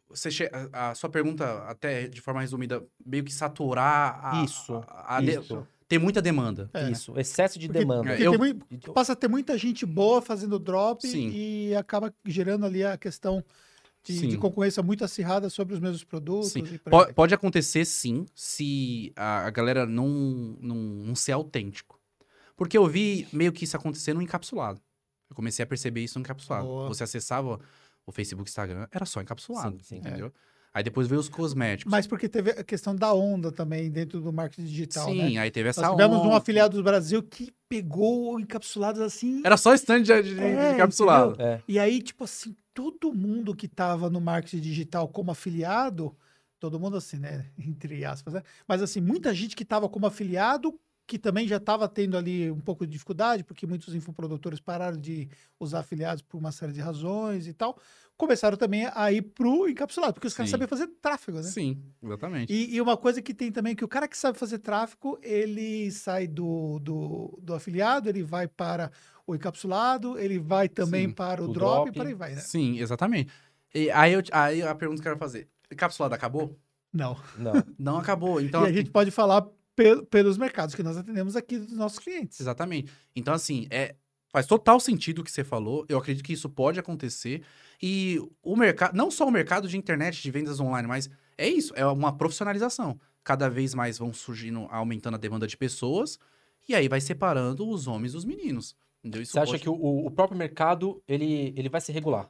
[0.10, 4.44] Você che- a, sua pergunta, até de forma resumida, meio que saturar a.
[4.44, 6.70] Isso, a- a de- Isso, Tem muita demanda.
[6.74, 6.90] É.
[6.92, 8.10] isso, excesso de Porque- demanda.
[8.10, 8.60] porque Eu- tem mui-
[8.94, 11.30] passa a ter muita gente boa fazendo drop Sim.
[11.34, 13.44] e acaba gerando ali a questão
[14.04, 16.52] de, de concorrência muito acirrada sobre os mesmos produtos.
[16.52, 16.60] Sim.
[16.60, 17.14] e por aí Po- vai.
[17.14, 20.08] Pode acontecer sim, se a, a galera não,
[20.62, 22.00] não, não ser autêntico.
[22.56, 24.80] Porque eu vi meio que isso acontecer no encapsulado.
[25.32, 26.68] Eu comecei a perceber isso no encapsulado.
[26.68, 26.88] Boa.
[26.90, 27.58] Você acessava
[28.06, 29.98] o Facebook, Instagram, era só encapsulado, Sim, sim.
[29.98, 30.32] entendeu?
[30.74, 31.90] Aí depois veio os cosméticos.
[31.92, 35.42] Mas porque teve a questão da onda também dentro do marketing digital, sim, né?
[35.42, 36.38] aí teve essa Nós tivemos um onda.
[36.38, 39.42] afiliado do Brasil que pegou encapsulados assim.
[39.46, 41.34] Era só stand de, de- de É, encapsulado.
[41.34, 41.52] entendeu?
[41.54, 41.62] É.
[41.68, 46.16] E aí, tipo assim, todo mundo que tava no marketing digital como afiliado,
[46.60, 47.46] todo mundo assim, né?
[47.60, 48.42] Entre aspas, né?
[48.68, 50.78] Mas assim, muita gente que tava como afiliado,
[51.12, 55.28] que também já estava tendo ali um pouco de dificuldade, porque muitos infoprodutores pararam de
[55.60, 57.78] usar afiliados por uma série de razões e tal,
[58.16, 60.52] começaram também a ir pro encapsulado, porque os caras Sim.
[60.54, 61.44] sabiam fazer tráfego, né?
[61.44, 62.54] Sim, exatamente.
[62.54, 65.92] E, e uma coisa que tem também, que o cara que sabe fazer tráfego, ele
[65.92, 68.90] sai do, do, do afiliado, ele vai para
[69.28, 71.90] o encapsulado, ele vai também Sim, para o, o drop, drop.
[71.90, 72.40] e por aí vai, né?
[72.40, 73.34] Sim, exatamente.
[73.76, 76.58] E aí, eu, aí a pergunta que eu quero fazer: encapsulado acabou?
[76.94, 77.18] Não.
[77.38, 77.54] Não.
[77.78, 78.40] Não acabou.
[78.40, 79.46] Então, e a gente pode falar
[79.76, 82.40] pel- pelos mercados que nós atendemos aqui dos nossos clientes.
[82.40, 82.92] Exatamente.
[83.16, 83.96] Então, assim, é,
[84.30, 85.86] faz total sentido o que você falou.
[85.90, 87.44] Eu acredito que isso pode acontecer.
[87.82, 91.74] E o mercado, não só o mercado de internet, de vendas online, mas é isso,
[91.76, 93.00] é uma profissionalização.
[93.24, 96.18] Cada vez mais vão surgindo, aumentando a demanda de pessoas,
[96.68, 98.76] e aí vai separando os homens dos meninos.
[99.00, 99.22] Entendeu?
[99.24, 102.30] Isso Você acha pode- que o, o próprio mercado, ele, ele vai se regular?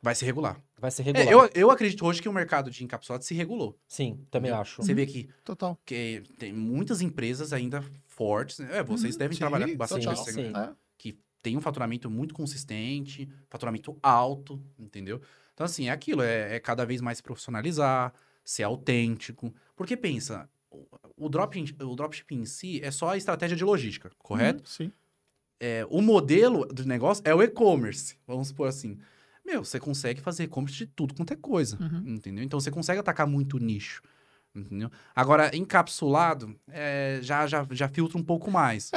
[0.00, 0.60] vai se regular?
[0.78, 1.28] Vai se É, regular.
[1.32, 3.78] eu, eu acredito hoje que o mercado de encapsulados se regulou.
[3.88, 4.60] Sim, também Entendeu?
[4.60, 4.82] acho.
[4.82, 5.78] Você vê que, Total.
[5.86, 8.58] que tem muitas empresas ainda fortes.
[8.58, 8.78] né?
[8.78, 10.24] É, vocês Uhum, devem sim, trabalhar com bastante total.
[10.24, 10.32] Sim.
[10.32, 10.58] segmento.
[10.58, 10.74] É.
[10.98, 15.20] que tem um faturamento muito consistente, faturamento alto, entendeu?
[15.54, 18.12] Então, assim, é aquilo, é, é cada vez mais profissionalizar,
[18.44, 19.54] ser autêntico.
[19.76, 20.86] Porque pensa, o,
[21.16, 24.60] o, drop, o dropshipping em si é só a estratégia de logística, correto?
[24.60, 24.92] Uhum, sim.
[25.58, 28.98] É, o modelo do negócio é o e-commerce, vamos supor assim.
[29.46, 32.02] Meu, você consegue fazer e-commerce de tudo quanto é coisa, Uhum.
[32.14, 32.42] entendeu?
[32.44, 34.02] Então, você consegue atacar muito nicho,
[34.54, 34.90] entendeu?
[35.14, 38.90] Agora, encapsulado, é, já, já, já filtra um pouco mais.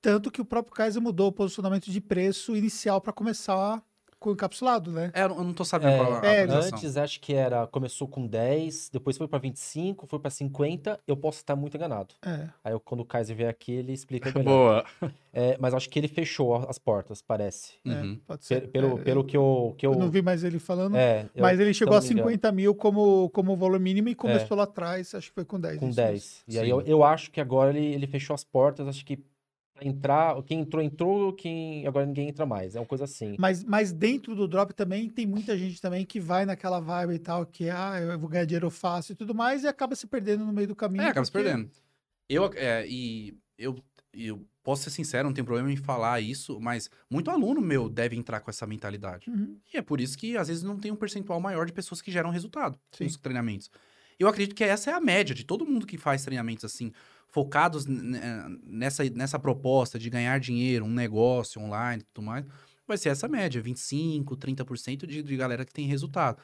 [0.00, 3.82] Tanto que o próprio Kaiser mudou o posicionamento de preço inicial para começar
[4.20, 5.10] com encapsulado, né?
[5.14, 6.42] É, eu não tô sabendo É, qual a é.
[6.42, 7.66] Antes, acho que era.
[7.66, 11.00] Começou com 10, depois foi pra 25, foi pra 50.
[11.08, 12.14] Eu posso estar muito enganado.
[12.24, 12.46] É.
[12.62, 14.84] Aí, eu- quando o Kaiser vier aqui, ele explica melhor.
[15.00, 15.10] Boa.
[15.32, 17.74] É, mas acho que ele fechou as portas, parece.
[17.84, 18.14] Uhum.
[18.14, 18.68] É, pode ser.
[18.68, 19.74] Pelo, É, pelo que eu.
[19.78, 20.96] Que eu, eu não vi mais ele falando.
[20.96, 24.08] é, eu- mas ele chegou a não me engano, 50 mil como, como valor mínimo
[24.10, 24.58] e começou É.
[24.58, 25.78] lá atrás, acho que foi com 10.
[25.78, 26.42] Com isso 10.
[26.46, 28.86] E aí eu, eu acho que agora ele, ele fechou as portas.
[28.86, 29.18] Acho que
[29.80, 30.40] entrar.
[30.42, 31.32] Quem entrou, entrou.
[31.32, 31.86] Quem.
[31.86, 32.74] Agora ninguém entra mais.
[32.76, 33.36] É uma coisa assim.
[33.38, 37.18] Mas, mas dentro do drop também tem muita gente também que vai naquela vibe e
[37.18, 40.06] tal, que é, ah, eu vou ganhar dinheiro fácil e tudo mais, e acaba se
[40.06, 41.02] perdendo no meio do caminho.
[41.02, 41.70] É, acaba se porque- perdendo.
[42.28, 43.76] Eu, é, e eu,
[44.14, 48.14] eu posso ser sincero, não tenho problema em falar isso, mas muito aluno meu deve
[48.16, 49.28] entrar com essa mentalidade.
[49.28, 49.56] Uhum.
[49.72, 52.10] E é por isso que, às vezes, não tem um percentual maior de pessoas que
[52.12, 53.04] geram resultado Sim.
[53.04, 53.68] nos treinamentos.
[54.20, 56.92] Eu acredito que essa é a média de todo mundo que faz treinamentos assim,
[57.30, 62.44] focados nessa, nessa proposta de ganhar dinheiro, um negócio online e tudo mais.
[62.86, 66.36] Vai ser essa média, 25%, 30% de, de galera que tem resultado.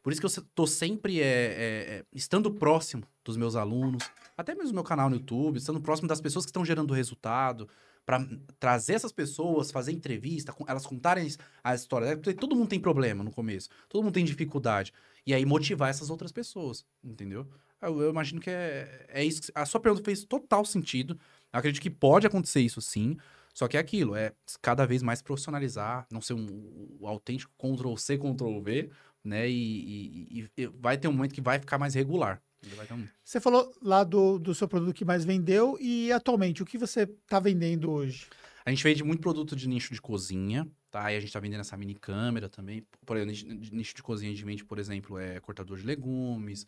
[0.00, 4.04] Por isso que eu tô sempre é, é, é, estando próximo dos meus alunos,
[4.36, 7.66] até mesmo meu canal no YouTube, estando próximo das pessoas que estão gerando resultado,
[8.06, 8.26] para
[8.58, 11.28] trazer essas pessoas, fazer entrevista, elas contarem
[11.62, 12.16] a história.
[12.38, 14.92] todo mundo tem problema no começo, todo mundo tem dificuldade.
[15.26, 17.48] E aí motivar essas outras pessoas, entendeu?
[17.80, 19.42] Eu, eu imagino que é, é isso.
[19.42, 21.18] que- a sua pergunta fez total sentido.
[21.52, 23.16] Eu acredito que pode acontecer isso sim.
[23.54, 28.18] Só que é aquilo, é cada vez mais profissionalizar, não ser um, um autêntico Ctrl-C,
[28.18, 28.90] Ctrl-V,
[29.22, 29.48] né?
[29.48, 32.42] E- e- e vai ter um momento que vai ficar mais regular.
[32.92, 36.78] Um- Você falou lá do, do seu produto que mais vendeu e atualmente, o que
[36.78, 38.26] você está vendendo hoje?
[38.64, 41.12] A gente vende muito produto de nicho de cozinha, tá?
[41.12, 42.82] E a gente tá vendendo essa mini câmera também.
[43.04, 45.84] Por exemplo, nicho- de nicho de cozinha a gente vende, por exemplo, é cortador de
[45.84, 46.66] legumes,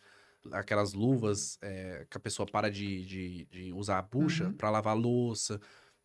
[0.51, 4.53] aquelas luvas é, que a pessoa para de, de, de usar a bucha Uhum.
[4.53, 5.55] para lavar a louça.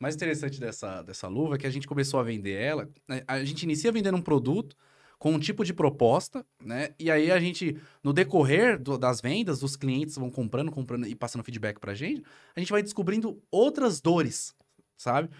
[0.00, 2.88] O mais interessante dessa, dessa luva é que a gente começou a vender ela.
[3.06, 3.22] né?
[3.28, 4.74] A gente inicia vendendo um produto
[5.22, 6.88] com um tipo de proposta, né?
[6.98, 11.14] E aí a gente, no decorrer do- das vendas, os clientes vão comprando, comprando e
[11.14, 12.24] passando feedback pra gente,
[12.56, 14.52] a gente vai descobrindo outras dores,
[14.98, 15.30] sabe?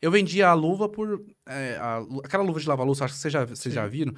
[0.00, 1.20] Eu vendia a luva por.
[1.48, 4.14] é, a aquela luva de lavar louça, acho que vocês já, vocês já viram.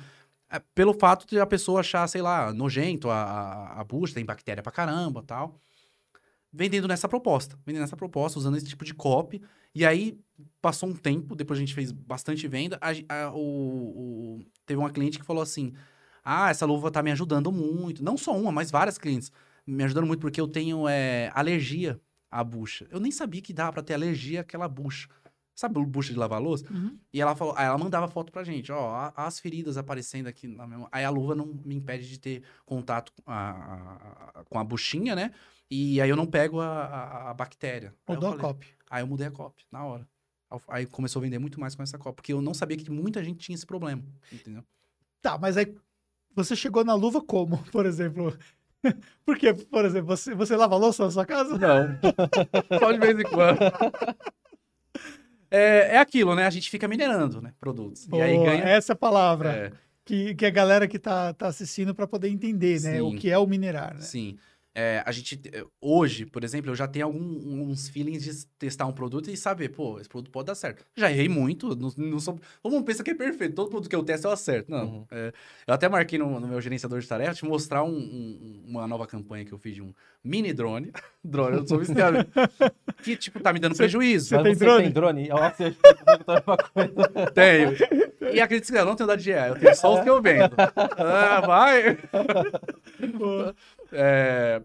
[0.50, 4.22] é, pelo fato de a pessoa achar, sei lá, nojento a, a, a bucha, tem
[4.24, 5.58] bactéria pra caramba tal.
[6.56, 7.58] Vendendo nessa proposta.
[7.66, 9.42] Vendendo nessa proposta, usando esse tipo de copy.
[9.74, 10.18] E aí,
[10.62, 12.78] passou um tempo, depois a gente fez bastante venda.
[12.80, 15.72] a a- o, o- teve uma cliente que falou assim:
[16.24, 18.02] Ah, essa luva tá me ajudando muito.
[18.02, 19.30] Não só uma, mas várias clientes.
[19.66, 22.00] Me ajudando muito porque eu tenho é, alergia
[22.30, 22.86] à bucha.
[22.90, 25.08] Eu nem sabia que dava pra ter alergia àquela bucha.
[25.54, 26.64] Sabe bucha de lavar louça?
[26.70, 26.98] Uhum.
[27.12, 30.66] E ela falou, aí ela mandava foto pra gente, ó, as feridas aparecendo aqui na
[30.66, 30.88] minha mão.
[30.92, 34.64] Aí a luva não me impede de ter contato com a, a- a- com a
[34.64, 35.30] buchinha, né?
[35.70, 37.92] E aí eu não pego a, a- a bactéria.
[38.08, 38.66] Mudou a copy.
[38.90, 40.06] Aí eu mudei a copy, na hora.
[40.68, 43.22] Aí começou a vender muito mais com essa copy, porque eu não sabia que muita
[43.24, 44.02] gente tinha esse problema,
[44.32, 44.62] entendeu?
[45.20, 45.74] Tá, mas aí
[46.34, 48.36] você chegou na luva como, por exemplo?
[49.24, 51.58] Porque, por exemplo, você, você lava a louça na sua casa?
[51.58, 51.98] Não.
[52.78, 53.58] Só de vez em quando.
[55.50, 56.46] É, é aquilo, né?
[56.46, 57.52] A gente fica minerando, né?
[57.58, 58.06] Produtos.
[58.12, 58.62] e aí ganha.
[58.64, 59.72] Essa é a palavra É,
[60.04, 63.02] que, que a galera que tá, tá assistindo para poder entender, né?
[63.02, 63.16] O Sim.
[63.16, 64.00] que é o minerar, né?
[64.00, 64.36] sim.
[64.78, 68.92] É, a gente, é, hoje, por exemplo, eu já tenho alguns feelings de testar um
[68.92, 70.84] produto e saber, pô, esse produto pode dar certo.
[70.94, 72.38] Já errei muito, não, não sou.
[72.62, 74.70] Todo mundo pensa que é perfeito, todo produto que eu testo eu acerto.
[74.70, 74.84] Não.
[74.84, 75.06] Uhum.
[75.10, 75.32] é,
[75.66, 79.06] eu até marquei no, no meu gerenciador de tarefas te mostrar um- um- uma nova
[79.06, 80.92] campanha que eu fiz de um mini drone.
[81.24, 82.18] drone, eu sou viciado.
[83.02, 84.28] que, tipo, tá me dando prejuízo.
[84.36, 84.82] Você tem você drone?
[84.82, 85.28] tem drone?
[85.28, 85.76] Eu acho que você
[86.74, 87.30] coisa.
[87.32, 87.72] Tenho.
[88.34, 90.20] E acredite se quiser, eu não tenho da DJI, eu tenho só os que eu
[90.20, 90.54] vendo.
[90.98, 91.96] Ah, vai!
[93.92, 94.62] É,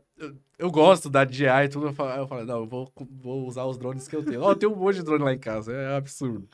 [0.58, 1.88] eu, gosto da DJI e tudo.
[1.88, 4.42] Eu falo, eu falo, não, eu vou, vou usar os drones que eu tenho.
[4.42, 6.48] Ó, eu tenho um monte de drone lá em casa, é absurdo.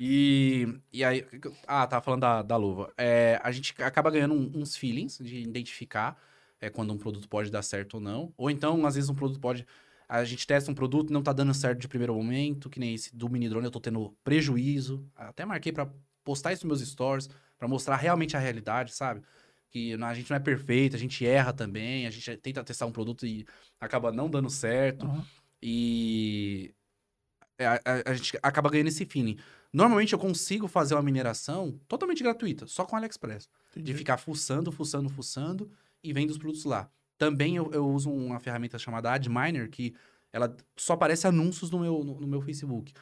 [0.00, 1.26] E, e aí.
[1.66, 2.92] Ah, tava falando da, da luva.
[2.96, 6.16] É, a gente acaba ganhando uns feelings de identificar
[6.60, 8.32] é, quando um produto pode dar certo ou não.
[8.36, 9.66] Ou então, às vezes, um produto pode.
[10.08, 13.14] A gente testa um produto não tá dando certo de primeiro momento, que nem esse
[13.14, 15.04] do mini drone, eu tô tendo prejuízo.
[15.14, 15.88] Até marquei pra
[16.24, 17.28] postar isso nos meus stories,
[17.58, 19.22] pra mostrar realmente a realidade, sabe?
[19.70, 22.92] Que a gente não é perfeito, a gente erra também, a gente tenta testar um
[22.92, 23.46] produto e
[23.80, 25.06] acaba não dando certo.
[25.06, 25.26] Aham.
[25.62, 26.74] E
[27.58, 29.36] é, a, a- a gente acaba ganhando esse feeling.
[29.72, 33.48] Normalmente eu consigo fazer uma mineração totalmente gratuita, só com o AliExpress.
[33.74, 33.94] De Entendi.
[33.94, 35.70] ficar fuçando, fuçando, fuçando
[36.02, 36.90] e vendo os produtos lá.
[37.18, 39.94] Também eu, eu uso uma ferramenta chamada AdMiner, que
[40.32, 42.92] ela só aparece anúncios no meu, no, no meu Facebook.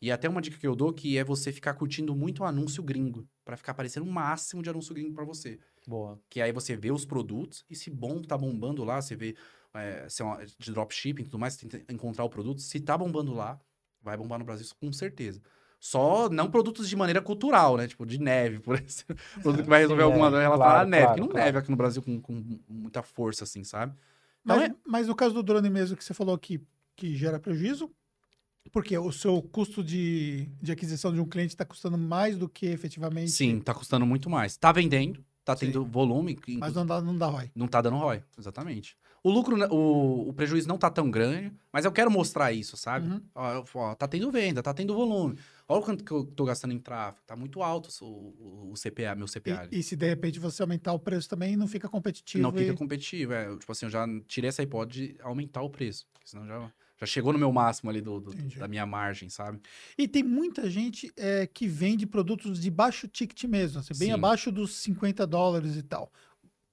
[0.00, 2.82] E até uma dica que eu dou que é você ficar curtindo muito o anúncio
[2.82, 5.58] gringo, para ficar aparecendo o máximo de anúncio gringo para você.
[5.86, 6.20] Boa.
[6.28, 9.36] Que aí você vê os produtos e se bom tá bombando lá, você vê
[9.74, 12.60] é, se é uma, de dropshipping e tudo mais, você tenta encontrar o produto.
[12.60, 13.60] Se tá bombando lá,
[14.02, 15.40] vai bombar no Brasil com certeza.
[15.78, 17.86] Só não produtos de maneira cultural, né?
[17.86, 19.16] Tipo, de neve, por exemplo.
[19.42, 21.02] Produto que vai resolver Sim, alguma é, relação claro, à neve.
[21.04, 21.46] claro, que não claro.
[21.46, 23.94] neve aqui no Brasil com, com muita força, assim, sabe?
[24.42, 26.60] Então Mas, é- mas no caso do drone mesmo, que você falou que,
[26.96, 27.90] que gera prejuízo,
[28.72, 32.66] porque o seu custo de, de aquisição de um cliente está custando mais do que
[32.66, 33.30] efetivamente.
[33.30, 34.56] Sim, tá custando muito mais.
[34.56, 35.66] Tá vendendo, tá Sim.
[35.66, 37.50] tendo volume, Mas não dá, não dá ROI.
[37.54, 38.96] não tá dando ROI, exatamente.
[39.26, 43.08] O lucro, o, o prejuízo não tá tão grande, mas eu quero mostrar isso, sabe?
[43.08, 43.20] Uhum.
[43.34, 45.36] Ó, ó, tá tendo venda, tá tendo volume.
[45.68, 47.26] Olha o quanto que eu tô gastando em tráfego.
[47.26, 49.66] Tá muito alto o, o- o CPA, meu CPA.
[49.72, 52.40] E, e se de repente você aumentar o preço também, não fica competitivo.
[52.40, 53.32] não fica e- competitivo.
[53.32, 56.06] É, tipo assim, eu já tirei essa hipótese de aumentar o preço.
[56.24, 56.70] Senão já,
[57.00, 59.58] já chegou no meu máximo ali do, do- da minha margem, sabe?
[59.98, 64.14] E tem muita gente é, que vende produtos de baixo ticket mesmo, assim, bem Sim.
[64.14, 66.12] abaixo dos 50 dólares e tal.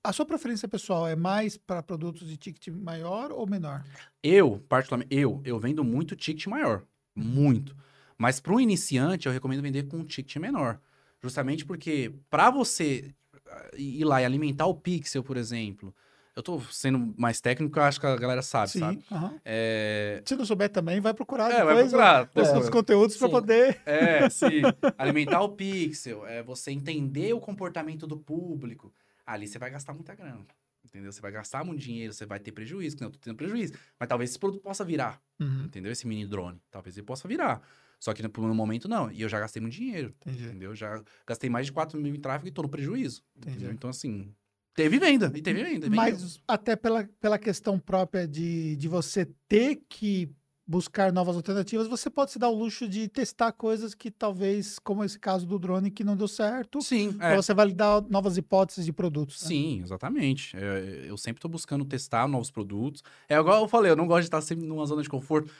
[0.04, 3.86] A sua preferência pessoal é mais para produtos de ticket maior ou menor?
[4.22, 6.84] Eu, particularmente, eu, eu vendo muito ticket maior.
[7.16, 7.74] Muito.
[8.18, 10.78] Mas para um iniciante, eu recomendo vender com um ticket menor.
[11.22, 13.14] Justamente porque para você
[13.50, 15.96] ah, ir lá e alimentar o pixel, por exemplo.
[16.36, 19.06] Eu tô sendo mais técnico, eu acho que a galera sabe, sabe?
[19.12, 19.40] aham.
[19.46, 22.30] É, Se não souber também, vai procurar É, vai depois procurar.
[22.36, 22.58] os, É.
[22.58, 23.32] os conteúdos para Sim.
[23.32, 23.82] poder.
[23.86, 24.64] É, sim.
[24.98, 28.92] Alimentar o pixel, é você entender o comportamento do público.
[29.26, 30.46] Ali você vai gastar muita grana.
[30.86, 31.12] Entendeu?
[31.12, 33.74] Você vai gastar muito dinheiro, você vai ter prejuízo, que não, eu tô tendo prejuízo.
[33.98, 35.92] Mas talvez esse produto possa virar, Uhum, entendeu?
[35.92, 36.62] Esse mini drone.
[36.70, 37.62] Talvez ele possa virar.
[38.00, 39.10] Só que no, no momento não.
[39.10, 40.44] E eu já gastei muito dinheiro, entendi.
[40.44, 40.76] entendeu?
[40.76, 43.24] Já gastei mais de 4 mil em tráfego e tô no prejuízo.
[43.38, 43.56] Entendi.
[43.56, 43.74] Entendeu?
[43.74, 44.36] Então, assim,
[44.76, 45.32] teve venda.
[45.34, 45.86] E teve venda.
[45.86, 45.96] e vendeu.
[45.96, 50.30] Mas até pela, pela questão própria de, de você ter que
[50.66, 55.04] buscar novas alternativas, você pode se dar o luxo de testar coisas que talvez, como
[55.04, 57.36] esse caso do drone, que não deu certo, Sim, para é.
[57.36, 59.42] você validar novas hipóteses de produtos.
[59.42, 59.48] né?
[59.50, 60.56] Sim, exatamente.
[60.56, 63.04] É, eu sempre tô buscando testar novos produtos.
[63.28, 65.52] É igual eu falei, eu não gosto de estar sempre numa zona de conforto.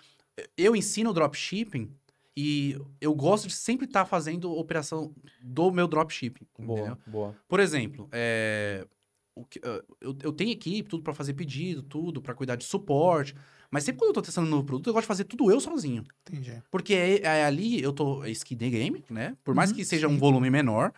[0.58, 1.92] Eu ensino dropshipping
[2.36, 6.48] e eu gosto de sempre estar fazendo operação do meu dropshipping.
[6.60, 6.98] Boa, entendeu?
[7.06, 7.36] boa.
[7.48, 8.88] Por exemplo, é,
[9.36, 12.64] o que- ah, eu, eu tenho equipe, tudo para fazer pedido, tudo para cuidar de
[12.64, 13.36] suporte.
[13.74, 15.60] Mas sempre quando eu tô testando um novo produto, eu gosto de fazer tudo eu
[15.60, 16.04] sozinho.
[16.30, 16.62] Entendi.
[16.70, 19.36] Porque é, é ali eu tô é skin the game, né?
[19.44, 20.14] Por mais Uhum, que seja sim.
[20.14, 20.94] um volume menor,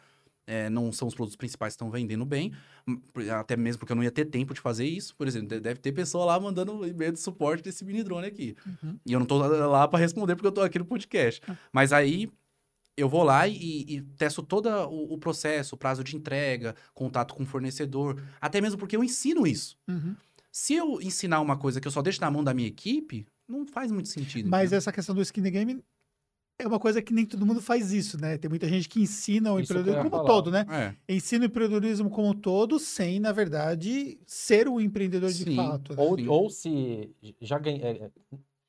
[0.45, 2.52] é, não são os produtos principais que estão vendendo bem,
[2.85, 2.99] hum,
[3.39, 5.15] até mesmo porque eu não ia ter tempo de fazer isso.
[5.15, 8.57] Por exemplo, de- deve ter pessoa lá mandando e-mail de suporte desse mini drone aqui.
[8.68, 8.99] Uhum.
[9.06, 11.41] E eu não tô lá para responder porque eu tô aqui no podcast.
[11.47, 11.56] Ah.
[11.72, 12.30] Mas aí
[12.97, 17.34] eu vou lá e, e testo todo o, o processo, o prazo de entrega, contato
[17.34, 19.77] com o fornecedor, até mesmo porque eu ensino isso.
[19.88, 20.15] Uhum.
[20.57, 23.65] Se eu ensinar uma coisa que eu só deixo na mão da minha equipe, não
[23.68, 24.48] faz muito sentido.
[24.49, 24.77] Mas entendeu?
[24.77, 25.84] essa questão do skin game
[26.57, 28.38] é uma coisa que nem todo mundo faz isso, né?
[28.38, 30.30] Tem muita gente que ensina o Isso empreendedorismo como falar.
[30.34, 30.65] todo, né?
[31.07, 31.14] É.
[31.14, 35.57] Ensina o empreendedorismo como todo, sem, na verdade, ser um empreendedor de Sim.
[35.57, 35.94] fato.
[35.94, 36.02] né?
[36.02, 38.11] Ou, ou se já ganha- é,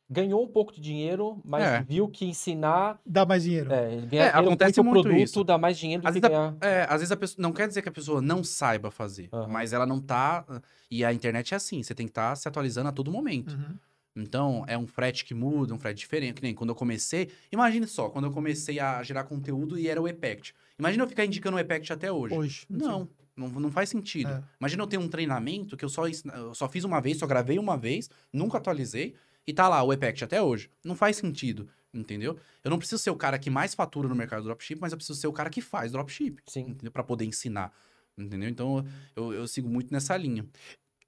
[0.08, 1.82] ganhou um pouco de dinheiro, mas É.
[1.82, 3.72] viu que ensinar, Dá mais dinheiro.
[3.72, 5.44] é, ganhar É, dinheiro acontece muito produto isso.
[5.44, 6.56] dá mais dinheiro do Às que vezes, a, ganhar.
[6.60, 7.42] é, às vezes a pessoa.
[7.42, 9.48] Não quer dizer que a pessoa não saiba fazer, Aham.
[9.48, 10.44] mas ela não tá.
[10.90, 13.52] E a internet é assim, você tem que estar se atualizando a todo momento.
[13.54, 13.76] Uhum.
[14.18, 16.36] Então, é um frete que muda, um frete diferente.
[16.36, 17.28] Que nem quando eu comecei.
[17.52, 20.54] Imagine só, quando eu comecei a gerar conteúdo e era o Epact.
[20.78, 22.34] Imagina eu ficar indicando o Epact até hoje.
[22.34, 22.66] Hoje.
[22.70, 23.06] Não,
[23.36, 24.30] não, não faz sentido.
[24.30, 24.42] É.
[24.58, 27.58] Imagina eu ter um treinamento que eu só, eu só fiz uma vez, só gravei
[27.58, 29.14] uma vez, nunca atualizei,
[29.46, 30.70] e tá lá o Epact até hoje.
[30.84, 32.38] Não faz sentido, entendeu?
[32.64, 34.98] Eu não preciso ser o cara que mais fatura no mercado do dropship, mas eu
[34.98, 36.70] preciso ser o cara que faz dropship, Sim.
[36.70, 36.90] entendeu?
[36.90, 37.72] Pra poder ensinar,
[38.16, 38.48] entendeu?
[38.48, 40.46] Então, eu, eu sigo muito nessa linha.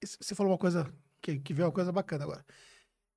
[0.03, 2.45] Você falou uma coisa que, que veio uma coisa bacana agora.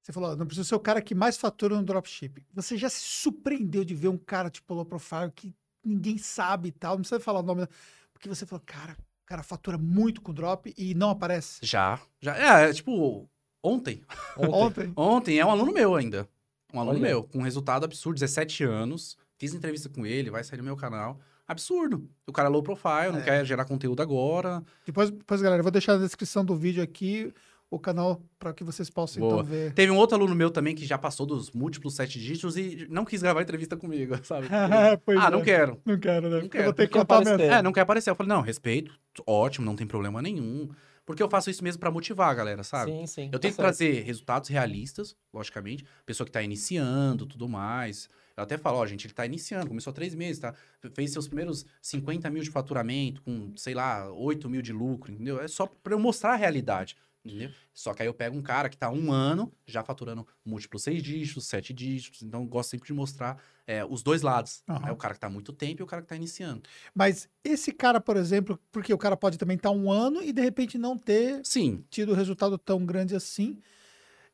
[0.02, 2.43] Você falou, não precisa ser o cara que mais fatura no dropship.
[2.53, 5.53] Você já se surpreendeu de ver um cara tipo low profile que
[5.84, 7.68] ninguém sabe e tal, não precisa falar o nome,
[8.11, 11.60] porque você falou, cara, o cara fatura muito com drop e não aparece.
[11.64, 12.35] Já, já.
[12.35, 13.30] É, é, tipo,
[13.64, 14.02] ontem.
[14.38, 14.92] Ontem.
[14.96, 15.40] Ontem.
[15.40, 16.28] É um aluno meu ainda.
[16.74, 17.08] Um aluno Olha.
[17.10, 19.18] meu, com um resultado absurdo, 17 anos.
[19.38, 21.20] Fiz entrevista com ele, vai sair no meu canal.
[21.48, 22.08] Absurdo.
[22.28, 23.24] O cara é low profile, não É.
[23.24, 24.64] quer gerar conteúdo agora.
[24.86, 27.34] Depois, depois, galera, eu vou deixar na descrição do vídeo aqui
[27.70, 29.34] o canal para que vocês possam Boa.
[29.42, 29.74] então ver.
[29.74, 33.04] Teve um outro aluno meu também que já passou dos múltiplos sete dígitos e não
[33.04, 34.48] quis gravar entrevista comigo, sabe?
[35.06, 35.30] Pois ah, é.
[35.30, 35.82] não quero.
[35.86, 36.36] Não quero, né?
[36.36, 36.64] Não Porque eu quero.
[36.66, 37.42] vou ter que Não contar mesmo.
[37.42, 38.10] É, não quer aparecer.
[38.12, 38.94] Eu falei, não, respeito,
[39.28, 40.70] ótimo, não tem problema nenhum.
[41.06, 42.91] Porque eu faço isso mesmo pra motivar a galera, sabe?
[42.91, 43.26] Sim, sim.
[43.26, 43.68] Eu tá tento certo.
[43.68, 45.86] trazer resultados realistas, logicamente.
[46.06, 48.07] Pessoa que tá iniciando, tudo mais.
[48.38, 50.53] Eu até falo, ó, gente, ele tá iniciando, começou há três meses, tá?
[50.94, 55.41] Fez seus primeiros 50 mil de faturamento, com, sei lá, 8 mil de lucro, entendeu?
[55.41, 57.52] É só pra eu mostrar a realidade, entendeu?
[57.73, 60.84] Só que aí eu pego um cara que tá há um ano, já faturando múltiplos
[60.84, 62.22] seis dígitos, sete dígitos.
[62.22, 64.64] Então, eu gosto sempre de mostrar é, os dois lados.
[64.68, 64.91] Né?
[64.91, 66.61] O cara que tá há muito tempo e o cara que tá iniciando.
[66.93, 70.41] Mas esse cara, por exemplo, porque o cara pode também estar um ano e de
[70.41, 73.60] repente não ter Sim, tido resultado tão grande assim.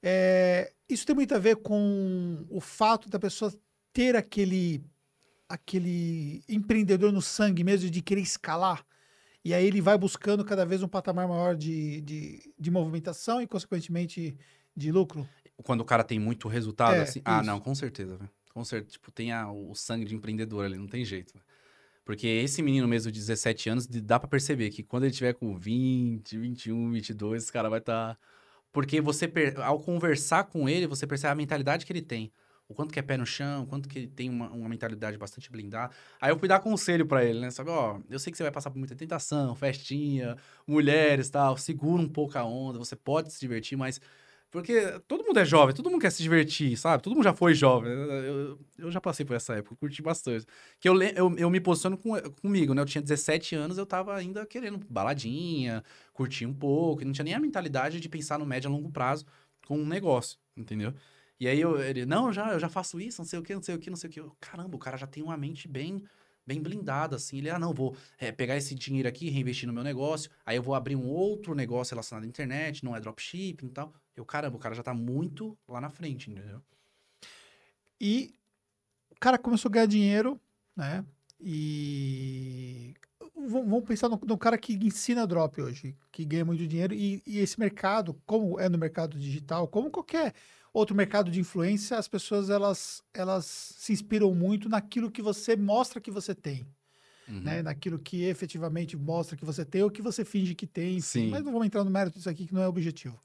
[0.01, 3.53] é, isso tem muito a ver com o fato da pessoa
[3.91, 4.83] ter aquele
[5.49, 8.85] aquele empreendedor no sangue mesmo de querer escalar.
[9.47, 13.47] E aí ele vai buscando cada vez um patamar maior de, de, de movimentação e,
[13.47, 14.35] consequentemente,
[14.75, 15.27] de lucro.
[15.63, 17.21] quando o cara tem muito resultado, É, assim.
[17.23, 17.45] Ah, isso.
[17.47, 18.29] não, com certeza, velho.
[18.53, 18.91] Com certeza.
[18.93, 21.33] Tipo, tem a- o sangue de empreendedor ali, não tem jeito.
[21.33, 21.45] velho.
[22.03, 25.57] Porque esse menino mesmo de 17 anos, dá pra perceber que quando ele tiver com
[25.57, 28.17] 20, 21, 22, esse cara vai estar.
[28.73, 32.31] Porque você, per- ao conversar com ele, você percebe a mentalidade que ele tem.
[32.67, 35.17] O quanto que é pé no chão, o quanto que ele tem uma, uma mentalidade
[35.17, 35.93] bastante blindada.
[36.19, 37.49] Aí eu fui dar conselho pra ele, né?
[37.49, 40.35] Sabe, ó, eu sei que você vai passar por muita tentação, festinha,
[40.67, 44.01] mulheres tal, segura um pouco a onda, você pode se divertir, mas
[44.49, 47.03] porque todo mundo é jovem, todo mundo quer se divertir, sabe?
[47.03, 47.91] Todo mundo já foi jovem.
[47.91, 50.45] Eu, eu- já passei por essa época, curti bastante.
[50.79, 52.81] Que eu, eu, eu me posiciono com, comigo, né?
[52.81, 55.83] Eu tinha 17 anos, eu tava ainda querendo baladinha,
[56.13, 59.25] curtir um pouco, não tinha nem a mentalidade de pensar no médio a longo prazo
[59.65, 60.93] com um negócio, entendeu?
[61.39, 63.61] E aí eu, ele, não, já, eu já faço isso, não sei o que, não
[63.61, 64.23] sei o que, não sei o que.
[64.39, 66.03] Caramba, o cara já tem uma mente bem
[66.47, 67.39] bem blindada, assim.
[67.39, 70.63] Ele, ah, não, vou é, pegar esse dinheiro aqui, reinvestir no meu negócio, aí eu
[70.63, 73.93] vou abrir um outro negócio relacionado à internet, não é dropshipping e tal.
[74.15, 76.61] Eu, caramba, o cara já tá muito lá na frente, entendeu?
[77.99, 78.33] E
[79.11, 80.39] o cara começou a ganhar dinheiro,
[80.73, 81.03] né?
[81.39, 82.95] E
[83.35, 86.93] vamos pensar no, no cara que ensina drop hoje, que ganha muito dinheiro.
[86.93, 90.33] E, e esse mercado, como é no mercado digital, como qualquer
[90.73, 96.01] outro mercado de influência, as pessoas elas, elas se inspiram muito naquilo que você mostra
[96.01, 96.65] que você tem.
[97.27, 97.41] Uhum.
[97.41, 97.61] né?
[97.61, 101.01] Naquilo que efetivamente mostra que você tem ou que você finge que tem.
[101.01, 101.29] Sim.
[101.29, 103.19] Mas não vamos entrar no mérito disso aqui, que não é o objetivo.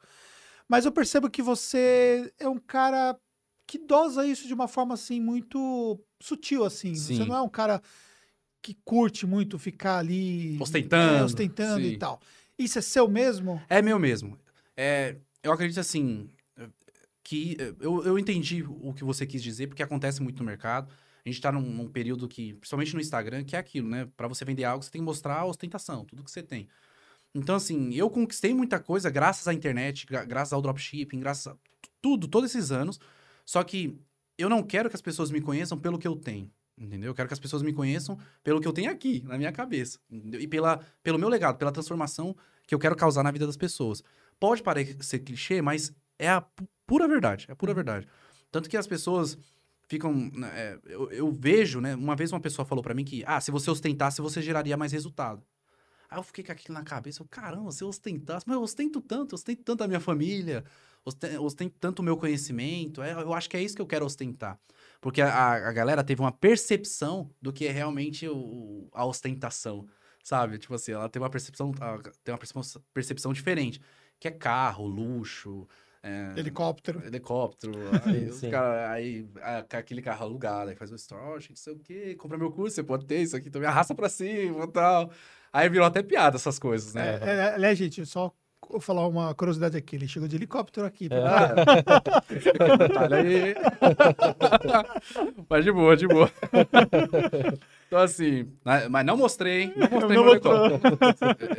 [0.68, 3.16] Mas eu percebo que você é um cara
[3.66, 6.94] que dosa isso de uma forma assim muito sutil assim.
[6.94, 7.26] Você Sim.
[7.26, 7.80] não é um cara
[8.60, 12.20] que curte muito ficar ali Ostentando, é, ostentando e tal.
[12.58, 13.60] Isso é seu mesmo?
[13.68, 14.38] É meu mesmo.
[14.76, 16.28] É, eu acredito assim
[17.22, 20.92] que eu, eu entendi o que você quis dizer, porque acontece muito no mercado.
[21.24, 24.08] A gente tá num, num período que, principalmente no Instagram, que é aquilo, né?
[24.16, 26.68] Pra você vender algo, você tem que mostrar a ostentação, tudo que você tem.
[27.34, 31.56] Então, assim, eu conquistei muita coisa graças à internet, gra- graças ao dropshipping, graças a
[32.00, 32.98] tudo, todos esses anos.
[33.46, 33.96] Só que
[34.36, 36.50] eu não quero que as pessoas me conheçam pelo que eu tenho.
[36.76, 37.10] Entendeu?
[37.10, 39.98] Eu quero que as pessoas me conheçam pelo que eu tenho aqui, na minha cabeça.
[40.10, 40.40] entendeu?
[40.40, 42.36] E pela, pelo meu legado, pela transformação
[42.66, 44.02] que eu quero causar na vida das pessoas.
[44.40, 45.94] Pode parecer clichê, mas
[46.24, 47.46] é a pu- pura verdade.
[47.48, 48.06] É a pura verdade.
[48.50, 49.36] Tanto que as pessoas
[49.88, 50.12] ficam.
[50.14, 51.94] né, é, eu, eu vejo, né?
[51.94, 54.92] Uma vez uma pessoa falou pra mim que, ah, se você ostentasse, você geraria mais
[54.92, 55.42] resultado.
[56.10, 59.00] Aí eu fiquei com aquilo na cabeça, eu, caramba, se eu ostentasse, mas eu ostento
[59.00, 60.62] tanto, eu ostento tanto a minha família,
[61.06, 63.02] osten- ostento tanto o meu conhecimento.
[63.02, 64.58] É, eu acho que é isso que eu quero ostentar.
[65.00, 69.86] Porque a, a galera teve uma percepção do que é realmente o- a ostentação,
[70.22, 70.58] sabe?
[70.58, 71.72] Tipo assim, ela tem uma percepção,
[72.22, 72.38] tem uma
[72.92, 73.80] percepção diferente,
[74.20, 75.66] que é carro, luxo,
[76.02, 77.04] é, Helicóptero.
[77.04, 77.72] helicóptero,
[78.04, 79.26] aí, os cara, aí
[79.70, 82.82] aquele carro alugado, aí faz o story, não sei o quê, compra meu curso, você
[82.82, 85.12] pode ter isso aqui, também arrasta pra cima e tal.
[85.52, 87.20] Aí virou até piada essas coisas, né?
[87.22, 88.34] É, é, aliás, gente, só
[88.70, 89.96] vou falar uma curiosidade aqui.
[89.96, 91.08] Ele chegou de helicóptero aqui.
[91.10, 92.76] É.
[92.78, 93.54] Detalhe aí.
[95.48, 96.30] mas de boa, de boa.
[97.86, 99.72] Então, assim, mas não mostrei, hein?
[99.76, 100.40] Não mostrei Não meu.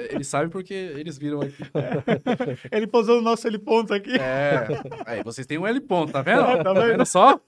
[0.09, 1.63] Eles sabem porque eles viram aqui.
[2.71, 4.15] Ele pousou no nosso heliponto aqui.
[4.19, 4.65] É.
[5.05, 6.41] Aí, vocês têm um L ponto, tá vendo?
[6.43, 6.88] Tá Tá vendo?
[6.88, 7.39] vendo só?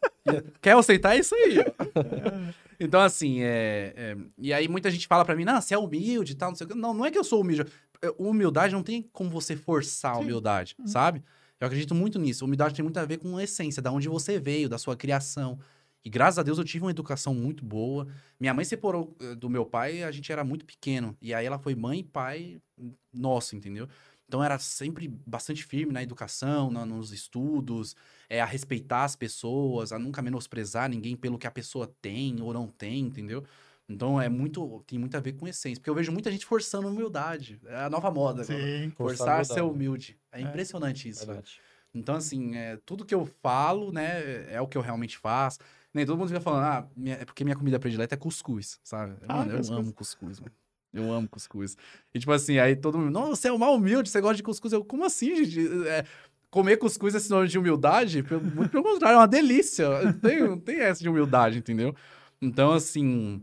[0.61, 1.57] Quer aceitar isso aí.
[2.79, 6.33] Então, assim, é, é, E aí muita gente fala pra mim, não, você é humilde
[6.33, 6.75] e tal, não sei o quê.
[6.75, 7.65] Não, não é que eu sou humilde.
[8.17, 10.23] Humildade não tem como você forçar a Sim.
[10.23, 11.23] humildade, sabe?
[11.59, 12.45] Eu acredito muito nisso.
[12.45, 15.59] Humildade tem muito a ver com a essência, da onde você veio, da sua criação.
[16.03, 18.07] E graças a Deus eu tive uma educação muito boa.
[18.39, 21.17] Minha mãe separou eh, do meu pai, a gente era muito pequeno.
[21.21, 22.61] E aí ela foi mãe e pai
[23.13, 23.87] nosso, entendeu?
[24.27, 27.95] Então era sempre bastante firme na educação, na- nos estudos,
[28.29, 32.51] é, a respeitar as pessoas, a nunca menosprezar ninguém pelo que a pessoa tem ou
[32.53, 33.43] não tem, entendeu?
[33.87, 35.79] Então é muito, tem muito a ver com essência.
[35.79, 37.59] Porque eu vejo muita gente forçando a humildade.
[37.65, 38.43] É a nova moda.
[38.43, 38.89] Sim.
[38.95, 40.17] Forçar Forçar a ser humilde.
[40.31, 41.19] É impressionante isso.
[41.19, 41.33] velho.
[41.33, 41.59] Verdade.
[41.93, 45.59] Então, assim, é, tudo que eu falo, né, é o que eu realmente faço.
[45.93, 49.15] Nem todo mundo fica falando, ah, minha- é porque minha comida predileta é cuscuz, sabe?
[49.29, 49.79] Ah, Mano, eu cuscuz.
[49.79, 50.51] amo cuscuz, mano.
[50.91, 51.77] Eu amo cuscuz.
[52.13, 54.73] E, tipo assim, aí todo mundo, não, você é mal humilde, você gosta de cuscuz.
[54.73, 55.87] Eu, como assim, gente?
[55.87, 56.03] É,
[56.49, 58.23] comer cuscuz é sinônimo de humildade?
[58.53, 59.87] Muito pelo contrário, é uma delícia.
[60.03, 61.95] Não tem, não tem essa de humildade, entendeu?
[62.41, 63.41] Então, assim,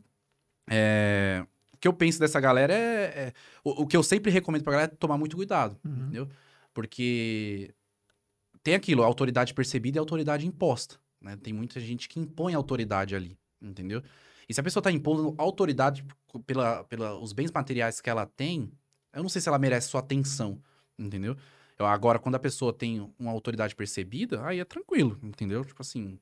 [0.70, 3.05] é, o que eu penso dessa galera é...
[3.05, 3.32] é-
[3.64, 5.76] o, o que eu sempre recomendo pra galera é tomar muito cuidado.
[5.84, 5.93] Uhum.
[5.93, 6.28] Entendeu?
[6.72, 7.74] Porque
[8.62, 10.97] tem aquilo, a autoridade percebida e a autoridade imposta.
[11.20, 11.36] Né?
[11.36, 14.02] Tem muita gente que impõe autoridade ali, entendeu?
[14.48, 16.05] E se a pessoa tá impondo autoridade
[16.47, 18.72] pela, pela os bens materiais que ela tem,
[19.12, 20.60] eu não sei se ela merece sua atenção,
[20.98, 21.36] entendeu?
[21.78, 25.64] Eu, agora, quando a pessoa tem uma autoridade percebida, aí é tranquilo, entendeu?
[25.64, 26.18] Tipo assim,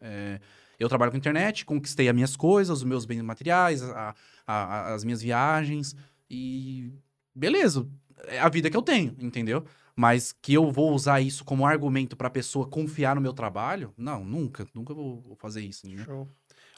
[0.00, 0.40] é,
[0.82, 4.14] eu trabalho com internet, conquistei as minhas coisas, os meus bens materiais, a-
[4.46, 5.94] a- a- as minhas viagens,
[6.30, 6.92] e
[7.34, 7.88] beleza,
[8.26, 9.64] é a vida que eu tenho, entendeu?
[9.94, 13.92] Mas que eu vou usar isso como argumento pra pessoa confiar no meu trabalho?
[13.96, 16.02] Não, nunca, nunca vou vou fazer isso, né?
[16.04, 16.28] Show.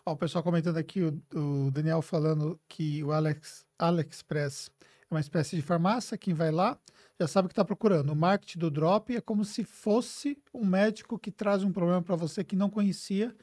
[0.07, 4.71] Ó, o pessoal comentando aqui, o, o Daniel falando que o Alex, AliExpress
[5.11, 6.79] é uma espécie de farmácia, quem vai lá
[7.21, 8.11] já sabe o que está procurando.
[8.13, 12.17] O marketing do Drop é como se fosse um médico que traz um problema para
[12.17, 13.35] você que não conhecia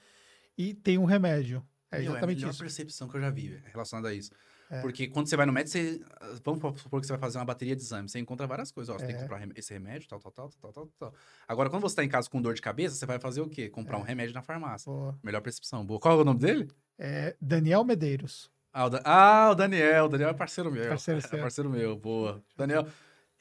[0.57, 1.63] e tem um remédio.
[1.91, 2.59] É Meu, exatamente a melhor isso.
[2.59, 4.31] percepção que eu já vi relacionada a isso.
[4.69, 4.79] É.
[4.79, 5.99] Porque quando você vai no médico, você,
[6.45, 8.95] vamos supor que você vai fazer uma bateria de exame, você encontra várias coisas.
[8.95, 9.27] Ó, você tem que É.
[9.27, 11.13] comprar esse remédio, tal, tal, tal, tal, tal, tal.
[11.45, 13.67] Agora, quando você tá em casa com dor de cabeça, você vai fazer o quê?
[13.69, 13.99] Comprar É.
[13.99, 14.89] um remédio na farmácia.
[14.89, 15.19] Boa.
[15.21, 15.85] Melhor percepção.
[15.85, 15.99] Boa.
[15.99, 16.69] Qual é o nome dele?
[16.97, 18.49] É Daniel Medeiros.
[18.71, 20.05] Ah, o, Da- ah, o Daniel.
[20.05, 20.87] O Daniel é parceiro meu.
[20.87, 22.41] Parceiro é parceiro meu, boa.
[22.55, 22.87] Daniel,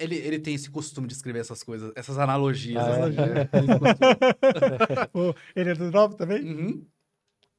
[0.00, 2.82] ele, ele tem esse costume de escrever essas coisas, essas analogias.
[2.82, 3.48] Ah, é?
[5.54, 6.42] Ele é do Drop também?
[6.42, 6.86] Uhum.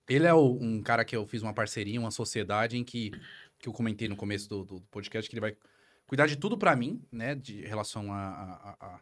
[0.07, 3.11] Ele é o- um cara que eu fiz uma parceria, uma sociedade em que,
[3.60, 5.56] que eu comentei no começo do, do podcast, que ele vai
[6.07, 8.99] cuidar de tudo pra mim, né, de relação a, a- a-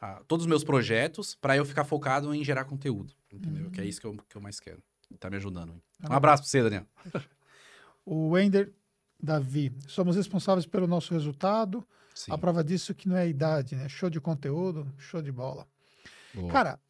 [0.00, 3.70] a- todos os meus projetos, pra eu ficar focado em gerar conteúdo, entendeu?
[3.70, 4.82] Que é isso que eu, que eu mais quero.
[5.20, 5.72] Tá me ajudando.
[5.72, 5.82] hein?
[6.08, 6.86] Um abraço pra você, Daniel.
[8.04, 8.72] O Wender
[9.20, 9.72] Davi.
[9.88, 11.84] Somos responsáveis pelo nosso resultado.
[12.14, 12.32] Sim.
[12.32, 13.88] A prova disso é que não é a idade, né?
[13.88, 15.66] Show de conteúdo, show de bola.
[16.32, 16.48] Boa.
[16.52, 16.80] Cara,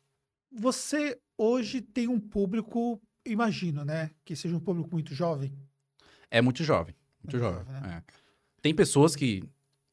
[0.53, 4.11] você hoje tem um público, imagino, né?
[4.25, 5.53] Que seja um público muito jovem.
[6.31, 6.95] É muito jovem.
[7.23, 7.65] Muito, Muito jovem.
[7.65, 8.03] jovem, né?
[8.07, 8.13] é.
[8.63, 9.43] Tem pessoas que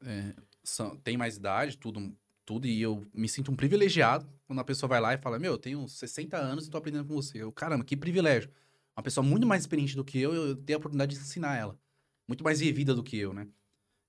[0.05, 0.34] é,
[0.64, 2.15] são, têm mais idade, tudo,
[2.45, 5.53] tudo, e eu me sinto um privilegiado quando a pessoa vai lá e fala: Meu,
[5.53, 7.41] eu tenho 60 anos e tô aprendendo com você.
[7.41, 8.49] Eu, caramba, que privilégio.
[8.95, 11.77] Uma pessoa muito mais experiente do que eu, eu tenho a oportunidade de ensinar ela.
[12.27, 13.47] Muito mais vivida do que eu, né?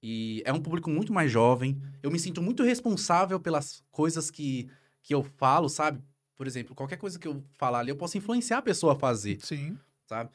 [0.02, 1.80] E é um público muito mais jovem.
[2.02, 4.68] Eu me sinto muito responsável pelas coisas que,
[5.02, 6.02] que eu falo, sabe?
[6.36, 9.39] Por exemplo, qualquer coisa que eu falar ali, eu posso influenciar a pessoa a fazer
[9.43, 9.78] Sim.
[10.06, 10.31] sabe?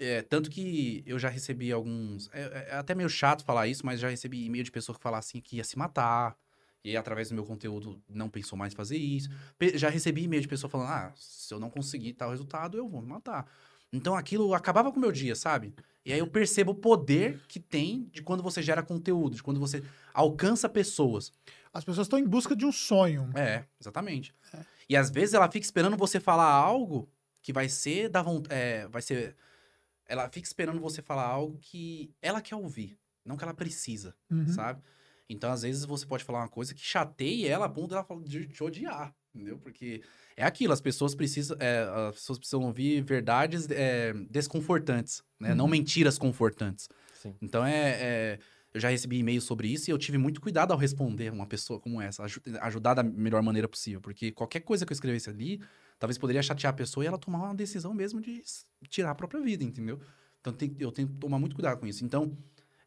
[0.00, 2.28] É, tanto que eu já recebi alguns.
[2.32, 5.18] É, é até meio chato falar isso, mas já recebi e-mail de pessoa que fala
[5.18, 6.36] assim que ia se matar.
[6.84, 9.30] E através do meu conteúdo, não pensou mais em fazer isso.
[9.56, 12.88] Pe- já recebi e-mail de pessoa falando: ah, se eu não conseguir tal resultado, eu
[12.88, 13.46] vou me matar.
[13.92, 15.72] Então aquilo acabava com o meu dia, sabe?
[16.04, 19.58] E aí eu percebo o poder que tem de quando você gera conteúdo, de quando
[19.58, 19.82] você
[20.12, 21.32] alcança pessoas.
[21.72, 23.30] As pessoas estão em busca de um sonho.
[23.34, 24.34] É, exatamente.
[24.94, 27.10] E às vezes ela fica esperando você falar algo
[27.42, 28.86] que vai ser da vontade.
[28.92, 29.34] vai ser.
[30.06, 34.46] Ela fica esperando você falar algo que ela quer ouvir, não que ela precisa, Uhum.
[34.48, 34.80] sabe?
[35.28, 38.22] Então, às vezes, você pode falar uma coisa que chateie ela a ponto dela fala-
[38.22, 39.12] de te odiar.
[39.34, 39.58] Entendeu?
[39.58, 40.00] Porque
[40.36, 45.54] é aquilo, as pessoas precisam, é, as pessoas precisam ouvir verdades é, desconfortantes, né?
[45.54, 45.70] Não Uhum.
[45.72, 46.88] mentiras confortantes.
[47.20, 47.34] Sim.
[47.42, 48.38] Então é, é-
[48.74, 51.78] eu já recebi e-mails sobre isso e eu tive muito cuidado ao responder uma pessoa
[51.80, 55.60] como essa, aju- ajudar da melhor maneira possível, porque qualquer coisa que eu escrevesse ali,
[55.98, 58.42] talvez poderia chatear a pessoa e ela tomar uma decisão mesmo de
[58.88, 60.00] tirar a própria vida, entendeu?
[60.40, 62.04] Então tem- eu tenho que tomar muito cuidado com isso.
[62.04, 62.36] Então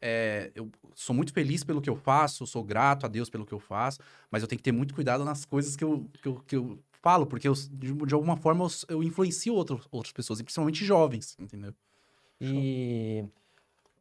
[0.00, 3.52] é, eu sou muito feliz pelo que eu faço, sou grato a Deus pelo que
[3.54, 3.98] eu faço,
[4.30, 6.78] mas eu tenho que ter muito cuidado nas coisas que eu, que eu, que eu
[7.02, 11.34] falo, porque eu, de, de alguma forma eu, eu influencio outro, outras pessoas, principalmente jovens,
[11.38, 11.74] entendeu?
[12.40, 13.24] E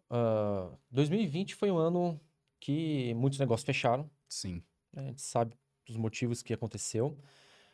[0.09, 2.19] ah, 2020 foi um ano
[2.59, 4.09] que muitos negócios fecharam.
[4.27, 4.63] Sim.
[4.93, 5.03] né?
[5.03, 5.55] A gente sabe
[5.85, 7.17] dos motivos que aconteceu.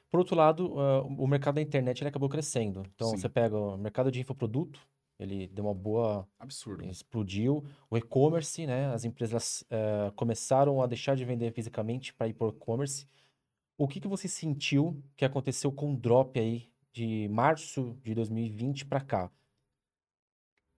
[0.10, 2.84] Por outro lado, ah, o mercado da internet ele acabou crescendo.
[2.94, 3.18] Então, Sim.
[3.18, 4.80] você pega o mercado de infoproduto,
[5.20, 6.84] ele deu uma boa Absurdo.
[6.86, 7.64] explodiu.
[7.90, 8.88] O e-commerce, né?
[8.94, 13.08] As empresas eh, começaram a deixar de vender fisicamente para ir por e-commerce.
[13.78, 18.86] O que que você sentiu que aconteceu com o drop aí de março de 2020
[18.86, 19.32] para cá?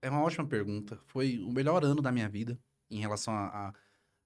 [0.06, 1.00] É uma ótima pergunta.
[1.08, 2.60] Foi o melhor ano da minha vida
[2.90, 3.70] em relação a.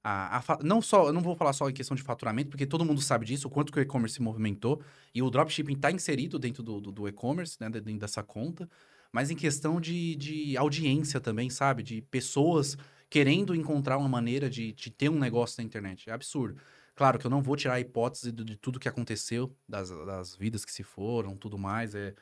[0.03, 2.65] a, a- a não só, eu não vou falar só em questão de faturamento, porque
[2.65, 4.81] todo mundo sabe disso, o quanto que o e-commerce se movimentou.
[5.15, 7.69] E o dropshipping está inserido dentro do, do, do e-commerce, né?
[7.69, 8.69] Dentro dessa conta.
[9.11, 11.81] Mas em questão de, de audiência também, sabe?
[11.84, 12.77] De pessoas
[13.10, 16.10] querendo encontrar uma maneira de, de ter um negócio na internet.
[16.10, 16.61] É absurdo.
[16.95, 20.35] Claro que eu não vou tirar a hipótese de, de tudo que aconteceu, das, das
[20.35, 21.95] vidas que se foram, tudo mais.
[21.95, 22.14] É,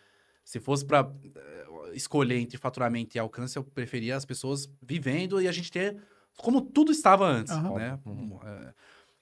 [0.48, 1.11] se fosse para
[1.94, 5.98] escolher entre faturamento e alcance, eu preferia as pessoas vivendo e a gente ter
[6.38, 7.99] como tudo estava antes, né?
[8.06, 8.40] Uhum.
[8.41, 8.74] É, Porque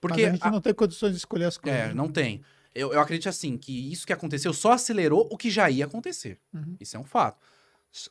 [0.02, 1.80] Porque a gente a- não tem condições de escolher as coisas.
[1.80, 1.94] é, né?
[1.96, 2.44] não tem.
[2.76, 6.38] Eu, eu acredito assim que isso que aconteceu só acelerou o que já ia acontecer.
[6.54, 6.76] Uhum.
[6.80, 7.40] Isso é um fato.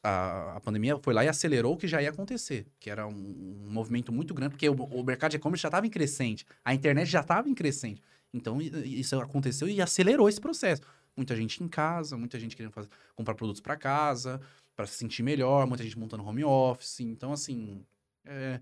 [0.02, 3.12] A, a pandemia foi lá e acelerou o que já ia acontecer, que era um,
[3.12, 6.74] um movimento muito grande, porque o, o mercado de e-commerce já estava em crescente, a
[6.74, 8.02] internet já estava em crescente.
[8.32, 10.82] Então, isso aconteceu e acelerou esse processo.
[11.16, 14.40] Muita gente em casa, muita gente querendo fazer- comprar produtos para casa,
[14.74, 17.00] para se sentir melhor, muita gente montando home office.
[17.00, 17.84] Então, assim,
[18.24, 18.60] é,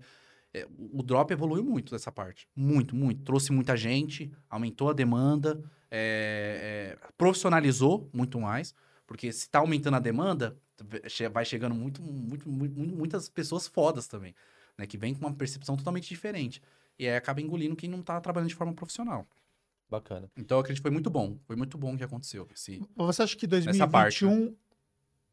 [0.53, 2.47] é, o drop evoluiu muito dessa parte.
[2.55, 3.23] Muito, muito.
[3.23, 8.73] Trouxe muita gente, aumentou a demanda, é, é, profissionalizou muito mais.
[9.07, 10.57] Porque se tá aumentando a demanda,
[11.31, 14.33] vai chegando muito, muito, muito, muitas pessoas fodas também,
[14.77, 14.87] né?
[14.87, 16.61] Que vem com uma percepção totalmente diferente.
[16.97, 19.27] E aí acaba engolindo quem não tá trabalhando de forma profissional.
[19.93, 20.29] Bacana.
[20.35, 21.37] Então eu acredito que foi muito bom.
[21.45, 22.47] Foi muito bom o que aconteceu.
[22.53, 22.81] Esse...
[22.95, 24.55] Você acha que Nessa parte, 2021,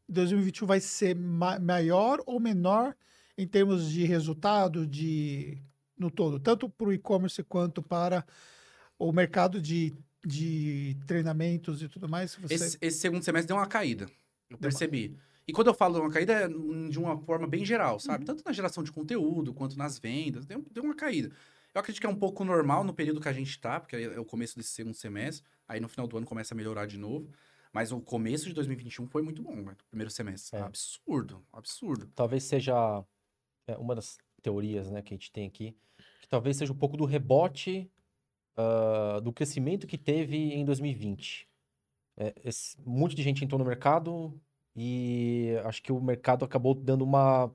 [0.07, 2.95] 2021 vai ser ma- maior ou menor
[3.37, 5.57] em termos de resultado de
[5.97, 8.25] no todo, tanto para o e-commerce quanto para
[8.99, 9.93] o mercado de,
[10.25, 12.35] de treinamentos e tudo mais?
[12.35, 12.53] Você...
[12.53, 14.03] Esse, esse segundo semestre deu uma caída.
[14.05, 14.09] Eu
[14.49, 15.15] Deu uma- percebi.
[15.47, 17.99] E quando eu falo de uma caída, é de uma forma bem geral, Uhum.
[17.99, 18.25] sabe?
[18.25, 20.45] Tanto na geração de conteúdo quanto nas vendas.
[20.45, 21.31] Deu, deu uma caída.
[21.73, 24.19] Eu acredito que é um pouco normal no período que a gente tá, porque é
[24.19, 25.45] o começo desse segundo semestre.
[25.67, 27.31] Aí no final do ano começa a melhorar de novo.
[27.71, 29.75] Mas o começo de 2021 foi muito bom, né?
[29.89, 30.59] Primeiro semestre.
[30.59, 30.61] É.
[30.61, 32.11] Absurdo, absurdo.
[32.13, 33.03] Talvez seja
[33.65, 35.75] é, uma das teorias, né, que a gente tem aqui,
[36.21, 37.89] que talvez seja um pouco do rebote
[38.57, 41.47] ah, do crescimento que teve em 2020.
[42.17, 44.39] É, esse, um monte de gente entrou no mercado
[44.75, 47.47] e acho que o mercado acabou dando uma,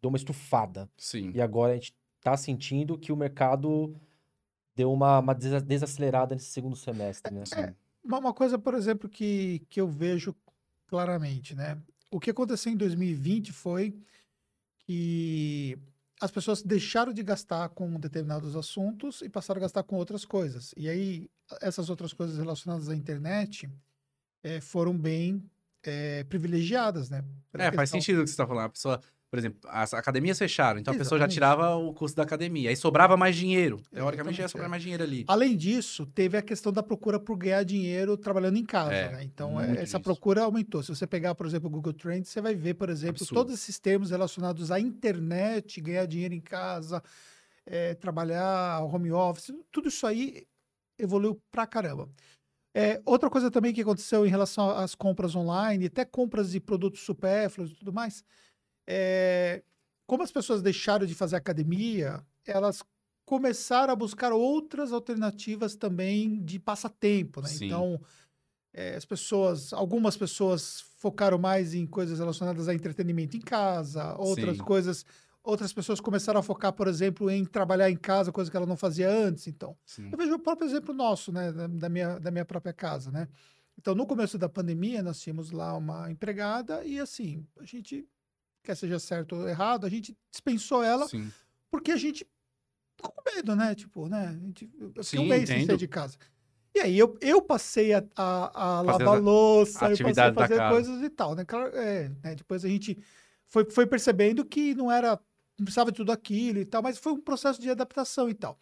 [0.00, 0.90] deu uma estufada.
[0.96, 1.30] Sim.
[1.34, 1.94] E agora a gente
[2.26, 3.94] está sentindo que o mercado
[4.74, 7.44] deu uma, uma desa- desacelerada nesse segundo semestre, né?
[7.46, 7.74] Sim.
[8.02, 10.34] Uma uma coisa, por exemplo, que, que eu vejo
[10.86, 11.78] claramente, né?
[12.10, 13.96] O que aconteceu em 2020 foi
[14.80, 15.78] que
[16.20, 20.72] as pessoas deixaram de gastar com determinados assuntos e passaram a gastar com outras coisas.
[20.76, 21.28] E aí,
[21.60, 23.68] essas outras coisas relacionadas à internet
[24.42, 25.42] eh, foram bem
[25.82, 27.24] eh, privilegiadas, né?
[27.52, 28.64] Pela É, faz questão- sentido o que você tá falando.
[28.66, 31.34] A pessoa, por exemplo, as academias fecharam, então a pessoa já Exatamente.
[31.34, 32.70] tirava o custo da academia.
[32.70, 33.80] Aí sobrava mais dinheiro.
[33.92, 34.70] Teoricamente ia Exatamente, sobrar é.
[34.70, 35.24] mais dinheiro ali.
[35.26, 39.24] Além disso, teve a questão da procura por ganhar dinheiro trabalhando em casa, É, né?
[39.24, 40.82] Então, é, essa procura aumentou.
[40.82, 43.34] Se você pegar, por exemplo, o Google Trends, você vai ver, por exemplo, Absurdo.
[43.34, 47.02] todos esses termos relacionados à internet, ganhar dinheiro em casa,
[47.66, 50.46] é, trabalhar, home office, tudo isso aí
[50.98, 52.08] evoluiu pra caramba.
[52.74, 57.00] É, outra coisa também que aconteceu em relação às compras online, até compras de produtos
[57.00, 58.22] supérfluos e tudo mais,
[58.86, 59.62] é,
[60.06, 62.82] como as pessoas deixaram de fazer academia, elas
[63.24, 67.48] começaram a buscar outras alternativas também de passatempo, né?
[67.48, 67.66] Sim.
[67.66, 68.00] Então,
[68.72, 74.58] eh, as pessoas, algumas pessoas focaram mais em coisas relacionadas a entretenimento em casa, outras
[74.58, 74.62] Sim.
[74.62, 75.04] coisas,
[75.42, 78.76] outras pessoas começaram a focar, por exemplo, em trabalhar em casa, coisa que ela não
[78.76, 79.76] fazia antes, então.
[79.84, 80.08] Sim.
[80.12, 83.26] Eu vejo o próprio exemplo nosso, né, da, da minha, da minha própria casa, né?
[83.78, 88.08] Então, no começo da pandemia, nós tínhamos lá uma empregada e, assim, a gente,
[88.66, 91.30] quer seja certo ou errado, a gente dispensou ela Sim.
[91.70, 92.26] porque a gente
[92.96, 93.74] ficou com medo, né?
[93.74, 94.28] Tipo, né?
[94.28, 96.18] A gente, eu fiquei um Sim, mês sem sair de casa.
[96.74, 101.02] E aí eu, eu passei a, a, a lavar louça, eu passei a fazer coisas
[101.02, 101.44] e tal, né?
[101.44, 102.34] Claro, é, né?
[102.34, 102.98] Depois a gente
[103.46, 105.18] foi, foi percebendo que não era,
[105.58, 108.58] não precisava de tudo aquilo e tal, mas foi um processo de adaptação e tal.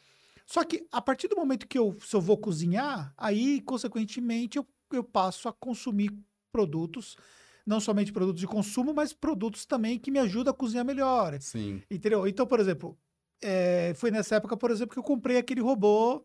[0.47, 4.67] Só que a partir do momento que eu, se eu vou cozinhar, aí, consequentemente, eu,
[4.93, 6.11] eu passo a consumir
[6.53, 7.17] produtos,
[7.67, 11.37] não somente produtos de consumo, mas produtos também que me ajudam a cozinhar melhor.
[11.41, 11.83] Sim.
[11.91, 12.27] Entendeu?
[12.27, 12.97] Então, por exemplo,
[13.43, 16.25] é, foi nessa época, por exemplo, que eu comprei aquele robô.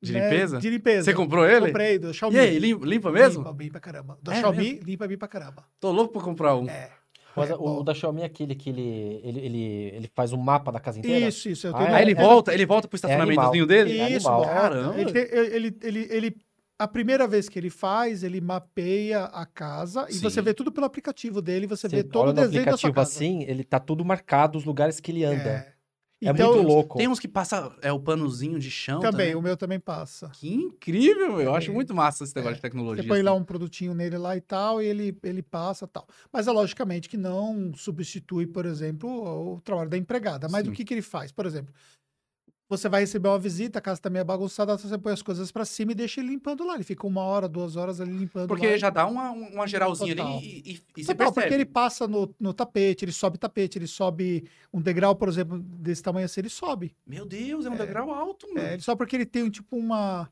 [0.00, 0.58] De né, limpeza?
[0.58, 1.04] De limpeza.
[1.04, 1.66] Você comprou ele?
[1.66, 2.36] Comprei, do Xiaomi.
[2.36, 3.40] E aí, limpa, limpa mesmo?
[3.40, 4.18] Limpa bem pra caramba.
[4.22, 4.84] Do É Xiaomi, mesmo?
[4.86, 5.64] limpa bem pra caramba.
[5.80, 6.68] Tô louco pra comprar um.
[6.68, 6.90] É.
[7.36, 9.62] Mas É, o, o da Xiaomi é aquele que ele, ele, ele,
[9.96, 11.26] ele faz um mapa da casa inteira?
[11.28, 11.66] Isso, isso.
[11.68, 11.94] Eu Ah, é?
[11.94, 13.98] Aí ele é- volta, ele volta pro estacionamentozinho dele?
[13.98, 14.26] É Isso.
[14.28, 15.00] Caramba.
[15.00, 16.36] Ele, tem- ele, ele, ele,
[16.78, 20.20] a primeira vez que ele faz, ele mapeia a casa e Sim.
[20.20, 22.76] você vê tudo pelo aplicativo dele, você, Você vê todo olha o no desenho da
[22.76, 23.10] sua aplicativo casa.
[23.10, 25.48] assim, ele tá tudo marcado, os lugares que ele anda.
[25.50, 25.72] É,
[26.20, 26.98] Então, muito louco.
[26.98, 29.34] Tem uns que passa é, o panozinho de chão Também, também.
[29.36, 30.28] o meu também passa.
[30.30, 31.40] Que incrível, meu.
[31.42, 31.74] Eu acho É.
[31.74, 32.56] muito massa esse negócio É.
[32.56, 33.02] de tecnologia.
[33.04, 33.40] Você põe lá assim.
[33.40, 36.06] um produtinho nele lá e tal, e ele, ele passa e tal.
[36.32, 39.08] Mas é logicamente que não substitui, por exemplo,
[39.54, 40.48] o trabalho da empregada.
[40.48, 40.70] Mas Sim.
[40.70, 41.30] o que, que ele faz?
[41.30, 41.72] Por exemplo,
[42.68, 45.64] você vai receber uma visita, a casa tá meio bagunçada, você põe as coisas pra
[45.64, 46.74] cima e deixa ele limpando lá.
[46.74, 48.76] Ele fica uma hora, duas horas ali limpando Porque lá.
[48.76, 50.36] já dá uma, uma geralzinha Total.
[50.36, 51.32] ali e, e, e Total, percebe.
[51.34, 55.58] porque ele passa no, no tapete, ele sobe tapete, ele sobe um degrau, por exemplo,
[55.58, 56.94] desse tamanho assim, ele sobe.
[57.06, 57.78] Meu Deus, é um É.
[57.78, 58.60] degrau alto, mano.
[58.60, 60.30] É, ele- só porque ele tem um, tipo uma,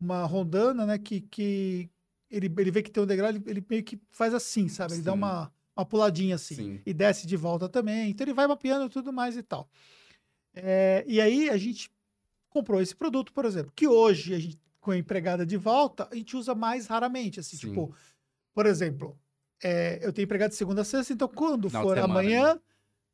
[0.00, 1.90] uma rondana, né, que, que
[2.30, 4.94] ele, ele vê que tem um degrau, ele, ele meio que faz assim, sabe?
[4.94, 5.18] Ele dá Sim.
[5.18, 6.54] uma, uma puladinha assim.
[6.54, 6.80] Sim.
[6.86, 8.10] E desce de volta também.
[8.10, 9.68] Então ele vai mapeando tudo mais e tal.
[10.54, 11.90] É, e aí a gente
[12.50, 16.14] comprou esse produto, por exemplo, que hoje a gente, com a empregada de volta, a
[16.14, 17.40] gente usa mais raramente.
[17.40, 17.68] Assim, Sim.
[17.68, 17.94] tipo,
[18.54, 19.16] por exemplo,
[19.62, 22.58] é, eu tenho empregado de segunda a sexta, então quando for semana, amanhã,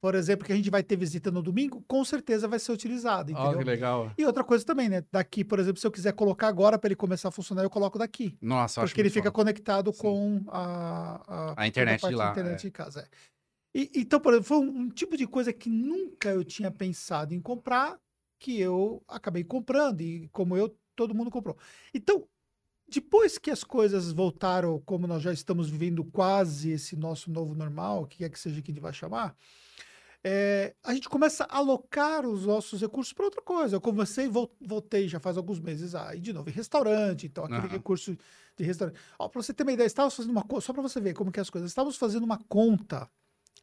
[0.00, 3.32] por exemplo, que a gente vai ter visita no domingo, com certeza vai ser utilizado,
[3.32, 3.58] entendeu?
[3.58, 4.12] que legal.
[4.18, 5.02] E outra coisa também, né?
[5.10, 7.98] Daqui, por exemplo, se eu quiser colocar agora para ele começar a funcionar, eu coloco
[7.98, 8.36] daqui.
[8.40, 9.32] Nossa, Porque ele fica foda.
[9.32, 9.98] conectado Sim.
[9.98, 12.62] com a, A internet toda de lá, internet é.
[12.68, 13.00] de casa.
[13.00, 13.33] é.
[13.74, 17.34] E, então, por exemplo, foi um, um tipo de coisa que nunca eu tinha pensado
[17.34, 17.98] em comprar,
[18.38, 21.56] que eu acabei comprando, e como eu, todo mundo comprou.
[21.92, 22.28] Então,
[22.88, 28.02] depois que as coisas voltaram, como nós já estamos vivendo quase esse nosso novo normal,
[28.02, 29.36] o que quer que seja que a gente vai chamar,
[30.22, 33.76] é, a gente começa a alocar os nossos recursos para outra coisa.
[33.76, 37.60] Eu comecei, vol- voltei já faz alguns meses aí de novo em restaurante, então aquele
[37.62, 37.68] Aham.
[37.68, 38.16] recurso
[38.56, 38.98] de restaurante.
[39.18, 41.42] Para você ter uma ideia, estávamos fazendo uma só para você ver como que é
[41.42, 43.10] as coisas, estávamos fazendo uma conta,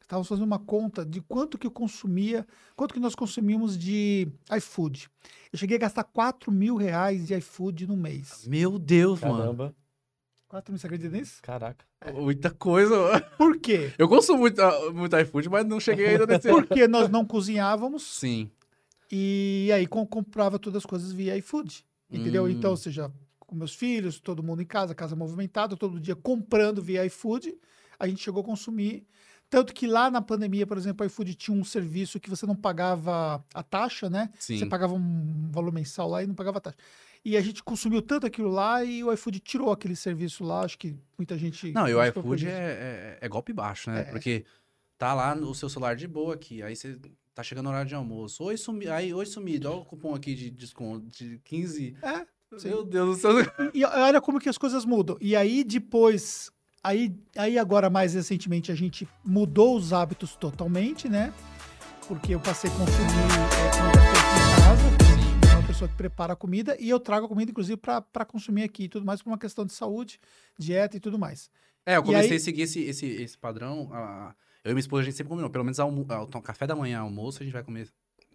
[0.00, 2.46] estávamos fazendo uma conta de quanto que eu consumia,
[2.76, 5.08] quanto que nós consumimos de iFood.
[5.52, 8.46] Eu cheguei a gastar 4 mil reais de iFood no mês.
[8.46, 9.38] Meu Deus, mano.
[9.38, 9.74] Caramba,
[10.48, 11.40] 4 mil, você acredita nisso?
[11.42, 11.84] caraca.
[12.14, 12.96] Muita coisa.
[12.96, 13.24] mano.
[13.38, 13.92] Por quê?
[13.96, 16.48] Eu consumo muito, ah, muito iFood, mas não cheguei ainda nesse.
[16.48, 18.50] Porque nós não cozinhávamos Sim.
[19.10, 21.84] E aí com- comprava todas as coisas via iFood.
[22.10, 22.44] Entendeu?
[22.44, 22.48] Hum.
[22.48, 23.10] Então, ou seja,
[23.40, 27.54] com meus filhos, todo mundo em casa, casa movimentada, todo dia comprando via iFood,
[27.98, 29.06] a gente chegou a consumir.
[29.52, 32.56] Tanto que lá na pandemia, por exemplo, o iFood tinha um serviço que você não
[32.56, 34.30] pagava a taxa, né?
[34.38, 34.56] Sim.
[34.56, 36.78] Você pagava um valor mensal lá e não pagava a taxa.
[37.22, 40.62] E a gente consumiu tanto aquilo lá e o iFood tirou aquele serviço lá.
[40.62, 41.70] Acho que muita gente.
[41.70, 44.00] Não, e o iFood é, é, é golpe baixo, né?
[44.00, 44.04] É.
[44.04, 44.46] Porque
[44.96, 46.98] tá lá no seu celular de boa aqui, aí você
[47.34, 48.42] tá chegando o horário de almoço.
[48.44, 48.88] Oi, sumi...
[48.88, 51.94] aí, oi sumido, olha o cupom aqui de desconto de 15.
[52.00, 52.26] É,
[52.58, 52.68] sim.
[52.68, 53.32] Meu Deus do céu.
[53.74, 55.18] E olha como que as coisas mudam.
[55.20, 56.50] E aí depois,
[56.82, 61.32] aí, aí agora mais recentemente a gente mudou os hábitos totalmente, né?
[62.08, 66.32] Porque eu passei a consumir é, comida feita em casa, sou uma pessoa que prepara
[66.32, 69.30] a comida e eu trago a comida inclusive para consumir aqui e tudo mais por
[69.30, 70.18] uma questão de saúde,
[70.58, 71.50] dieta e tudo mais.
[71.86, 73.90] É, eu comecei aí- a seguir esse, esse, esse padrão.
[74.64, 75.50] eu e minha esposa, a gente sempre combinou.
[75.50, 76.06] Pelo menos almo...
[76.08, 77.88] ah, então, café da manhã, almoço, a gente vai comer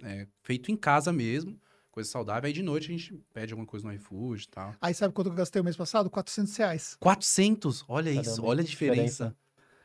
[0.04, 1.58] é, feito em casa mesmo.
[1.98, 2.46] Coisa saudável.
[2.46, 4.76] Aí de noite a gente pede alguma coisa no iFood e tal.
[4.80, 6.12] Aí sabe quanto eu gastei o mês passado?
[6.12, 6.96] 400 reais.
[7.00, 7.86] 400!
[7.88, 9.36] Olha isso, Caramba, olha a que diferença.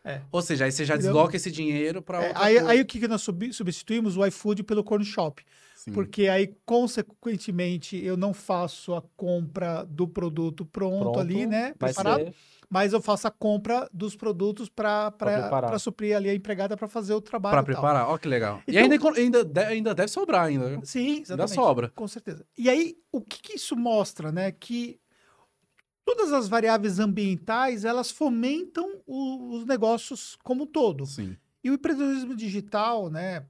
[0.04, 0.20] É.
[0.30, 1.12] Ou seja, aí você já Entendeu?
[1.12, 4.18] desloca esse dinheiro pra É, outra aí, aí o que, que nós substituímos?
[4.18, 5.42] O iFood pelo Corn Shop.
[5.84, 5.92] Sim.
[5.92, 11.74] Porque aí, consequentemente, eu não faço a compra do produto pronto, Pronto, ali, né?
[11.78, 12.24] Preparado.
[12.26, 12.34] ser
[12.70, 15.12] mas eu faço a compra dos produtos para
[15.78, 17.52] suprir ali a empregada para fazer o trabalho.
[17.52, 17.64] E tal.
[17.64, 18.62] preparar, ó que legal.
[18.66, 20.68] e Então- ainda, encon- ainda, de- ainda deve sobrar ainda.
[20.70, 20.80] viu?
[20.84, 21.54] Sim, exatamente.
[21.54, 21.90] sobra.
[21.90, 22.46] Com certeza.
[22.56, 24.52] E aí, o que, que isso mostra, né?
[24.52, 24.98] Que
[26.04, 31.04] todas as variáveis ambientais, elas fomentam o- os negócios como um todo.
[31.04, 31.36] Sim.
[31.62, 33.44] E o empreendedorismo digital, né?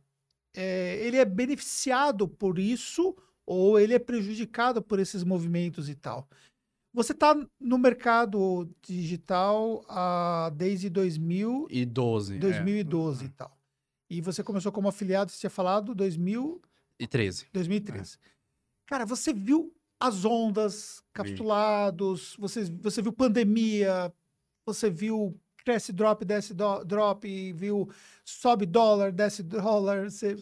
[0.54, 3.16] É, ele é beneficiado por isso
[3.46, 6.28] ou ele é prejudicado por esses movimentos e tal.
[6.94, 12.38] Você está no mercado digital ah, desde 2000, E 12.
[12.38, 13.56] 2012 e tal.
[14.10, 16.60] E você começou como afiliado, você tinha falado, 2000,
[16.98, 17.04] É.
[17.04, 17.46] E 13.
[17.52, 18.18] 2013.
[18.86, 24.12] Cara, você viu as ondas, capitulados, você, você viu pandemia,
[24.66, 25.34] você viu
[25.64, 27.88] cresce drop, desce do, drop, viu
[28.24, 30.36] sobe dólar, desce dólar, você,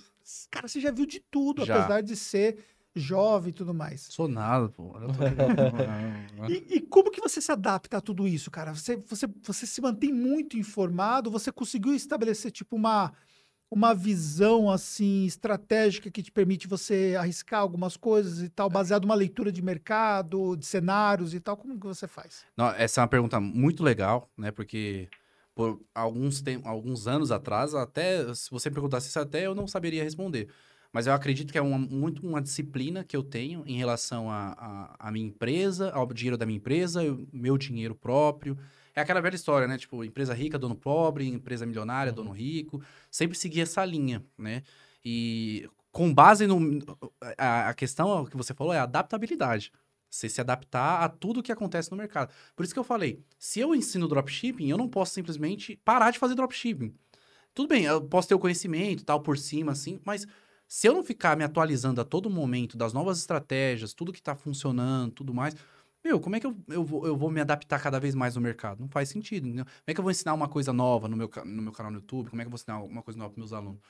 [0.51, 1.77] cara, você já viu de tudo, Já.
[1.77, 2.59] apesar de ser
[2.95, 4.03] jovem e tudo mais.
[4.03, 4.95] Sou nada, pô.
[6.49, 8.75] E, e como que você se adapta a tudo isso, cara?
[8.75, 13.13] Você, você, você se mantém muito informado, você conseguiu estabelecer, tipo, uma,
[13.71, 19.15] uma visão, assim, estratégica que te permite você arriscar algumas coisas e tal, baseado numa
[19.15, 22.45] leitura de mercado, de cenários e tal, como que você faz?
[22.57, 24.51] Não, essa é uma pergunta muito legal, né?
[24.51, 25.09] Porque
[25.55, 30.03] por alguns, tem, alguns anos atrás, até se você perguntasse isso, até eu não saberia
[30.03, 30.49] responder.
[30.93, 34.57] Mas eu acredito que é uma, muito uma disciplina que eu tenho em relação à
[34.99, 37.01] a, a, minha empresa, ao dinheiro da minha empresa,
[37.33, 38.59] meu dinheiro próprio.
[38.95, 39.79] É aquela velha história, né?
[39.79, 42.17] Tipo, empresa rica, dono pobre, empresa milionária, Uhum.
[42.17, 42.83] dono rico.
[43.11, 44.63] Sempre seguir essa linha, né?
[45.05, 46.59] E com base no...
[47.39, 49.73] A, a questão que você falou é a adaptabilidade.
[50.09, 52.33] Você se adaptar a tudo que acontece no mercado.
[52.57, 56.19] Por isso que eu falei, se eu ensino dropshipping, eu não posso simplesmente parar de
[56.19, 56.93] fazer dropshipping.
[57.55, 60.27] Tudo bem, eu posso ter o conhecimento, tal, por cima, assim, mas
[60.69, 64.35] se eu não ficar me atualizando a todo momento das novas estratégias, tudo que tá
[64.37, 65.55] funcionando, tudo mais,
[66.05, 68.41] meu, como é que eu, eu, vou, eu vou me adaptar cada vez mais no
[68.41, 68.81] mercado?
[68.81, 69.65] Não faz sentido, entendeu?
[69.65, 71.99] Como é que eu vou ensinar uma coisa nova no meu, no meu canal no
[71.99, 72.31] YouTube?
[72.31, 73.81] Como é que eu vou ensinar uma coisa nova para meus alunos?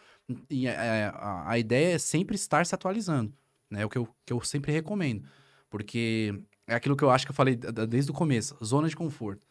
[0.49, 3.33] E é, a, a ideia é sempre estar se atualizando,
[3.71, 3.83] né?
[3.83, 5.25] É o que eu, que eu sempre recomendo.
[5.69, 6.35] Porque
[6.67, 9.47] é aquilo que eu acho que eu falei desde o começo, zona de conforto.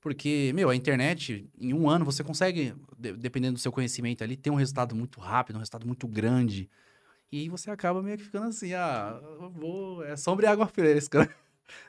[0.00, 4.36] Porque, meu, a internet, em um ano, você consegue, de- dependendo do seu conhecimento ali,
[4.36, 6.68] ter um resultado muito rápido, um resultado muito grande.
[7.30, 9.20] E aí você acaba meio que ficando assim, ah,
[9.54, 11.28] vou, é sombra e água fresca.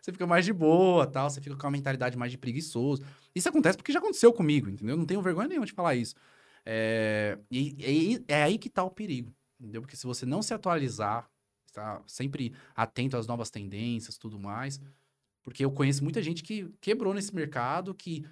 [0.02, 3.04] Você fica mais de boa, tal, você fica com uma mentalidade mais de preguiçoso.
[3.36, 4.96] Isso acontece porque já aconteceu comigo, entendeu?
[4.98, 6.16] Não tenho vergonha nenhuma de falar isso.
[6.66, 7.76] É, e,
[8.16, 9.82] e- é aí que tá o perigo, entendeu?
[9.82, 11.30] Porque se você não se atualizar,
[11.68, 14.80] estar sempre atento às novas tendências, tudo mais,
[15.44, 18.26] porque eu conheço muita gente que quebrou nesse mercado, que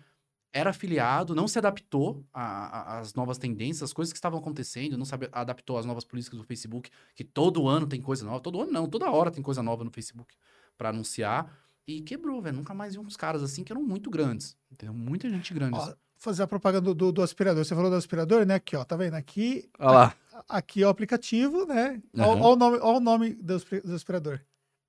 [0.53, 5.13] era afiliado, não se adaptou às novas tendências, às coisas que estavam acontecendo, não se
[5.31, 8.87] adaptou às novas políticas do Facebook, que todo ano tem coisa nova, todo ano não,
[8.87, 10.35] toda hora tem coisa nova no Facebook
[10.81, 11.47] para anunciar,
[11.87, 12.55] e quebrou, velho.
[12.57, 14.95] Nunca mais vi uns caras assim que eram muito grandes, entendeu?
[14.95, 15.77] Muita gente grande.
[15.77, 17.63] Ó, fazer a propaganda do, do, do aspirador.
[17.63, 18.55] Você falou do aspirador, né?
[18.55, 19.13] Aqui, ó, tá vendo?
[19.13, 20.15] Aqui, Olha lá,
[20.49, 22.01] aqui é o aplicativo, né?
[22.17, 24.39] Ó, ó o nome, ó o nome do, do aspirador.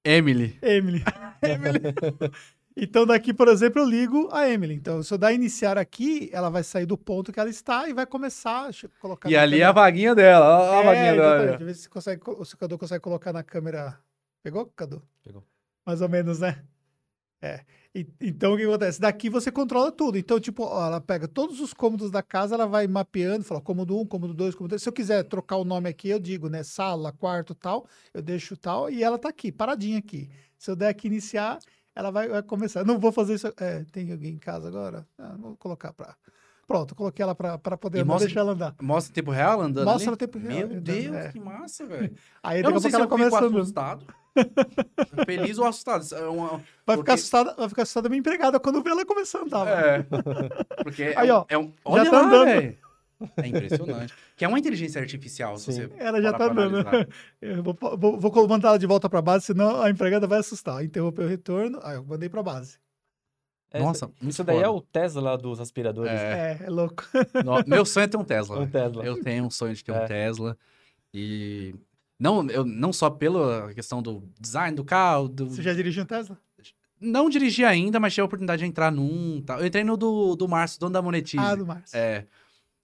[0.02, 0.58] Emily.
[0.62, 1.02] Emily.
[1.42, 1.80] Emily.
[2.74, 4.74] Então, daqui, por exemplo, eu ligo a Emily.
[4.74, 7.92] Então, se eu dar iniciar aqui, ela vai sair do ponto que ela está e
[7.92, 9.30] vai começar a colocar.
[9.30, 11.46] E ali é a vaguinha dela, olha a É, vaguinha exatamente.
[11.58, 11.64] dela.
[11.66, 13.98] Vê se, consegue, co- se o Cadu consegue colocar na câmera.
[14.42, 15.02] Pegou, Cadu?
[15.22, 15.44] Pegou.
[15.86, 16.62] Mais ou menos, né?
[17.40, 17.60] É.
[17.94, 19.00] E- então, o que acontece?
[19.00, 20.16] Daqui você controla tudo.
[20.16, 23.98] Então, tipo, ó, ela pega todos os cômodos da casa, ela vai mapeando, fala cômodo
[24.00, 24.82] 1, cômodo 2, cômodo 3.
[24.82, 26.62] Se eu quiser trocar o nome aqui, eu digo, né?
[26.62, 27.86] Sala, quarto, tal.
[28.14, 28.88] Eu deixo tal.
[28.88, 30.30] E ela tá aqui, paradinha aqui.
[30.56, 31.58] Se eu der aqui iniciar,
[31.94, 32.84] ela vai, vai começar.
[32.84, 33.52] Não vou fazer isso.
[33.58, 35.06] É, tem alguém em casa agora?
[35.18, 36.16] Ah, vou colocar pra.
[36.64, 38.74] Pronto, coloquei ela pra, pra poder E mostra- deixar ela andar.
[38.80, 40.16] Mostra em tempo real andando Mostra ali?
[40.16, 41.32] tempo real, Meu Deus, é.
[41.32, 42.14] que massa, velho.
[42.40, 44.06] Aí daqui não a sei pouco se ela começa assustado.
[45.26, 46.04] Feliz ou assustado.
[46.14, 46.48] É uma-
[46.86, 49.68] Vai Porque- ficar assustada, vai ficar assustada minha empregada quando vê ela começar a andar.
[49.68, 50.06] É.
[50.82, 51.72] Porque Aí, é, um- ó, é um.
[51.84, 52.44] Olha tá lá, andando.
[52.46, 52.78] velho.
[53.36, 54.12] É impressionante.
[54.36, 55.88] Que é uma inteligência artificial, se você.
[55.96, 56.74] Ela já tá andando.
[57.40, 60.84] Eu vou, vou, vou mandar ela de volta pra base, senão a empregada vai assustar.
[60.84, 62.78] Interrompeu o retorno, aí eu mandei pra base.
[63.70, 66.12] É, Nossa, isso- Isso daí é o Tesla dos aspiradores.
[66.12, 66.58] É.
[66.62, 67.04] É, é louco.
[67.44, 68.58] No- Meu sonho é ter um Tesla.
[68.60, 68.66] Um.
[68.66, 69.04] Tesla.
[69.04, 70.06] Eu tenho um sonho de ter um É.
[70.06, 70.58] Tesla.
[71.14, 71.74] E.
[72.22, 76.06] Não, eu, não só pela questão do design do carro, do, Você já dirigiu um
[76.06, 76.38] Tesla?
[77.00, 79.42] Não dirigi ainda, mas tive a oportunidade de entrar num.
[79.44, 79.58] Tal.
[79.58, 81.42] Eu entrei no do, do Márcio, dono da Monetize.
[81.42, 81.98] Ah, do Márcio.
[81.98, 82.24] É.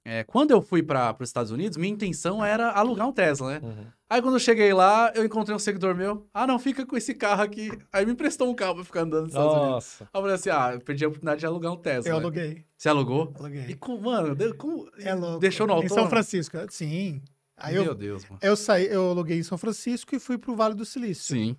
[0.05, 3.61] É, quando eu fui para os Estados Unidos, minha intenção era alugar um Tesla, né?
[3.63, 3.87] Uhum.
[4.11, 6.27] Aí quando eu cheguei lá, eu encontrei um seguidor meu.
[6.35, 7.71] Ah, não, fica com esse carro aqui.
[7.93, 9.71] Aí me emprestou um carro pra ficar andando nos Estados Unidos.
[9.71, 10.05] Nossa.
[10.05, 12.11] Aí eu falei assim: ah, eu perdi a oportunidade de alugar um Tesla.
[12.11, 12.23] Eu né?
[12.23, 12.65] aluguei.
[12.77, 13.33] Você alugou?
[13.37, 13.75] E Aluguei.
[13.77, 14.89] com, mano, de- como.
[14.99, 15.39] É louco.
[15.39, 16.01] Deixou no Em autônomo?
[16.01, 16.57] São Francisco.
[16.71, 17.23] Sim.
[17.59, 18.39] Aí Meu eu, Deus, mano.
[18.43, 21.37] eu saí, eu aluguei em São Francisco e fui pro Vale do Silício.
[21.37, 21.57] Sim.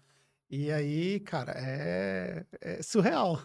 [0.49, 3.39] E aí, cara, é, é surreal.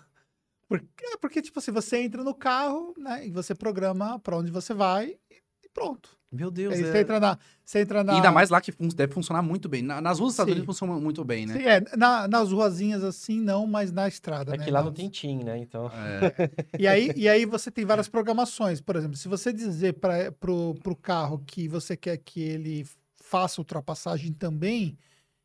[0.66, 3.26] Porque, é porque, tipo assim, você entra no carro, né?
[3.26, 6.18] E você programa pra onde você vai e pronto.
[6.34, 6.90] Meu Deus, Aí é...
[6.92, 7.38] você entra na.
[7.64, 8.12] Você entra na.
[8.12, 9.82] E ainda mais lá que fun- deve funcionar muito bem.
[9.82, 10.52] Na- nas ruas dos Estados.
[10.52, 11.54] Unidos funciona muito bem, né?
[11.54, 14.54] Sim, é, na- nas ruazinhas assim, não, mas na estrada.
[14.54, 14.64] É né?
[14.64, 15.58] que lá Nas- não tem TIM, né?
[15.58, 15.86] Então.
[15.88, 16.50] É.
[16.78, 18.80] E aí, e aí você tem várias programações.
[18.80, 22.86] Por exemplo, se você dizer para pro, pro carro que você quer que ele
[23.16, 24.98] faça ultrapassagem também,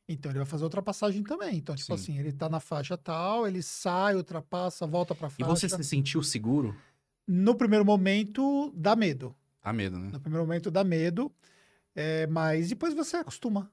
[0.07, 1.55] então ele vai fazer ultrapassagem também.
[1.57, 1.93] Então, tipo Sim.
[2.13, 5.45] assim, ele tá na faixa tal, ele sai, ultrapassa, volta pra E faixa.
[5.55, 6.75] você se sentiu seguro?
[7.27, 9.35] No primeiro momento, dá medo.
[9.63, 10.09] Dá medo, né?
[10.11, 11.31] No primeiro momento, dá medo.
[11.95, 13.71] é, mas depois você acostuma.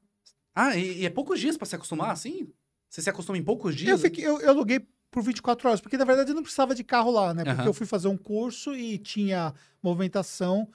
[0.54, 2.52] Ah, e, e é poucos dias pra se acostumar assim?
[2.88, 3.90] Você se acostuma em poucos dias?
[3.90, 6.82] Eu, fiquei, eu, eu aluguei por 24 horas, porque na verdade eu não precisava de
[6.82, 7.44] carro lá, né?
[7.44, 7.66] Porque Aham.
[7.68, 10.68] eu fui fazer um curso e tinha movimentação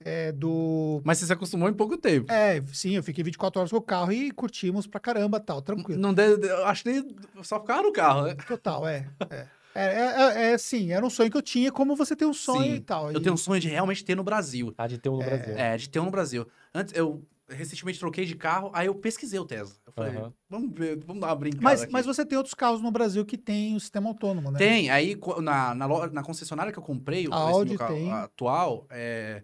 [0.00, 1.00] é, do.
[1.04, 2.32] Mas você se acostumou em pouco tempo.
[2.32, 6.00] É, sim, eu fiquei 24 horas com o carro e curtimos pra caramba tal, tranquilo.
[6.00, 8.34] Não deve, eu acho que nem só ficar no carro, né?
[8.46, 9.08] Total, é.
[9.30, 9.46] É,
[9.76, 12.32] é, é, é, é, sim, era um sonho que eu tinha, como você tem um
[12.34, 13.10] sonho Sim, e tal.
[13.12, 14.74] Eu e- tenho um sonho de realmente ter no Brasil.
[14.76, 15.56] Ah, de ter um no Brasil.
[15.56, 16.46] É, de ter um no Brasil.
[16.74, 19.76] Antes, eu recentemente troquei de carro, aí eu pesquisei o Tesla.
[19.86, 20.32] Eu falei, Aham.
[20.48, 21.92] vamos ver, vamos dar uma brincada Mas, aqui.
[21.92, 24.58] mas você tem outros carros no Brasil que tem o sistema autônomo, né?
[24.58, 28.10] Tem, aí na, na, na concessionária que eu comprei, Audi meu carro tem.
[28.12, 29.42] atual, é,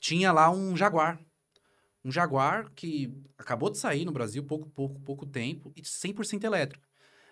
[0.00, 1.18] tinha lá um Jaguar.
[2.04, 6.85] Um Jaguar que acabou de sair no Brasil, pouco, pouco, pouco tempo, e 100% elétrico.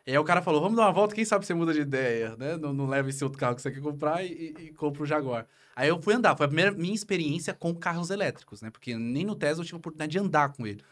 [0.06, 2.36] E aí o cara falou, vamos dar uma volta, quem sabe você muda de ideia,
[2.36, 2.56] né?
[2.58, 5.06] Não, não leva esse outro carro que você quer comprar e, e, e compra o
[5.06, 5.46] Jaguar.
[5.74, 8.70] Aí eu fui andar, foi a primeira minha experiência com carros elétricos, né?
[8.70, 10.82] Porque nem no Tesla eu tive a oportunidade de andar com ele.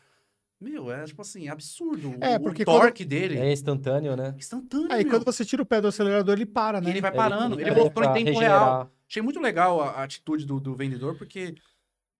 [0.59, 2.15] Meu, é tipo assim, absurdo.
[2.21, 4.35] É, o, porque o torque dele É instantâneo, né?
[4.39, 5.13] instantâneo, Aí meu.
[5.13, 6.91] quando você tira o pé do acelerador, ele para, E né?
[6.91, 8.61] ele vai parando, ele, é mostrou em tempo regenerar.
[8.61, 8.93] real.
[9.09, 11.55] Achei muito legal a, a atitude do, do vendedor, porque,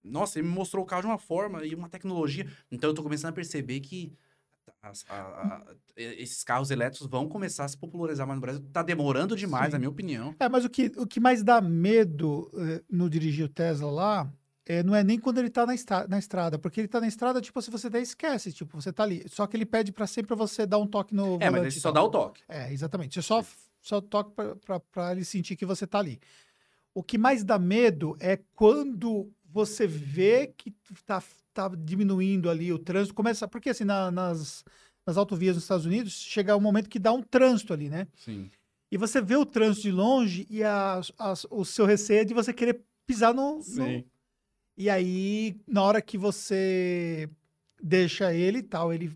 [0.05, 2.47] nossa, ele me mostrou o carro de uma forma e uma tecnologia.
[2.71, 4.13] Então eu tô começando a perceber que
[4.83, 8.63] as- a- a- esses carros elétricos vão começar a se popularizar mais no Brasil.
[8.73, 9.73] Tá demorando demais, Sim.
[9.73, 10.35] na minha opinião.
[10.39, 14.33] É, mas o que, o que mais dá medo eh, no dirigir o Tesla lá
[14.67, 17.09] é, não é nem quando ele tá na, estra- na estrada, porque ele tá na
[17.09, 19.25] estrada, tipo, se você até esquece, tipo, você tá ali.
[19.29, 21.91] Só que ele pede pra sempre você dar um toque no É, mas ele só
[21.91, 22.43] dá o toque.
[22.49, 23.15] É, exatamente.
[23.15, 23.45] Você só,
[23.81, 26.21] só pra pra ele sentir que você tá ali.
[26.95, 30.73] O que mais dá medo é quando você vê que
[31.05, 31.23] tá,
[31.53, 34.65] tá diminuindo ali o trânsito, começa, porque assim, na- nas,
[35.07, 38.07] nas autovias nos Estados Unidos, chega um momento que dá um trânsito ali, né?
[38.17, 38.51] Sim.
[38.91, 42.35] E você vê o trânsito de longe e a- as- o seu receio é de
[42.35, 43.63] você querer pisar no, no-
[44.77, 47.29] E aí, na hora que você
[47.83, 49.13] deixa ele e tal, ele,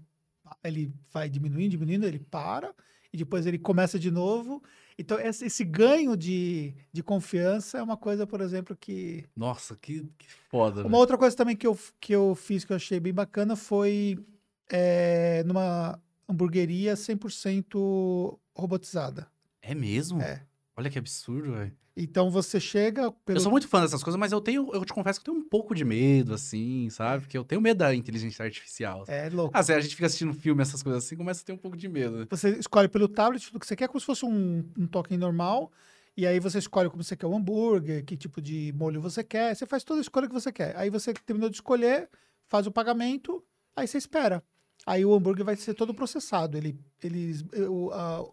[0.62, 2.74] ele vai diminuindo, diminuindo, ele para,
[3.12, 4.62] e depois ele começa de novo.
[4.98, 9.24] Então, esse, ganho de, de confiança é uma coisa, por exemplo, que.
[9.36, 10.80] Nossa, que, que foda.
[10.80, 10.96] Uma velho.
[10.96, 14.18] outra coisa também que eu, que eu fiz que eu achei bem bacana foi
[14.70, 19.30] é, numa hamburgueria 100% robotizada.
[19.60, 20.22] É mesmo?
[20.22, 20.42] É.
[20.74, 21.76] Olha que absurdo, velho.
[21.96, 23.10] Então você chega.
[23.10, 23.38] Pelo...
[23.38, 25.44] Eu sou muito fã dessas coisas, mas eu tenho, eu te confesso que eu tenho
[25.44, 27.22] um pouco de medo, assim, sabe?
[27.22, 29.04] Porque eu tenho medo da inteligência artificial.
[29.08, 29.56] É louco.
[29.56, 31.88] Ah, a gente fica assistindo filme, essas coisas assim, começa a ter um pouco de
[31.88, 32.26] medo.
[32.30, 35.72] Você escolhe pelo tablet tudo que você quer, como se fosse um, um token normal.
[36.14, 39.54] E aí você escolhe como você quer o hambúrguer, que tipo de molho você quer.
[39.54, 40.76] Você faz toda a escolha que você quer.
[40.76, 42.08] Aí você terminou de escolher,
[42.46, 43.42] faz o pagamento,
[43.74, 44.42] aí você espera.
[44.86, 46.56] Aí o hambúrguer vai ser todo processado.
[46.58, 48.24] Ele, eles, o, a-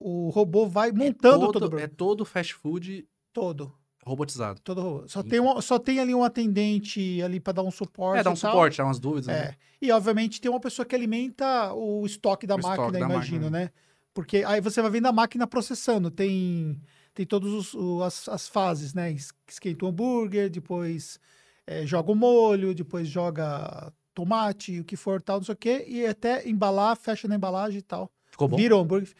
[0.00, 3.72] o robô vai montando é todo, todo, o é todo fast food todo.
[4.04, 4.60] robotizado.
[4.64, 5.08] Todo robô.
[5.08, 8.20] Só tem, um, só tem ali um atendente ali para dar um suporte.
[8.20, 9.28] É, dá um suporte, dá umas dúvidas.
[9.28, 9.32] É.
[9.48, 9.54] né?
[9.80, 13.40] E, obviamente, tem uma pessoa que alimenta o estoque da O estoque máquina, da imagino,
[13.42, 13.64] máquina.
[13.64, 13.70] né?
[14.12, 16.10] Porque aí você vai vendo a máquina processando.
[16.10, 16.80] Tem,
[17.14, 17.72] tem todas
[18.04, 19.12] as, as fases, né?
[19.12, 21.20] Es- Esquenta o hambúrguer, depois
[21.66, 25.84] eh, joga o molho, depois joga tomate, o que for, tal, não sei o quê.
[25.86, 28.10] E até embalar, fecha na embalagem e tal.
[28.30, 28.56] Ficou bom?
[28.56, 29.12] Vira o hambúrguer.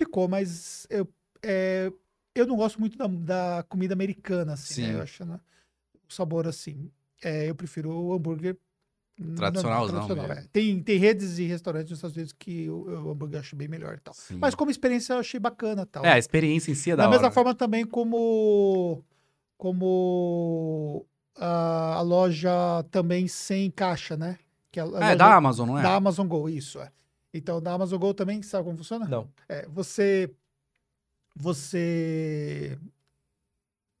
[0.00, 1.06] Ficou, mas eu,
[1.42, 1.92] é,
[2.34, 4.94] eu não gosto muito da, da comida americana, assim, né?
[4.94, 5.38] Eu acho né?
[6.08, 6.90] o sabor assim.
[7.22, 8.56] É, eu prefiro o hambúrguer
[9.36, 10.46] Tradicionalzão tradicional, é.
[10.50, 13.96] Tem, tem redes e restaurantes nos Estados Unidos que o, hambúrguer eu acho bem melhor
[13.96, 14.14] e tal.
[14.14, 14.38] Sim.
[14.40, 16.04] Mas como experiência eu achei bacana tal.
[16.04, 17.34] É, a experiência em si é da da mesma hora.
[17.34, 19.04] forma também como
[19.58, 21.04] como
[21.36, 22.50] a, a loja
[22.90, 24.38] também sem caixa, né?
[24.72, 25.82] Que a, a É, loja da Amazon, não é?
[25.82, 26.90] da Amazon Go, isso é.
[27.32, 29.06] Então, da Amazon Go também, sabe como funciona?
[29.06, 29.30] Não.
[29.48, 30.34] É, você
[31.34, 32.78] você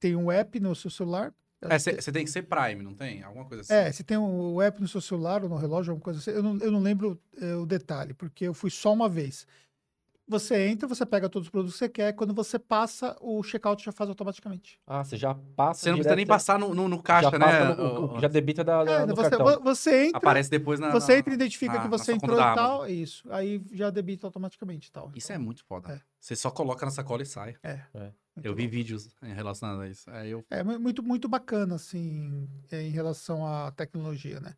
[0.00, 1.32] tem um app no seu celular.
[1.62, 3.22] É, você tem que ser Prime, não tem?
[3.22, 3.74] Alguma coisa assim.
[3.74, 6.30] É, você tem um app no seu celular ou no relógio, alguma coisa assim.
[6.30, 9.46] Eu não, eu não lembro é, o detalhe, porque eu fui só uma vez.
[10.30, 12.12] Você entra, você pega todos os produtos que você quer.
[12.12, 14.78] Quando você passa, o checkout já faz automaticamente.
[14.86, 17.44] Ah, você já passa Você não precisa nem passar no, no, no caixa, já né?
[17.46, 19.44] passa no- O- já debita da, da- É, no você, cartão.
[19.58, 20.90] vo- você entra, Aparece depois na.
[20.90, 23.24] você entra e identifica na- que você entrou e tal, isso.
[23.32, 25.10] Aí já debita automaticamente e tal.
[25.16, 25.94] Isso é muito foda.
[25.94, 26.00] É.
[26.20, 27.56] Você só coloca na sacola e sai.
[28.36, 28.70] Muito Eu vi bom.
[28.70, 30.08] vídeos em relação a isso.
[30.10, 30.44] Aí eu.
[30.48, 34.54] É mu- muito, muito bacana, assim, é, em relação à tecnologia, né?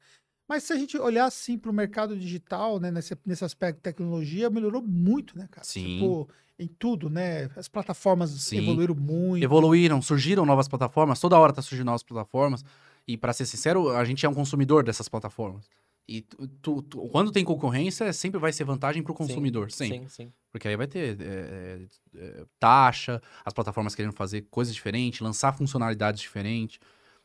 [0.53, 3.83] Mas se a gente olhar, assim, para o mercado digital, né, nesse, nesse aspecto de
[3.85, 5.65] tecnologia, melhorou muito, né, cara?
[5.65, 5.95] Sim.
[5.95, 7.49] Tipo, em tudo, né?
[7.57, 8.59] As plataformas Sim.
[8.59, 9.43] evoluíram muito.
[9.43, 12.63] Evoluíram, surgiram novas plataformas, toda hora tá surgindo novas plataformas.
[13.09, 15.71] E pra ser sincero, a gente é um consumidor dessas plataformas.
[16.07, 20.01] E tu- tu- tu- quando tem concorrência, sempre vai ser vantagem pro consumidor, sempre.
[20.01, 20.33] Sim, sim.
[20.51, 21.81] Porque aí vai ter é, é,
[22.15, 26.79] é, taxa, as plataformas querendo fazer coisas diferentes, lançar funcionalidades diferentes.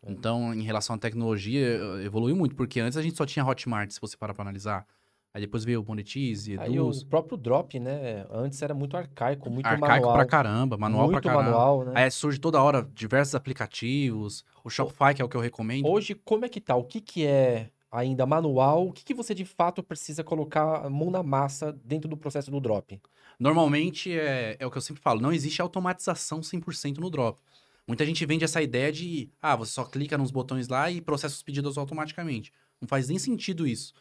[0.05, 2.55] Então, em relação à tecnologia, evoluiu muito.
[2.55, 4.85] Porque antes a gente só tinha Hotmart, se você parar pra analisar.
[5.33, 7.03] Aí depois veio o Monetize, Aí o Eduz.
[7.03, 8.25] próprio drop, né?
[8.31, 10.13] Antes era muito arcaico, muito Arcaico manual.
[10.13, 11.51] pra caramba, manual muito pra caramba.
[11.51, 11.91] manual, né?
[11.95, 14.43] Aí surge toda hora diversos aplicativos.
[14.63, 15.87] O Shopify, que é o que eu recomendo.
[15.87, 16.75] Hoje, como é que tá?
[16.75, 18.87] O que que é ainda manual?
[18.87, 22.59] O que que você de fato precisa colocar mão na massa dentro do processo do
[22.59, 22.99] drop?
[23.39, 27.39] Normalmente, é, é o que eu sempre falo, não existe automatização 100% no drop.
[27.87, 31.35] Muita gente vende essa ideia de, ah, você só clica nos botões lá e processa
[31.35, 32.51] os pedidos automaticamente.
[32.81, 33.93] Não faz nem sentido isso.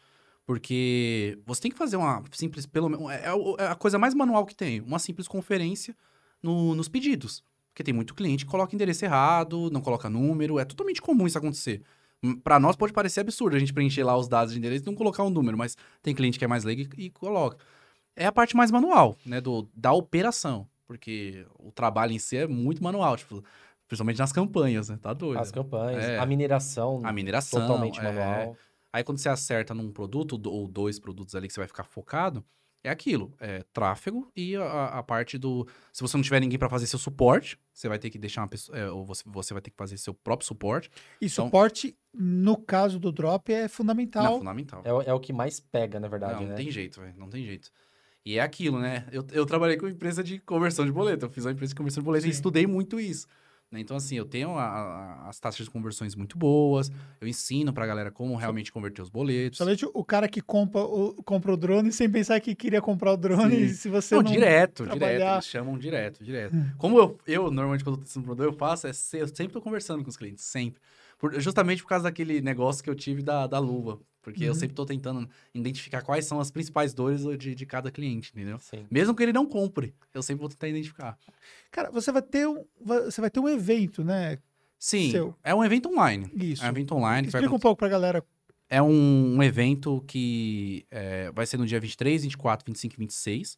[0.45, 3.25] Porque você tem que fazer uma simples, pelo menos, é,
[3.59, 5.95] é a coisa mais manual que tem, uma simples conferência
[6.41, 7.43] no- nos pedidos.
[7.71, 11.37] Porque tem muito cliente que coloca endereço errado, não coloca número, é totalmente comum isso
[11.37, 11.81] acontecer.
[12.23, 14.87] Hum, Pra nós pode parecer absurdo a gente preencher lá os dados de endereço e
[14.87, 17.57] não colocar um número, mas tem cliente que é mais leigo e, e coloca.
[18.15, 22.47] É a parte mais manual, né, do, da operação, porque o trabalho em si é
[22.47, 23.43] muito manual, tipo,
[23.87, 25.39] principalmente nas campanhas, né, tá doido.
[25.39, 26.19] As campanhas, É.
[26.19, 28.03] a mineração, A mineração, totalmente é.
[28.03, 28.55] manual.
[28.91, 32.43] Aí quando você acerta num produto ou dois produtos ali que você vai ficar focado,
[32.83, 35.67] é aquilo, é tráfego e a, a parte do...
[35.91, 38.47] Se você não tiver ninguém para fazer seu suporte, você vai ter que deixar uma
[38.47, 38.77] pessoa...
[38.77, 40.89] é, ou você, você vai ter que fazer seu próprio suporte.
[41.19, 44.37] E Então- suporte, no caso do drop, é Não, fundamental.
[44.37, 44.81] fundamental.
[44.85, 46.55] É, é o que mais pega, na verdade, não, não né?
[46.55, 47.13] tem jeito, velho.
[47.17, 47.69] Não tem jeito.
[48.25, 49.05] E é aquilo, né?
[49.11, 51.25] Eu, eu trabalhei com empresa de conversão de boleto.
[51.25, 52.35] Eu fiz uma empresa de conversão de boleto e Sim.
[52.35, 53.27] estudei muito isso.
[53.71, 53.79] Né?
[53.79, 56.89] Então, assim, eu tenho a- a- as taxas de conversões muito boas.
[57.19, 59.57] Eu ensino pra galera como realmente converter os boletos.
[59.57, 63.17] Somente o cara que compra o, compra o drone sem pensar que queria comprar o
[63.17, 63.73] drone, Sim.
[63.73, 64.31] se você Não, não...
[64.31, 64.97] direto, direto.
[64.99, 66.55] trabalhar- Eles chamam direto, direto.
[66.55, 66.71] Hum.
[66.77, 69.53] Como eu, eu, normalmente, quando eu tô testando produto, eu faço, é ser, eu sempre
[69.53, 70.81] tô conversando com os clientes, sempre.
[71.19, 73.99] Por- justamente por causa daquele negócio que eu tive da, da luva.
[74.27, 74.55] Porque eu Uhum.
[74.55, 78.59] sempre tô tentando identificar quais são as principais dores de, de cada cliente, entendeu?
[78.59, 78.85] Sim.
[78.91, 81.17] Mesmo que ele não compre, eu sempre vou tentar identificar.
[81.71, 84.37] Cara, você vai ter um, você vai ter um evento, né?
[84.77, 85.33] Sim, Seu.
[85.41, 86.29] é um evento online.
[86.35, 86.61] Isso.
[86.61, 87.27] É um evento online.
[87.27, 88.21] que vai Explica um pouco pra galera.
[88.69, 93.57] É um, um evento que é, vai ser no dia 23, 24, 25 e 26.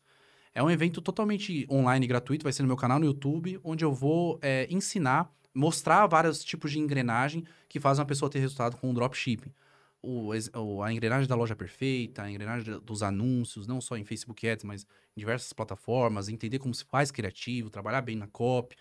[0.54, 3.84] É um evento totalmente online e gratuito, vai ser no meu canal no YouTube, onde
[3.84, 8.78] eu vou é, ensinar, mostrar vários tipos de engrenagem que fazem uma pessoa ter resultado
[8.78, 9.52] com o dropshipping.
[10.02, 14.48] O, o- a engrenagem da loja perfeita, a engrenagem dos anúncios, não só em Facebook
[14.48, 14.84] Ads, mas
[15.16, 18.76] em diversas plataformas, entender como se faz criativo, trabalhar bem na copy,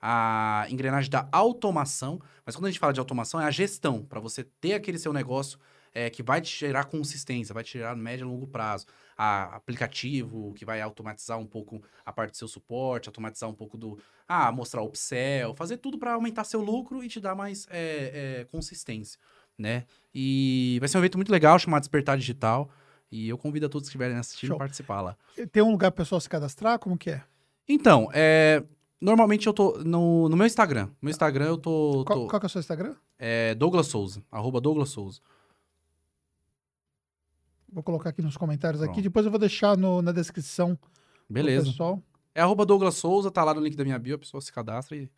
[0.00, 4.18] a engrenagem da automação, mas quando a gente fala de automação, é a gestão, para
[4.18, 5.58] você ter aquele seu negócio
[5.94, 8.86] é, que vai te gerar consistência, vai te gerar médio e longo prazo.
[9.16, 13.76] A aplicativo que vai automatizar um pouco a parte do seu suporte, automatizar um pouco
[13.76, 13.98] do.
[14.26, 18.44] Ah, mostrar upsell, fazer tudo para aumentar seu lucro e te dar mais é, é,
[18.46, 19.20] consistência,
[19.58, 19.84] né?
[20.14, 22.70] E vai ser um evento muito legal chamado Despertar Digital.
[23.10, 25.16] E eu convido a todos que estiverem assistindo a participar lá.
[25.52, 26.78] Tem um lugar pro pessoal se cadastrar?
[26.78, 27.22] Como que é?
[27.68, 28.64] Então, é,
[29.00, 30.86] normalmente eu tô no, no meu Instagram.
[30.86, 32.04] No meu Instagram eu tô.
[32.06, 32.94] Qual, tô- qual que é o seu Instagram?
[33.18, 35.20] é Douglas Souza, arroba Douglas Souza.
[37.70, 38.92] Vou colocar aqui nos comentários aqui.
[38.94, 39.02] Pronto.
[39.04, 40.78] Depois eu vou deixar no- na descrição
[41.28, 41.66] Beleza.
[41.66, 42.02] pessoal.
[42.34, 44.96] É arroba Douglas Souza, tá lá no link da minha bio, a pessoa se cadastra
[44.96, 45.08] e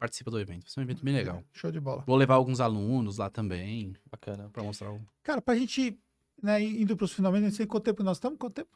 [0.00, 0.62] participa do evento.
[0.62, 1.44] Vai ser um evento bem legal.
[1.52, 2.02] Show de bola.
[2.06, 4.48] Vou levar alguns alunos lá também, Bacana.
[4.52, 5.00] pra mostrar o...
[5.22, 5.96] Cara, pra gente,
[6.42, 8.38] né, indo pros finalmente, não sei quanto tempo nós estamos.
[8.38, 8.70] Quanto tempo?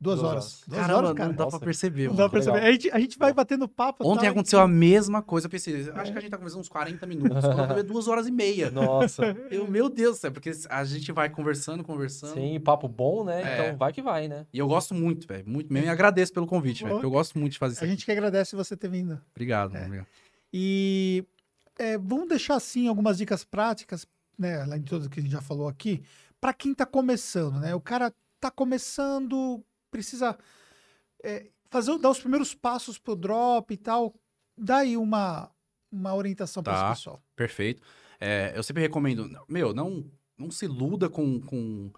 [0.00, 0.44] Duas, Duas horas.
[0.44, 0.62] horas.
[0.68, 1.28] Duas Caramba, horas, cara.
[1.30, 1.58] não dá Nossa.
[1.58, 2.02] pra perceber.
[2.04, 2.18] Não mano.
[2.18, 2.58] dá pra perceber.
[2.64, 4.06] A gente, a gente vai batendo papo.
[4.08, 5.92] Ontem tal, aconteceu e- a mesma coisa, eu pensei, acho É.
[6.12, 8.70] que a gente tá conversando uns 40 minutos, quando eu vi, duas horas e meia.
[8.70, 9.22] Nossa.
[9.50, 12.34] Eu, meu Deus, é porque a gente vai conversando, conversando.
[12.34, 13.42] Sim, papo bom, né?
[13.42, 13.54] É.
[13.70, 14.46] Então vai que vai, né?
[14.52, 15.88] E eu gosto muito, velho, muito mesmo.
[15.88, 17.82] E agradeço pelo convite, velho, porque eu gosto muito de fazer isso.
[17.82, 17.90] A aqui.
[17.90, 19.20] gente que agradece você ter vindo.
[19.34, 19.84] Obrigado, É.
[19.84, 20.06] obrigado.
[20.52, 21.24] E
[21.78, 24.06] é, vamos deixar assim algumas dicas práticas,
[24.38, 26.02] né, além de tudo que a gente já falou aqui,
[26.40, 27.74] para quem está começando, né?
[27.74, 30.38] O cara está começando, precisa
[31.22, 34.14] é, fazer dar os primeiros passos pro drop e tal.
[34.56, 35.50] Dá aí uma
[35.90, 36.86] uma orientação para Tá.
[36.90, 37.22] esse pessoal.
[37.34, 37.82] Perfeito.
[38.20, 40.04] É, eu sempre recomendo, meu, não,
[40.36, 41.90] não se iluda com, com,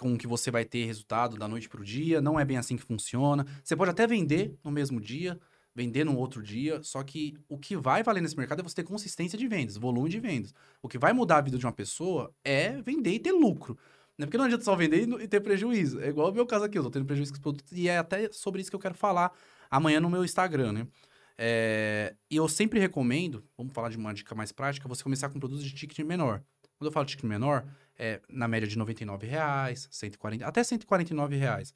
[0.00, 2.76] com que você vai ter resultado da noite para o dia, não é bem assim
[2.76, 3.46] que funciona.
[3.62, 5.38] Você pode até vender no mesmo dia,
[5.76, 8.82] vender no outro dia, só que o que vai valer nesse mercado é você ter
[8.84, 10.54] consistência de vendas, volume de vendas.
[10.80, 13.76] O que vai mudar a vida de uma pessoa é vender e ter lucro.
[14.16, 14.24] Né?
[14.24, 16.00] Porque não adianta só vender e ter prejuízo.
[16.00, 17.98] É igual o meu caso aqui, eu tô tendo prejuízo com os produtos, e é
[17.98, 19.30] até sobre isso que eu quero falar
[19.70, 20.86] amanhã no meu Instagram, né?
[21.38, 25.38] É, e eu sempre recomendo, vamos falar de uma dica mais prática, você começar com
[25.38, 26.42] produtos de ticket menor.
[26.78, 27.66] Quando eu falo ticket menor,
[27.98, 31.74] é na média de 99 reais, 140, até 149 reais,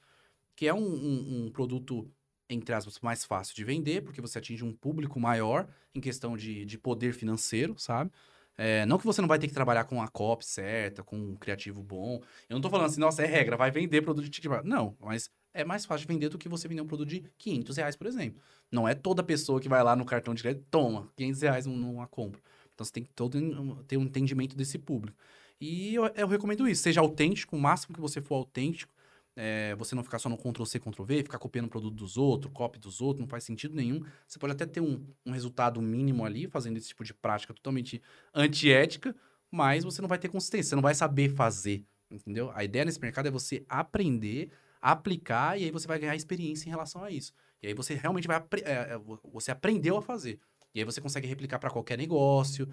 [0.57, 2.11] que é um, um- um produto,
[2.51, 6.65] entre aspas, mais fácil de vender, porque você atinge um público maior em questão de,
[6.67, 8.11] de poder financeiro, sabe?
[8.57, 11.37] É, não que você não vai ter que trabalhar com a copy certa, com um
[11.37, 12.21] criativo bom.
[12.49, 14.51] Eu não tô falando assim, nossa, é regra, vai vender produto de ticket.
[14.65, 17.77] Não, mas é mais fácil de vender do que você vender um produto de 500
[17.77, 18.41] reais, por exemplo.
[18.71, 21.77] Não é toda pessoa que vai lá no cartão de crédito, toma, 500 reais num-
[21.77, 22.41] numa compra.
[22.75, 23.39] Então você tem que todo,
[23.87, 25.17] ter um entendimento desse público.
[25.61, 26.83] E eu, eu recomendo isso.
[26.83, 28.93] Seja autêntico, o máximo que você for autêntico.
[29.37, 32.79] É, você não ficar só no Ctrl-C, Ctrl-V, ficar copiando o produto dos outros, copy
[32.79, 34.05] dos outros, não faz sentido nenhum.
[34.27, 38.03] Você pode até ter um, um resultado mínimo ali, fazendo esse tipo de prática totalmente
[38.35, 39.15] antiética,
[39.51, 42.51] mas você não vai ter consistência, você não vai saber fazer, entendeu?
[42.55, 44.51] A ideia nesse mercado é você aprender,
[44.81, 47.33] aplicar, e aí você vai ganhar experiência em relação a isso.
[47.63, 48.45] E aí você realmente vai...
[48.65, 48.99] É,
[49.33, 50.39] você aprendeu a fazer.
[50.75, 52.69] E aí você consegue replicar para qualquer negócio.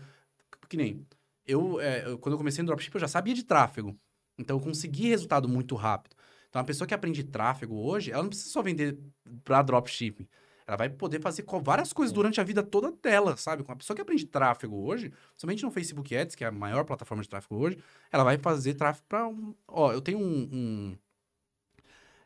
[0.68, 1.06] Que nem...
[1.46, 3.98] Eu, é, eu, quando eu comecei no dropship, eu já sabia de tráfego.
[4.38, 6.17] Então, eu consegui resultado muito rápido.
[6.58, 8.98] Então, a pessoa que aprende tráfego hoje, ela não precisa só vender
[9.44, 10.28] para dropshipping.
[10.66, 13.64] Ela vai poder fazer várias coisas durante a vida toda dela, sabe?
[13.64, 16.84] Com a pessoa que aprende tráfego hoje, somente no Facebook Ads, que é a maior
[16.84, 17.78] plataforma de tráfego hoje,
[18.12, 19.54] ela vai fazer tráfego para um...
[19.68, 20.50] Ó, eu tenho um...
[20.52, 20.98] um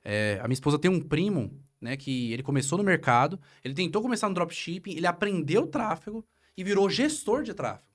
[0.02, 1.52] é, a minha esposa tem um primo,
[1.82, 6.26] né, que ele começou no mercado, ele tentou começar no dropshipping, ele aprendeu tráfego
[6.56, 7.86] e virou gestor de tráfego.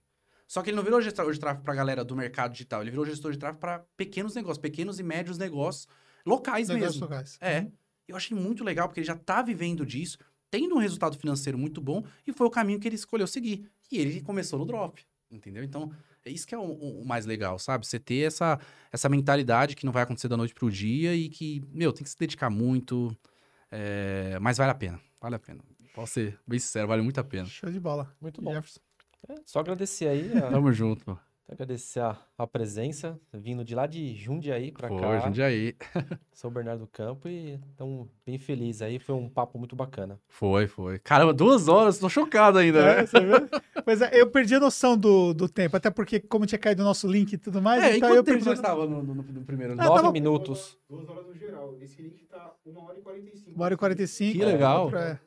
[0.46, 2.90] Só que ele não virou gestor de tráfego para a galera do mercado digital, ele
[2.90, 5.88] virou gestor de tráfego para pequenos negócios, pequenos e médios negócios
[6.26, 7.06] locais Negócios mesmo.
[7.06, 7.38] locais.
[7.40, 7.60] É.
[7.60, 7.72] Uhum.
[8.08, 10.18] Eu achei muito legal, porque ele já tá vivendo disso,
[10.50, 13.68] tendo um resultado financeiro muito bom, e foi o caminho que ele escolheu seguir.
[13.90, 15.64] E ele começou no drop, entendeu?
[15.64, 15.90] Então,
[16.24, 17.86] é isso que é o, o mais legal, sabe?
[17.86, 18.58] Você ter essa,
[18.92, 22.10] essa mentalidade que não vai acontecer da noite pro dia e que, meu, tem que
[22.10, 23.16] se dedicar muito,
[23.70, 25.60] é, mas vale a pena, vale a pena.
[25.94, 27.46] Posso ser bem sincero, vale muito a pena.
[27.46, 28.14] Show de bola.
[28.20, 28.52] Muito bom.
[28.52, 28.80] Jefferson.
[29.28, 31.18] É, só agradecer aí, a, Tamo junto.
[31.48, 35.20] Agradecer a, a presença, vindo de lá de Jundiaí para cá.
[35.20, 35.77] Jundiaí.
[36.32, 38.98] Sou Bernardo Campo e estamos bem felizes aí.
[38.98, 40.18] Foi um papo muito bacana.
[40.28, 40.98] Foi, foi.
[40.98, 43.06] Caramba, duas horas, tô chocado ainda, É, né?
[43.06, 43.48] você viu?
[43.85, 46.85] Pois é, eu perdi a noção do, do tempo, até porque, como tinha caído o
[46.85, 48.44] nosso link e tudo mais, É, e então eu perdi.
[48.44, 49.74] nós estávamos no, no- no primeiro?
[49.74, 50.77] Ah, Nove tava- minutos.
[50.90, 51.77] Duas horas no geral.
[51.81, 53.51] Esse link tá 1 hora e 45.
[53.55, 54.39] Uma hora e 45.
[54.39, 54.85] Que legal.
[54.85, 55.20] outro é-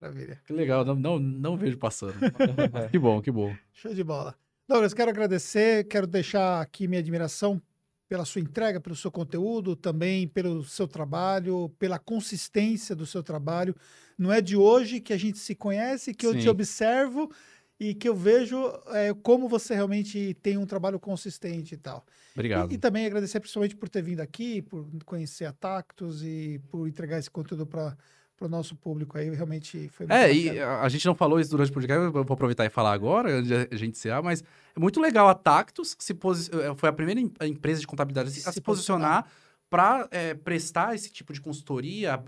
[0.00, 0.40] Maravilha.
[0.46, 2.14] Que legal, não, não, não vejo passando.
[2.92, 3.52] que bom, que bom.
[3.72, 4.34] Show de bola.
[4.68, 7.62] Douglas, quero agradecer, quero deixar aqui minha admiração
[8.08, 13.76] pela sua entrega, pelo seu conteúdo, também pelo seu trabalho, pela consistência do seu trabalho.
[14.18, 16.48] Não é de hoje que a gente se conhece, que eu te Sim.
[16.48, 17.30] observo
[17.78, 18.56] e que eu vejo
[18.88, 22.04] é, como você realmente tem um trabalho consistente e tal.
[22.34, 22.72] Obrigado.
[22.72, 26.88] E, e também agradecer principalmente por ter vindo aqui, por conhecer a Tactus e por
[26.88, 27.96] entregar esse conteúdo para
[28.44, 29.30] o nosso público aí.
[29.30, 30.66] Realmente foi muito É, e bacana.
[30.66, 33.30] a a gente não falou isso durante o podcast, eu vou aproveitar e falar agora,
[33.38, 34.42] antes de a gente encerrar, mas
[34.76, 38.32] é muito legal a Tactus, se posi- eh, foi a primeira empresa de contabilidade a
[38.32, 39.26] se, Se posicionar
[39.68, 40.08] para
[40.44, 42.22] prestar esse tipo de consultoria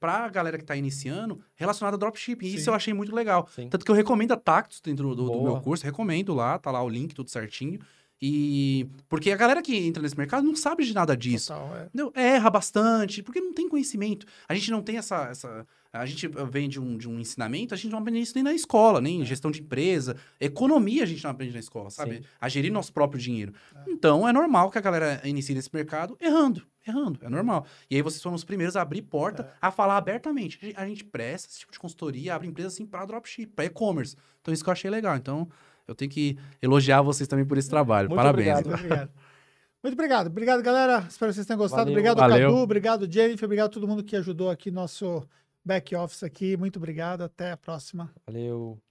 [0.00, 2.46] para a galera que está iniciando relacionada a dropshipping.
[2.46, 2.56] E Sim.
[2.56, 3.46] Isso eu achei muito legal.
[3.54, 3.68] Sim.
[3.68, 6.82] Tanto que eu recomendo a Tactus dentro do, do meu curso, recomendo lá, tá lá
[6.82, 7.80] o link, tudo certinho.
[8.22, 11.52] E porque a galera que entra nesse mercado não sabe de nada disso.
[11.54, 12.22] Total, é.
[12.34, 14.26] Erra bastante, porque não tem conhecimento.
[14.48, 15.28] A gente não tem essa.
[15.30, 18.44] essa a gente vem de um, de um ensinamento, a gente não aprende isso nem
[18.44, 20.14] na escola, nem em gestão de empresa.
[20.38, 22.18] Economia a gente não aprende na escola, sabe?
[22.18, 22.22] Sim.
[22.40, 23.52] A gerir nosso próprio dinheiro.
[23.88, 26.62] Então é normal que a galera inicie nesse mercado errando.
[26.86, 27.66] Errando, é normal.
[27.90, 30.58] E aí vocês foram os primeiros a abrir porta a falar abertamente.
[30.62, 33.64] A gente- A gente presta esse tipo de consultoria, abre empresa assim para dropship, para
[33.64, 34.14] e-commerce.
[34.40, 35.16] Então isso que eu achei legal.
[35.16, 35.48] Então
[35.86, 38.08] eu tenho que elogiar vocês também por esse trabalho.
[38.08, 38.58] Muito Parabéns.
[38.58, 38.66] obrigado.
[38.68, 39.10] Muito obrigado.
[39.82, 40.26] Muito obrigado.
[40.26, 41.06] Obrigado, galera.
[41.08, 41.82] Espero que vocês tenham gostado.
[41.82, 41.92] Valeu.
[41.94, 42.50] Obrigado, Valeu.
[42.50, 42.62] Cadu.
[42.62, 43.44] Obrigado, Jennifer.
[43.46, 45.26] Obrigado a todo mundo que ajudou aqui nosso
[45.64, 46.56] back office aqui.
[46.56, 47.22] Muito obrigado.
[47.22, 48.10] Até a próxima.
[48.26, 48.89] Valeu.